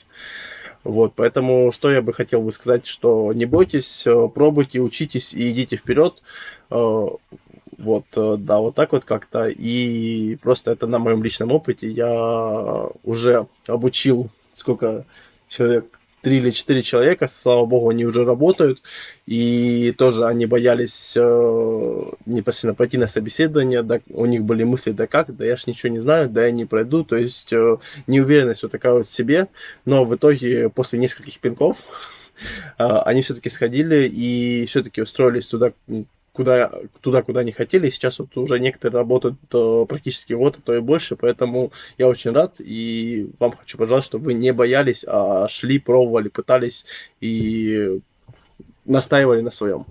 Вот, 0.85 1.15
поэтому 1.17 1.73
что 1.73 1.91
я 1.91 2.01
бы 2.01 2.13
хотел 2.13 2.43
бы 2.43 2.53
сказать, 2.53 2.87
что 2.87 3.33
не 3.33 3.45
бойтесь, 3.45 4.07
э, 4.07 4.29
пробуйте, 4.33 4.79
учитесь 4.79 5.35
и 5.35 5.51
идите 5.51 5.75
вперед. 5.75 6.23
Вот, 7.79 8.07
э, 8.17 8.37
да, 8.39 8.59
вот 8.59 8.75
так 8.75 8.93
вот 8.93 9.05
как-то. 9.05 9.49
И 9.49 10.37
просто 10.37 10.73
это 10.73 10.87
на 10.87 10.99
моем 10.99 11.23
личном 11.23 11.53
опыте. 11.53 11.91
Я 11.91 12.89
уже 13.05 13.47
обучил 13.67 14.31
сколько 14.55 15.05
человек, 15.49 15.87
три 16.27 16.39
или 16.39 16.51
четыре 16.51 16.83
человека, 16.83 17.29
слава 17.29 17.67
богу, 17.67 17.91
они 17.91 18.05
уже 18.05 18.25
работают, 18.25 18.83
и 19.27 19.95
тоже 19.97 20.27
они 20.27 20.47
боялись 20.47 21.17
э, 21.17 21.21
непосредственно 22.27 22.75
пройти 22.75 22.99
на 22.99 23.07
собеседование, 23.07 23.85
да, 23.85 24.01
у 24.09 24.27
них 24.27 24.43
были 24.43 24.65
мысли, 24.65 24.91
да 24.91 25.07
как, 25.07 25.37
да 25.37 25.45
я 25.45 25.57
ж 25.57 25.69
ничего 25.69 25.93
не 25.93 26.01
знаю, 26.01 26.29
да 26.29 26.45
я 26.47 26.51
не 26.51 26.65
пройду, 26.65 27.05
то 27.05 27.17
есть 27.17 27.53
э, 27.53 27.77
неуверенность 28.09 28.65
вот 28.65 28.73
такая 28.73 28.95
вот 28.95 29.07
в 29.07 29.11
себе, 29.11 29.47
но 29.85 30.05
в 30.05 30.17
итоге 30.17 30.69
после 30.69 30.99
нескольких 30.99 31.39
пинков 31.39 31.85
э, 32.79 32.85
они 32.85 33.23
все-таки 33.23 33.49
сходили 33.49 34.09
и 34.09 34.67
все-таки 34.67 35.03
устроились 35.03 35.47
туда, 35.47 35.75
куда, 36.36 36.72
туда, 37.02 37.22
куда 37.22 37.44
не 37.44 37.52
хотели. 37.52 37.90
Сейчас 37.90 38.20
вот 38.20 38.38
уже 38.38 38.60
некоторые 38.60 39.00
работают 39.00 39.36
э, 39.54 39.86
практически 39.88 40.34
год, 40.34 40.58
а 40.58 40.62
то 40.62 40.74
и 40.74 40.80
больше, 40.80 41.16
поэтому 41.16 41.72
я 41.98 42.08
очень 42.08 42.32
рад 42.32 42.56
и 42.60 43.30
вам 43.40 43.52
хочу 43.52 43.78
пожелать, 43.78 44.04
чтобы 44.04 44.26
вы 44.26 44.34
не 44.34 44.54
боялись, 44.54 45.06
а 45.08 45.48
шли, 45.48 45.80
пробовали, 45.80 46.30
пытались 46.30 46.86
и 47.22 48.02
настаивали 48.86 49.42
на 49.42 49.52
своєму. 49.52 49.86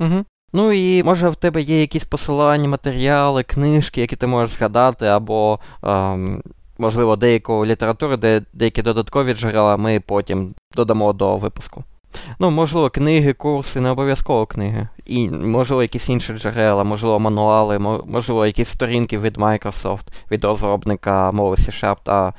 Угу. 0.00 0.24
Ну 0.52 0.72
і 0.72 1.02
може 1.02 1.28
в 1.28 1.36
тебе 1.36 1.60
є 1.60 1.80
якісь 1.80 2.04
посилання, 2.04 2.68
матеріали, 2.68 3.42
книжки, 3.42 4.00
які 4.00 4.16
ти 4.16 4.26
можеш 4.26 4.56
згадати, 4.56 5.06
або, 5.06 5.58
ем, 5.82 6.42
можливо, 6.78 7.16
деяку 7.16 7.66
літературу, 7.66 8.16
де 8.16 8.42
деякі 8.52 8.82
додаткові 8.82 9.34
джерела 9.34 9.76
ми 9.76 10.00
потім 10.00 10.54
додамо 10.74 11.12
до 11.12 11.36
випуску. 11.36 11.84
Ну, 12.38 12.50
можливо, 12.50 12.90
книги, 12.90 13.32
курси, 13.32 13.80
не 13.80 13.90
обов'язково 13.90 14.46
книги. 14.46 14.88
І, 15.06 15.30
можливо, 15.30 15.82
якісь 15.82 16.08
інші 16.08 16.32
джерела, 16.32 16.84
можливо, 16.84 17.18
мануали, 17.18 17.78
можливо, 18.06 18.46
якісь 18.46 18.68
сторінки 18.68 19.18
від 19.18 19.36
Microsoft, 19.36 20.06
від 20.30 20.44
розробника 20.44 21.32
мови 21.32 21.56
C-Sharp 21.56 21.96
та 22.02 22.34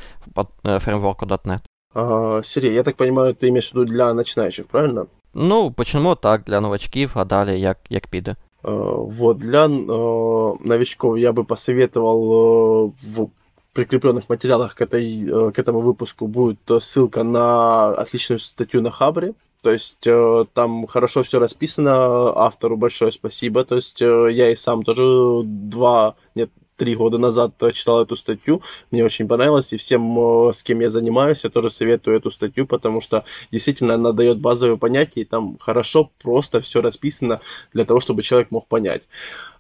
фреймворку 0.79 1.25
.NET. 1.25 1.59
Ага, 1.93 2.43
Сергій, 2.43 2.73
я 2.73 2.83
так 2.83 2.95
розумію, 2.99 3.33
ти 3.33 3.51
маєш 3.51 3.73
в 3.73 3.77
виду 3.77 3.91
для 3.91 4.13
починаючих, 4.13 4.67
правильно? 4.67 5.05
Ну, 5.33 5.71
почнемо 5.71 6.15
так, 6.15 6.43
для 6.43 6.61
новачків, 6.61 7.11
а 7.13 7.25
далі 7.25 7.59
як, 7.59 7.77
як 7.89 8.07
піде. 8.07 8.35
Uh, 8.63 9.17
вот, 9.17 9.37
для 9.37 9.67
uh, 9.67 10.67
новичков 10.67 11.17
я 11.17 11.31
бы 11.31 11.45
посоветовал 11.45 12.19
uh, 12.23 12.91
в 13.01 13.29
прикрепленных 13.73 14.23
материалах 14.27 14.75
к, 14.75 14.81
этой, 14.81 15.25
к 15.53 15.59
этому 15.59 15.79
выпуску 15.79 16.27
будет 16.27 16.59
ссылка 16.67 17.23
на 17.23 17.87
отличную 17.93 18.39
статью 18.39 18.81
на 18.81 18.91
Хабре, 18.91 19.33
то 19.64 19.70
есть 19.70 20.06
э, 20.06 20.44
там 20.52 20.86
хорошо 20.86 21.22
все 21.22 21.38
расписано, 21.38 22.36
автору 22.36 22.76
большое 22.76 23.10
спасибо. 23.10 23.64
То 23.64 23.76
есть 23.76 24.02
э, 24.02 24.28
я 24.30 24.50
и 24.50 24.54
сам 24.54 24.82
тоже 24.82 25.40
два, 25.46 26.16
нет, 26.34 26.50
три 26.76 26.94
года 26.94 27.16
назад 27.16 27.54
читал 27.72 28.02
эту 28.02 28.14
статью, 28.14 28.60
мне 28.90 29.02
очень 29.02 29.26
понравилось, 29.26 29.72
и 29.72 29.78
всем, 29.78 30.48
э, 30.48 30.52
с 30.52 30.62
кем 30.62 30.80
я 30.80 30.90
занимаюсь, 30.90 31.44
я 31.44 31.50
тоже 31.50 31.70
советую 31.70 32.18
эту 32.18 32.30
статью, 32.30 32.66
потому 32.66 33.00
что 33.00 33.24
действительно 33.50 33.94
она 33.94 34.12
дает 34.12 34.38
базовые 34.38 34.76
понятия, 34.76 35.22
и 35.22 35.24
там 35.24 35.56
хорошо, 35.58 36.10
просто 36.22 36.60
все 36.60 36.82
расписано 36.82 37.40
для 37.72 37.86
того, 37.86 38.00
чтобы 38.00 38.22
человек 38.22 38.50
мог 38.50 38.66
понять. 38.66 39.08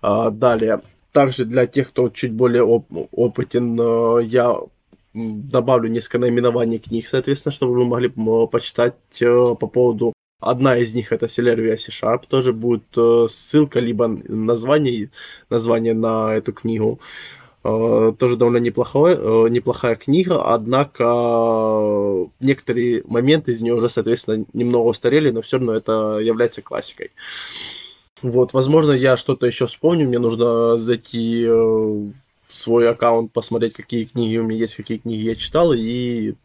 А, 0.02 0.28
далее, 0.28 0.82
также 1.12 1.46
для 1.46 1.66
тех, 1.66 1.88
кто 1.88 2.10
чуть 2.10 2.34
более 2.34 2.62
оп- 2.62 3.08
опытен, 3.10 3.80
э, 3.80 4.24
я 4.24 4.54
добавлю 5.14 5.88
несколько 5.88 6.18
наименований 6.18 6.78
книг, 6.78 7.06
соответственно, 7.06 7.52
чтобы 7.52 7.74
вы 7.74 7.84
могли 7.84 8.08
почитать 8.50 8.96
э, 9.20 9.54
по 9.58 9.66
поводу 9.66 10.12
Одна 10.40 10.76
из 10.76 10.94
них 10.94 11.10
это 11.12 11.24
Celeria 11.24 11.74
C-Sharp, 11.76 12.24
тоже 12.28 12.52
будет 12.52 12.84
э, 12.96 13.26
ссылка, 13.30 13.80
либо 13.80 14.08
название, 14.08 15.10
название 15.48 15.94
на 15.94 16.34
эту 16.34 16.52
книгу. 16.52 17.00
Э, 17.62 18.12
тоже 18.18 18.36
довольно 18.36 18.58
неплохое, 18.58 19.16
неплохая 19.48 19.96
книга, 19.96 20.42
однако 20.42 22.28
некоторые 22.40 23.04
моменты 23.06 23.52
из 23.52 23.62
нее 23.62 23.74
уже, 23.74 23.88
соответственно, 23.88 24.44
немного 24.52 24.88
устарели, 24.88 25.30
но 25.30 25.40
все 25.40 25.56
равно 25.56 25.72
это 25.72 26.18
является 26.18 26.60
классикой. 26.60 27.12
Вот, 28.20 28.52
возможно, 28.52 28.92
я 28.92 29.16
что-то 29.16 29.46
еще 29.46 29.64
вспомню, 29.64 30.06
мне 30.08 30.18
нужно 30.18 30.76
зайти 30.76 31.46
свой 32.53 32.89
аккаунт, 32.89 33.31
посмотреть, 33.31 33.73
какие 33.73 34.05
книги 34.05 34.37
у 34.37 34.43
меня 34.43 34.59
есть, 34.59 34.75
какие 34.75 34.97
книги 34.97 35.21
я 35.21 35.35
читал, 35.35 35.73
и 35.73 36.35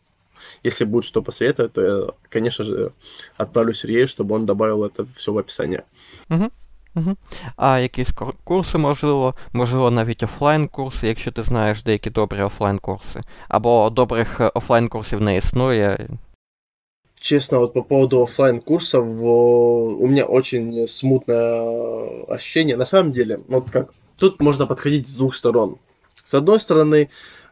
если 0.62 0.84
будет 0.84 1.04
что 1.04 1.22
посоветовать, 1.22 1.72
то 1.72 1.82
я, 1.82 2.06
конечно 2.28 2.64
же, 2.64 2.92
отправлю 3.36 3.72
Сергею, 3.72 4.06
чтобы 4.06 4.34
он 4.34 4.46
добавил 4.46 4.84
это 4.84 5.06
все 5.14 5.32
в 5.32 5.38
описание. 5.38 5.84
Угу. 6.30 6.50
Угу. 6.96 7.16
А 7.56 7.78
якісь 7.78 8.12
курси, 8.44 8.78
можливо, 8.78 9.34
можливо, 9.52 9.90
навіть 9.90 10.22
офлайн-курси, 10.22 11.06
якщо 11.08 11.32
ти 11.32 11.42
знаєш 11.42 11.82
деякі 11.82 12.10
добрі 12.10 12.42
офлайн-курси. 12.42 13.20
Або 13.48 13.90
добрих 13.90 14.40
офлайн-курсів 14.54 15.20
не 15.20 15.36
існує. 15.36 16.08
Честно, 17.20 17.58
вот 17.58 17.72
по 17.72 17.82
поводу 17.82 18.20
офлайн 18.20 18.60
курсов 18.60 19.24
у 19.24 20.06
меня 20.06 20.24
очень 20.24 20.86
смутное 20.86 22.24
ощущение. 22.28 22.76
На 22.76 22.86
самом 22.86 23.12
деле, 23.12 23.38
вот 23.48 23.70
как, 23.70 23.94
тут 24.16 24.40
можно 24.40 24.66
подходить 24.66 25.08
с 25.08 25.16
двух 25.16 25.34
сторон. 25.34 25.76
С 26.29 26.35
одной 26.35 26.59
стороны, 26.59 27.09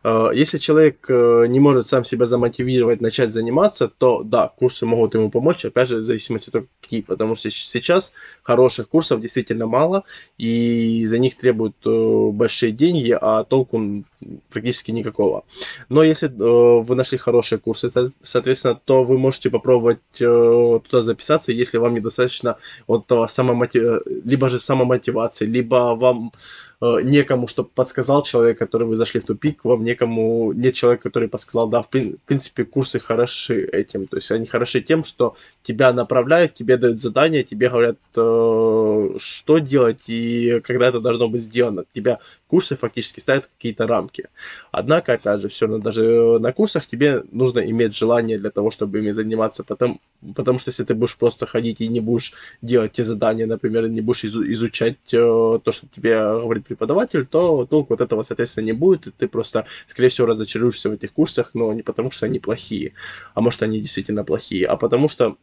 Э, 0.07 0.30
если 0.34 0.57
человек 0.57 1.05
э, 1.09 1.45
не 1.47 1.59
может 1.59 1.88
сам 1.88 2.03
себя 2.03 2.25
замотивировать 2.25 3.01
начать 3.01 3.32
заниматься, 3.34 3.89
то 3.89 4.23
да, 4.23 4.47
курсы 4.47 4.86
могут 4.86 5.15
ему 5.15 5.30
помочь, 5.30 5.65
опять 5.65 5.89
же, 5.89 5.97
в 5.97 6.03
зависимости 6.03 6.55
от 6.55 6.65
какие, 6.82 7.01
потому 7.01 7.36
что 7.36 7.49
сейчас 7.49 8.13
хороших 8.43 8.88
курсов 8.88 9.19
действительно 9.19 9.67
мало, 9.67 10.03
и 10.38 11.05
за 11.07 11.19
них 11.19 11.38
требуют 11.38 11.75
э, 11.86 12.30
большие 12.32 12.71
деньги, 12.71 13.17
а 13.19 13.43
толку 13.43 14.03
практически 14.49 14.91
никакого. 14.91 15.43
Но 15.89 16.03
если 16.03 16.28
вы 16.28 16.95
нашли 16.95 17.17
хорошие 17.17 17.59
курсы, 17.59 17.91
соответственно, 18.21 18.80
то 18.86 19.03
вы 19.03 19.17
можете 19.17 19.49
попробовать 19.49 19.99
туда 20.17 21.01
записаться, 21.01 21.51
если 21.51 21.78
вам 21.78 21.93
недостаточно 21.93 22.57
вот 22.88 23.07
того 23.07 23.28
самомотив... 23.28 24.01
либо 24.25 24.49
же 24.49 24.59
самомотивации, 24.59 25.45
либо 25.45 25.95
вам 25.95 26.32
Э, 26.80 26.99
некому, 27.01 27.47
чтобы 27.47 27.69
подсказал 27.69 28.21
человек, 28.21 28.59
который 28.59 28.86
вы 28.86 28.95
зашли 28.95 29.19
в 29.19 29.25
тупик, 29.25 29.65
вам 29.65 29.84
некому, 29.84 30.51
нет 30.53 30.75
человека, 30.75 31.03
который 31.09 31.28
подсказал, 31.28 31.67
да, 31.69 31.82
в 31.82 31.89
принципе, 31.89 32.65
курсы 32.65 32.99
хороши 32.99 33.63
этим, 33.63 34.05
то 34.05 34.17
есть 34.17 34.30
они 34.30 34.45
хороши 34.45 34.82
тем, 34.82 35.03
что 35.03 35.36
тебя 35.63 35.91
направляют, 35.91 36.53
тебе 36.53 36.78
дают 36.78 37.01
задания, 37.01 37.41
тебе 37.41 37.69
говорят, 37.69 37.97
э, 38.15 39.09
что 39.17 39.57
делать 39.57 40.01
и 40.05 40.59
когда 40.63 40.89
это 40.89 40.99
должно 40.99 41.28
быть 41.28 41.41
сделано. 41.41 41.84
Тебя 41.93 42.19
курсы 42.47 42.75
фактически 42.75 43.19
ставят 43.19 43.47
какие-то 43.47 43.87
рамки. 43.87 44.29
Однако, 44.71 45.13
опять 45.13 45.41
же, 45.41 45.49
все 45.49 45.67
равно 45.67 45.83
даже 45.83 46.39
на 46.39 46.53
курсах 46.53 46.87
тебе 46.87 47.23
нужно 47.31 47.59
иметь 47.59 47.95
желание 47.95 48.37
для 48.37 48.49
того, 48.49 48.71
чтобы 48.71 48.99
ими 48.99 49.11
заниматься, 49.11 49.63
потому, 49.63 49.99
потому 50.35 50.59
что 50.59 50.69
если 50.69 50.83
ты 50.83 50.93
будешь 50.93 51.17
просто 51.17 51.45
ходить 51.45 51.81
и 51.81 51.87
не 51.87 51.99
будешь 51.99 52.33
делать 52.61 52.93
те 52.93 53.03
задания, 53.03 53.47
например, 53.47 53.87
не 53.89 54.01
будешь 54.01 54.25
изучать 54.25 54.97
э, 55.13 55.17
то, 55.63 55.71
что 55.71 55.87
тебе 55.87 56.17
говорит 56.17 56.65
преподаватель, 56.65 57.25
то 57.25 57.65
толку 57.65 57.93
от 57.93 58.01
этого, 58.01 58.23
соответственно, 58.23 58.65
не 58.65 58.73
будет, 58.73 59.07
и 59.07 59.11
ты 59.11 59.27
просто, 59.27 59.65
скорее 59.85 60.09
всего, 60.09 60.27
разочаруешься 60.27 60.89
в 60.89 60.93
этих 60.93 61.11
курсах, 61.13 61.51
но 61.53 61.73
не 61.73 61.83
потому, 61.83 62.11
что 62.11 62.25
они 62.25 62.39
плохие, 62.39 62.93
а 63.33 63.41
может, 63.41 63.63
они 63.63 63.79
действительно 63.79 64.23
плохие, 64.23 64.65
а 64.67 64.77
потому 64.77 65.09
что 65.09 65.37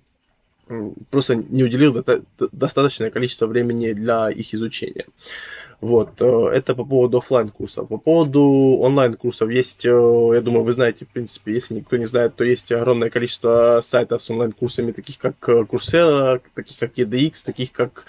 просто 1.11 1.34
не 1.34 1.62
уделил 1.64 2.05
достаточное 2.52 3.11
количество 3.11 3.46
времени 3.46 3.92
для 3.92 4.30
их 4.30 4.55
изучения. 4.55 5.07
Вот, 5.85 6.22
э, 6.22 6.49
это 6.55 6.74
по 6.74 6.87
поводу 6.87 7.18
офлайн 7.18 7.51
курсов. 7.51 7.89
По 7.89 7.99
поводу 7.99 8.41
онлайн 8.80 9.12
курсов 9.12 9.51
есть, 9.51 9.85
э, 9.85 9.91
я 9.91 10.41
думаю, 10.41 10.64
вы 10.64 10.72
знаете, 10.72 11.05
в 11.05 11.09
принципе, 11.09 11.53
если 11.53 11.74
никто 11.74 11.99
не 11.99 12.07
знает, 12.07 12.37
то 12.37 12.43
есть 12.43 12.72
огромное 12.72 13.11
количество 13.11 13.80
сайтов 13.82 14.22
с 14.22 14.30
онлайн 14.30 14.53
курсами, 14.53 14.93
таких 14.93 15.18
как 15.18 15.35
э, 15.47 15.66
Coursera, 15.70 16.41
таких 16.55 16.78
как 16.78 16.97
EDX, 16.97 17.45
таких 17.45 17.72
как 17.72 18.07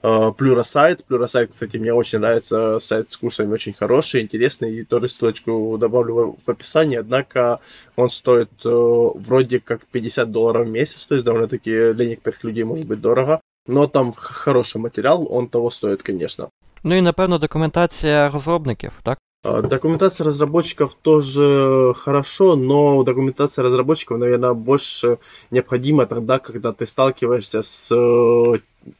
Plurasite. 0.00 1.00
Plurasite, 1.08 1.48
кстати, 1.48 1.76
мне 1.76 1.92
очень 1.92 2.20
нравится, 2.20 2.78
сайт 2.78 3.10
с 3.10 3.16
курсами 3.16 3.52
очень 3.52 3.72
хороший, 3.72 4.20
интересный, 4.20 4.76
и 4.76 4.84
тоже 4.84 5.08
ссылочку 5.08 5.76
добавлю 5.76 6.36
в 6.46 6.48
описании, 6.48 6.98
однако 6.98 7.58
он 7.96 8.10
стоит 8.10 8.50
вроде 8.62 9.58
как 9.58 9.84
50 9.86 10.30
долларов 10.30 10.68
в 10.68 10.70
месяц, 10.70 11.04
то 11.04 11.16
есть 11.16 11.24
довольно-таки 11.24 11.94
для 11.94 12.06
некоторых 12.06 12.44
людей 12.44 12.62
может 12.62 12.86
быть 12.86 13.00
дорого, 13.00 13.40
но 13.66 13.88
там 13.88 14.12
хороший 14.12 14.80
материал, 14.80 15.26
он 15.28 15.48
того 15.48 15.68
стоит, 15.70 16.04
конечно. 16.04 16.50
Ну 16.83 16.95
і 16.95 17.01
напевно 17.01 17.37
документація 17.37 18.29
розробників, 18.29 18.91
так? 19.03 19.17
Документация 19.43 20.25
разработчиков 20.25 20.93
тоже 20.93 21.93
хорошо, 21.95 22.55
но 22.55 23.03
документация 23.03 23.63
разработчиков, 23.63 24.17
наверное, 24.17 24.53
больше 24.53 25.17
необходима 25.51 26.05
тогда, 26.05 26.39
когда 26.39 26.71
ты 26.71 26.85
сталкиваешься 26.85 27.61
с 27.61 27.89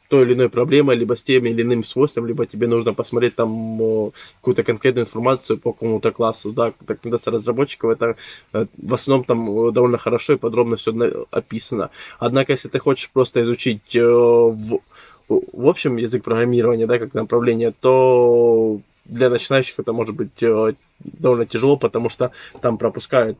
той 0.09 0.21
или 0.23 0.33
иной 0.33 0.49
проблемой, 0.49 0.97
либо 0.97 1.15
с 1.15 1.23
тем 1.23 1.45
или 1.45 1.61
иным 1.61 1.83
свойством, 1.83 2.25
либо 2.25 2.45
тебе 2.45 2.67
нужно 2.67 2.93
посмотреть 2.93 3.35
там 3.35 4.11
какую-то 4.41 4.63
конкретную 4.63 5.03
информацию 5.03 5.57
по 5.59 5.71
какому-то 5.71 6.11
классу, 6.11 6.51
да, 6.51 6.73
документация 6.81 7.31
разработчиков, 7.31 7.91
это 7.91 8.15
э, 8.53 8.65
в 8.77 8.93
основном 8.93 9.25
там 9.25 9.73
довольно 9.73 9.97
хорошо 9.97 10.33
и 10.33 10.37
подробно 10.37 10.75
все 10.75 10.91
описано. 11.31 11.89
Однако, 12.19 12.51
если 12.51 12.67
ты 12.67 12.79
хочешь 12.79 13.11
просто 13.11 13.41
изучить 13.41 13.95
э, 13.95 14.05
в, 14.05 14.79
в 15.27 15.67
общем 15.67 15.97
язык 15.97 16.23
программирования, 16.23 16.87
да, 16.87 16.99
как 16.99 17.13
направление, 17.13 17.73
то 17.79 18.79
для 19.05 19.29
начинающих 19.29 19.79
это 19.79 19.93
может 19.93 20.15
быть 20.15 20.43
э, 20.43 20.73
довольно 20.99 21.45
тяжело, 21.45 21.77
потому 21.77 22.09
что 22.09 22.31
там 22.61 22.77
пропускают 22.77 23.37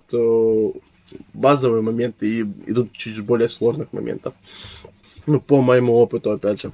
базовые 1.34 1.82
моменты 1.82 2.28
и 2.28 2.41
идут 2.41 2.91
чуть 2.91 3.20
более 3.26 3.47
сложных 3.47 3.88
моментов. 3.91 4.34
Ну, 5.28 5.39
по 5.39 5.62
моєму 5.62 5.93
опиту, 5.93 6.32
опять 6.32 6.62
же. 6.62 6.72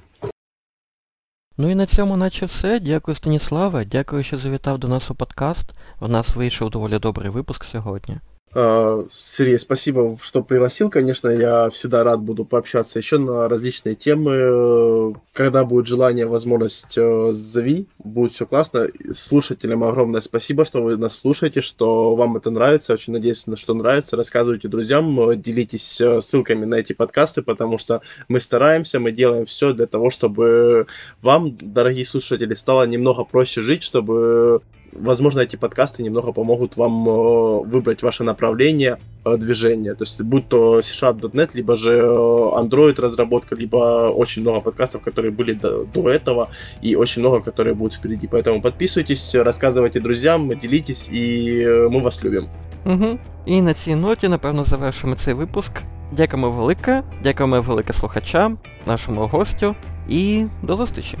Ну 1.56 1.70
і 1.70 1.74
на 1.74 1.86
цьому 1.86 2.16
наче 2.16 2.46
все. 2.46 2.80
Дякую 2.80 3.14
Станіславе, 3.14 3.84
дякую, 3.84 4.22
що 4.22 4.38
завітав 4.38 4.78
до 4.78 4.88
нас 4.88 5.10
у 5.10 5.14
подкаст. 5.14 5.66
У 6.00 6.08
нас 6.08 6.36
вийшов 6.36 6.70
доволі 6.70 6.98
добрий 6.98 7.30
випуск 7.30 7.64
сьогодні. 7.64 8.18
А, 8.57 9.05
Сергей, 9.11 9.59
спасибо, 9.59 10.17
что 10.21 10.41
пригласил. 10.41 10.89
Конечно, 10.89 11.27
я 11.27 11.69
всегда 11.71 12.05
рад 12.05 12.21
буду 12.21 12.45
пообщаться 12.45 12.97
еще 12.99 13.17
на 13.17 13.49
различные 13.49 13.95
темы. 13.95 15.13
Когда 15.33 15.65
будет 15.65 15.87
желание, 15.87 16.25
возможность, 16.25 16.97
э, 16.97 17.33
зови. 17.33 17.87
Будет 17.99 18.31
все 18.31 18.45
классно. 18.45 18.87
Слушателям 19.11 19.83
огромное 19.83 20.21
спасибо, 20.21 20.63
что 20.63 20.81
вы 20.81 20.95
нас 20.95 21.17
слушаете, 21.17 21.59
что 21.59 22.15
вам 22.15 22.37
это 22.37 22.49
нравится. 22.49 22.93
Очень 22.93 23.11
надеюсь, 23.11 23.45
что 23.55 23.73
нравится. 23.73 24.15
Рассказывайте 24.15 24.69
друзьям, 24.69 25.41
делитесь 25.41 25.99
э, 25.99 26.21
ссылками 26.21 26.63
на 26.63 26.75
эти 26.75 26.93
подкасты, 26.93 27.41
потому 27.41 27.77
что 27.77 28.01
мы 28.29 28.39
стараемся, 28.39 29.01
мы 29.01 29.11
делаем 29.11 29.45
все 29.45 29.73
для 29.73 29.85
того, 29.85 30.09
чтобы 30.09 30.87
вам, 31.21 31.57
дорогие 31.59 32.05
слушатели, 32.05 32.53
стало 32.53 32.87
немного 32.87 33.25
проще 33.25 33.61
жить, 33.61 33.83
чтобы 33.83 34.61
возможно, 34.94 35.40
эти 35.40 35.56
подкасты 35.56 36.02
немного 36.02 36.32
помогут 36.32 36.76
вам 36.76 37.08
э, 37.08 37.62
выбрать 37.64 38.02
ваше 38.02 38.24
направление 38.24 38.98
э, 39.24 39.36
движения. 39.36 39.94
То 39.94 40.02
есть, 40.02 40.22
будь 40.22 40.48
то 40.48 40.82
C-Sharp.net, 40.82 41.50
либо 41.54 41.76
же 41.76 41.92
э, 41.92 42.02
Android 42.02 43.00
разработка, 43.00 43.54
либо 43.54 44.10
очень 44.10 44.42
много 44.42 44.60
подкастов, 44.60 45.02
которые 45.02 45.32
были 45.32 45.52
до, 45.52 45.84
до 45.84 46.08
этого, 46.08 46.50
и 46.82 46.96
очень 46.96 47.22
много, 47.22 47.40
которые 47.40 47.74
будут 47.74 47.94
впереди. 47.94 48.26
Поэтому 48.26 48.60
подписывайтесь, 48.60 49.34
рассказывайте 49.34 50.00
друзьям, 50.00 50.48
делитесь, 50.58 51.08
и 51.12 51.64
мы 51.90 52.00
вас 52.00 52.24
любим. 52.24 52.48
Угу. 52.86 53.18
І 53.46 53.62
на 53.62 53.74
цій 53.74 53.94
ноті, 53.94 54.28
напевно, 54.28 54.64
завершимо 54.64 55.14
цей 55.14 55.34
випуск. 55.34 55.72
Дякуємо 56.12 56.50
велике, 56.50 57.02
дякуємо 57.22 57.60
велике 57.60 57.92
слухачам, 57.92 58.58
нашому 58.86 59.26
гостю, 59.26 59.74
і 60.08 60.44
до 60.62 60.76
зустрічі! 60.76 61.18